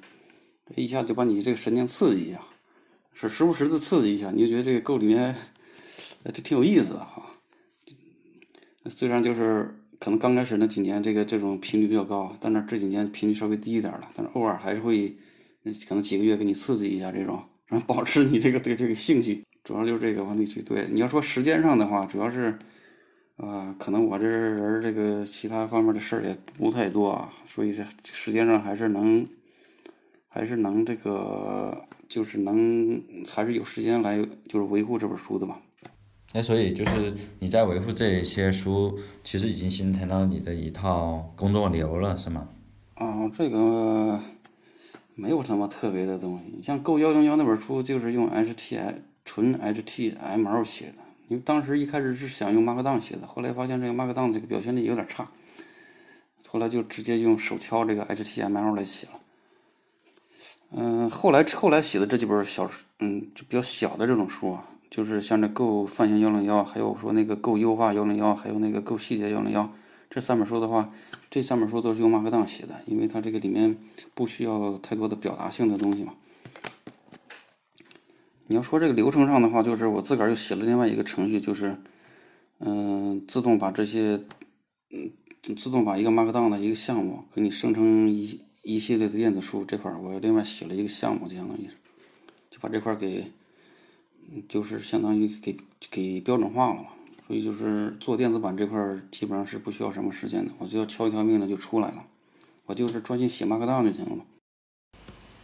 [0.77, 2.41] 一下就把你这个神经刺激一下，
[3.13, 5.35] 是时不时的刺激一下，你就觉得这个够里面，
[6.25, 7.23] 这挺有意思的哈。
[8.89, 9.77] 虽然就是。
[10.03, 14.11] 可能刚开始那几年，这个这种频率比较高，但是这几年频率稍微低一点了。
[14.13, 15.09] 但是偶尔还是会，
[15.89, 19.45] 可能几个月给你刺激一下这种，然后保持你这个对这个兴趣。
[19.63, 20.61] 主要就是这个往里去。
[20.61, 22.59] 对，你要说时间上的话，主要是，
[23.37, 29.25] 呃，可能我这人这个其他方面的事儿也不太多啊，所以这时间上还是能，
[30.27, 33.01] 还是能这个，就是能
[33.33, 35.59] 还是有时间来就是维护这本书的嘛。
[36.35, 42.49] 那所以就是你在维护这一些书，其实已经形成了你的一套工作流了，是吗？
[42.95, 44.19] 啊，这个
[45.15, 46.63] 没有什么特别的东西。
[46.63, 48.95] 像《Go 幺零幺》那本书，就是用 htm
[49.25, 50.95] 纯 HTML 写的。
[51.29, 55.27] 因为当时一开始是想用 Markdown 写的，后来发现这个 Markdown 这个表现力有点差，
[56.49, 59.21] 后来就直接用手敲这个 HTML 来写了。
[60.71, 64.65] 嗯，后来后来写的这几本小，嗯，就比较小的这种书啊。
[64.93, 69.73] 就是像这够泛型幺零幺，还有说那个够优化幺零幺，还有那个够细节幺零幺，
[70.11, 70.93] 这三本书的话，
[71.31, 73.79] 这三本书都是用 Markdown 写的，因为它这个里面
[74.13, 76.13] 不需要太多的表达性的东西嘛。
[78.49, 81.79] 你要说这个流程上的话，就是我自个儿又写了另外一个程序，就是
[82.59, 84.23] 嗯，自动把这些
[84.91, 91.67] 嗯，自动把一个 Markdown 的一个项目给你生成一一系列的电子书，这块儿我另外写了一个项目，就相当于
[92.51, 93.33] 就把这块儿给。
[94.49, 95.57] 就是相当于给
[95.91, 96.87] 给标准化了嘛，
[97.27, 102.05] 所以就是做电子版这块儿基本上是不需要什么时间的，我就要敲一条命令就出来了，
[102.67, 104.25] 我就是专心写 Markdown 就行了。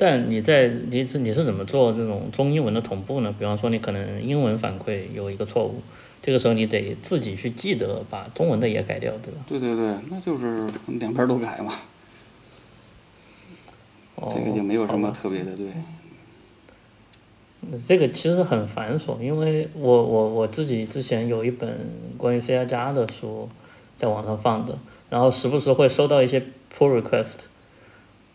[0.00, 3.34] 但你在你是你是怎么做这种中英文的同步呢？
[3.36, 5.82] 比方说你可能英文反馈有一个错误，
[6.22, 9.40] 这个时候你得自己去记得把中文的也改掉，对吧？
[9.46, 11.74] 对对对，那就是两边都改嘛，
[14.30, 15.66] 这个就没有什么特别的，对。
[17.86, 21.68] 这个其实很繁琐，因为我我我自己之前有一本
[22.16, 23.48] 关于 C 加加的书
[23.96, 24.78] 在网上放的，
[25.10, 26.40] 然后时不时会收到一些
[26.76, 27.34] pull request，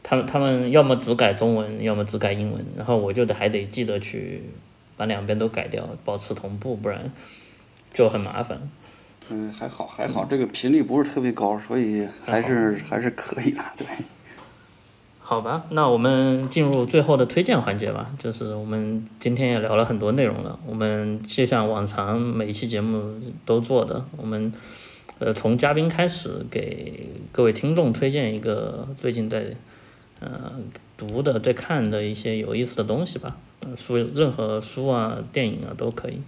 [0.04, 4.44] 他们他们要么只改中文，要么只改英文，然后我就得还得记得去
[4.98, 7.12] 把两边都改掉，保持同步，不然
[7.94, 8.70] 就很麻烦。
[9.30, 13.88] 嗯，还好还好，这个频率不是特别高，所以还是还是可以的，对。
[15.26, 18.10] 好吧，那我们进入最后的推荐环节吧。
[18.20, 24.52] 就是我们今天也聊了很多内容了，我们就像往常每一期节目都做的，我们
[25.20, 29.56] 呃从嘉宾开始给各位听众推荐一个最近在
[30.20, 30.60] 呃
[30.98, 33.38] 读的、在看的一些有意思的东西吧。
[33.78, 36.22] 书任何书啊、电影啊都可以。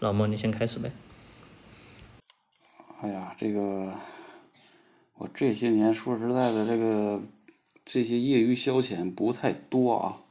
[0.00, 0.90] 老莫，你先开始呗。
[3.00, 3.94] 哎呀，这个
[5.16, 7.20] 我这些年说实在的，这个。
[7.92, 10.22] 这些业余消遣不太多啊，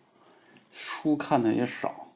[0.71, 2.07] 书看的也少，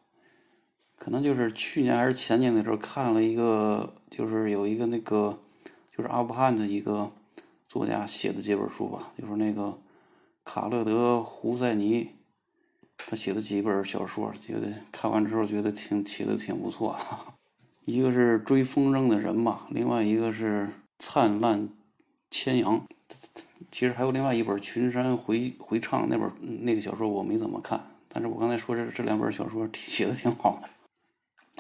[0.97, 5.37] 可能就是去年还是前年的时候看了一个，就是有一个那个，
[5.95, 7.11] 就是阿富汗的一个
[7.67, 9.77] 作家写的几本书吧，就是那个
[10.43, 12.09] 卡勒德·胡塞尼，
[12.97, 16.97] 他写的几本小说，觉得看完之后觉得挺写的挺不错。
[17.85, 21.69] 一个是追风筝的人嘛，另外一个是灿烂
[22.31, 22.83] 千阳。
[23.71, 26.31] 其实还有另外一本《群山回回唱》那本
[26.63, 30.69] 那个小说我没怎么看，但是我刚才说这这两本小说写的挺好的。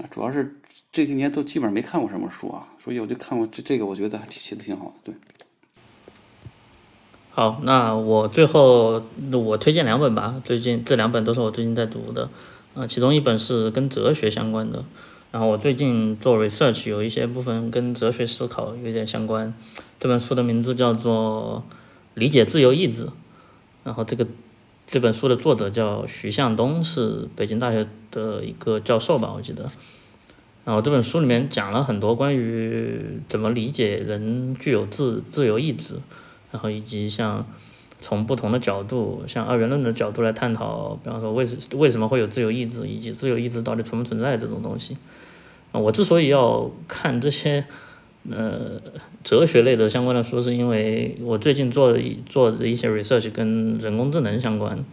[0.09, 0.59] 主要是
[0.91, 4.93] 这些年都基本上没看过什么书啊，所以我就看过这这个，我觉得写的挺好的。
[5.03, 5.15] 对。
[7.31, 12.29] 好，那我最后我推荐两本吧，最近这两本都是我最近在读的，
[12.73, 14.85] 啊，其中一本是跟哲学相关的，
[15.35, 19.53] 然后我最近做 research 有一些部分跟哲学思考有点相关，
[19.99, 21.61] 这本书的名字叫做。
[22.13, 23.09] 理解自由意志，
[23.83, 24.25] 然后这个
[24.87, 29.69] 这本书的作者叫徐向东，是北京大学的一个教授吧，我记得。
[30.63, 35.95] 然后这本书里面讲了很多关于怎么理解人具有自自由意志，
[36.53, 37.45] 然后以及像
[38.05, 44.95] 从不同的角度，像二元论的角度来探讨，比方说为什为什么会有自由意志，以及自由意志到底存不存在这种东西。
[45.71, 47.65] 啊我之所以要看这些。
[48.27, 48.81] 呃，
[49.23, 51.95] 哲学类的相关的书，是因为我最近做
[52.25, 54.83] 做的一些 research 跟人工智能相关，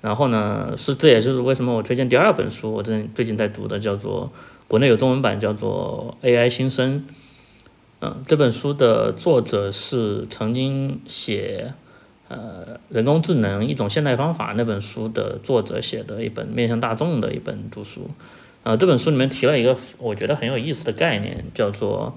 [0.00, 4.32] 然后呢，是这也就是为什么我推荐第二本书，我正最近在读的，叫做
[4.68, 7.04] 国内有中文版，叫做 AI 新生。
[8.00, 11.74] 嗯，这本书的作者是曾经写
[12.28, 18.08] 呃人工智能一种现代方法那本书的作者写的一本面向大众的一本读书。
[18.62, 22.14] 啊，这本书里面提了一个我觉得很有意思的概念，叫做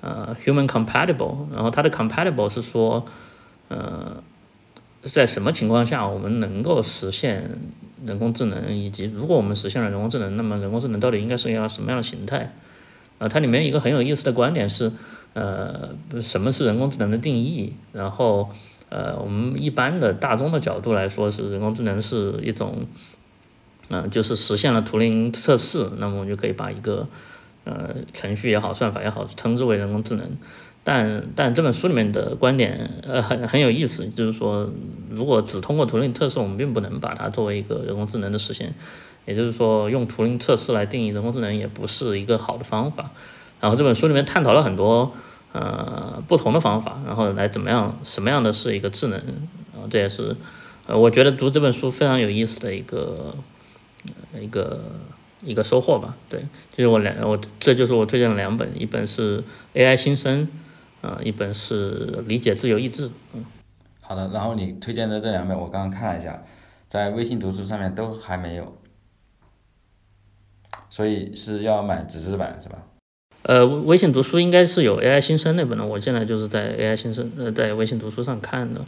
[0.00, 1.48] 呃 human compatible。
[1.52, 3.04] 然后它的 compatible 是说，
[3.66, 4.22] 呃，
[5.02, 7.58] 在什么情况下我们能够实现
[8.06, 12.54] 人工智能，以及如果我们实现了人工智能，那么人工智能到底应该是一个什么样的形态？
[13.18, 14.92] 啊，它里面一个很有意思的观点是，
[15.34, 15.90] 呃，
[16.22, 17.74] 什么是人工智能的定义？
[17.92, 18.48] 然后，
[18.90, 22.80] 呃，我们一般的大众的角度来说，是人工智能是一种。
[23.92, 27.08] 嗯，就是实现了图灵测试，那么我们就可以把一个
[27.64, 30.24] 呃程序也好，算法也好，称之为人工智能。
[30.84, 34.70] 但但这本书里面的观点呃很很有意思，就是说，
[35.10, 38.74] 如果只通过图灵测试，我们并不能把它作为一个人工智能的实现。
[39.26, 43.10] 也就是说，用图灵测试来定义人工智能也不是一个好的方法。
[43.60, 45.14] 然后这本书里面探讨了很多
[45.52, 49.18] 呃不同的方法，然后来怎么样什么样的是一个智能。
[49.72, 50.36] 然后这也是
[50.86, 53.34] 呃我觉得读这本书非常有意思的一个。
[54.40, 54.80] 一个
[55.42, 56.40] 一个收获吧，对，
[56.70, 59.44] 就是我两我这就是我推荐的两本，一本是
[59.74, 60.48] AI 新生，
[61.02, 63.44] 啊，一本是理解自由意志，嗯，
[64.00, 66.42] 好的，然后你推荐的这两本我刚刚看了一下，
[66.88, 68.78] 在微信读书上面都还没有，
[70.88, 72.78] 所以是要买纸质版是吧？
[73.42, 78.84] 呃，微信读书应该是有 AI 新生那本的，我现在就是在 AI 新生呃在微信读书上看的，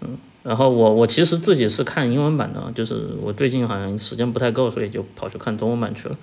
[0.00, 0.18] 嗯。
[0.44, 6.16] 然后我我其实自己是看英文版的，就是我最近好像时间不太够，所以就跑去看中文版去了。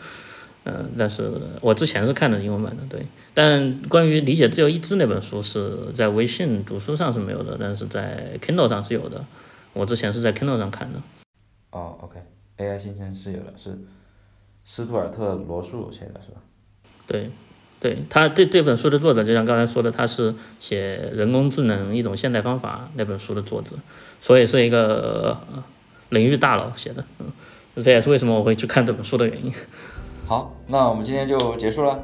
[0.63, 1.29] 嗯，但是
[1.59, 3.05] 我之前是看的英文版的，对。
[3.33, 9.25] 但关于理解自由意志那本书是在微信读书上是没有的，但是在 Kindle 上是有的。
[9.73, 11.01] 我之前是在 Kindle 上看的。
[11.71, 13.77] 哦，OK，AI 新生是有的，是
[14.63, 16.37] 斯图尔特罗素写的是吧？
[17.07, 17.31] 对。
[17.79, 23.75] 对他这这本书的作者，就像刚才说的，他是写人工智能一种现代方法那本书的作者，
[24.21, 25.37] 所以是一个
[26.07, 27.25] 领域大佬写的，嗯，
[27.83, 29.51] 这也是为什么我会去看这本书的原因。
[30.25, 31.99] 好，那我们今天就结束了，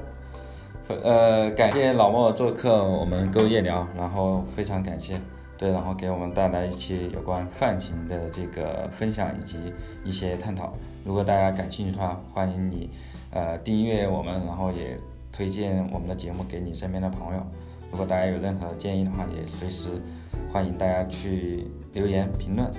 [1.02, 5.22] 呃，感谢老莫做客我们购夜聊，然后非常感谢，
[5.58, 9.58] 对，然后给我们带来一期有关泛型的这个分享以及
[10.04, 10.76] 一些探讨。
[11.06, 12.90] 如果大家感兴趣的话，欢迎你
[13.32, 14.98] 呃订阅我们，然后也。
[15.32, 17.42] 推荐我们的节目给你身边的朋友。
[17.92, 19.90] 如果大家有任何建议的话，也随时
[20.52, 22.70] 欢迎大家去留言评论。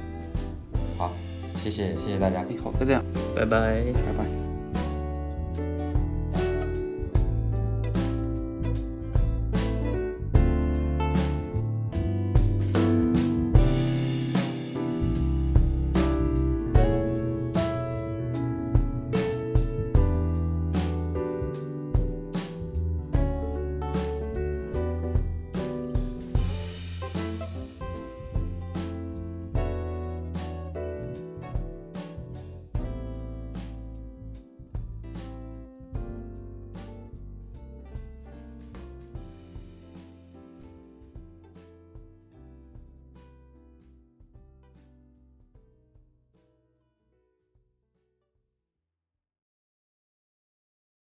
[0.99, 1.13] 好，
[1.55, 2.45] 谢谢谢谢大家。
[2.63, 3.03] 好，就这样，
[3.37, 4.50] 拜拜，拜拜。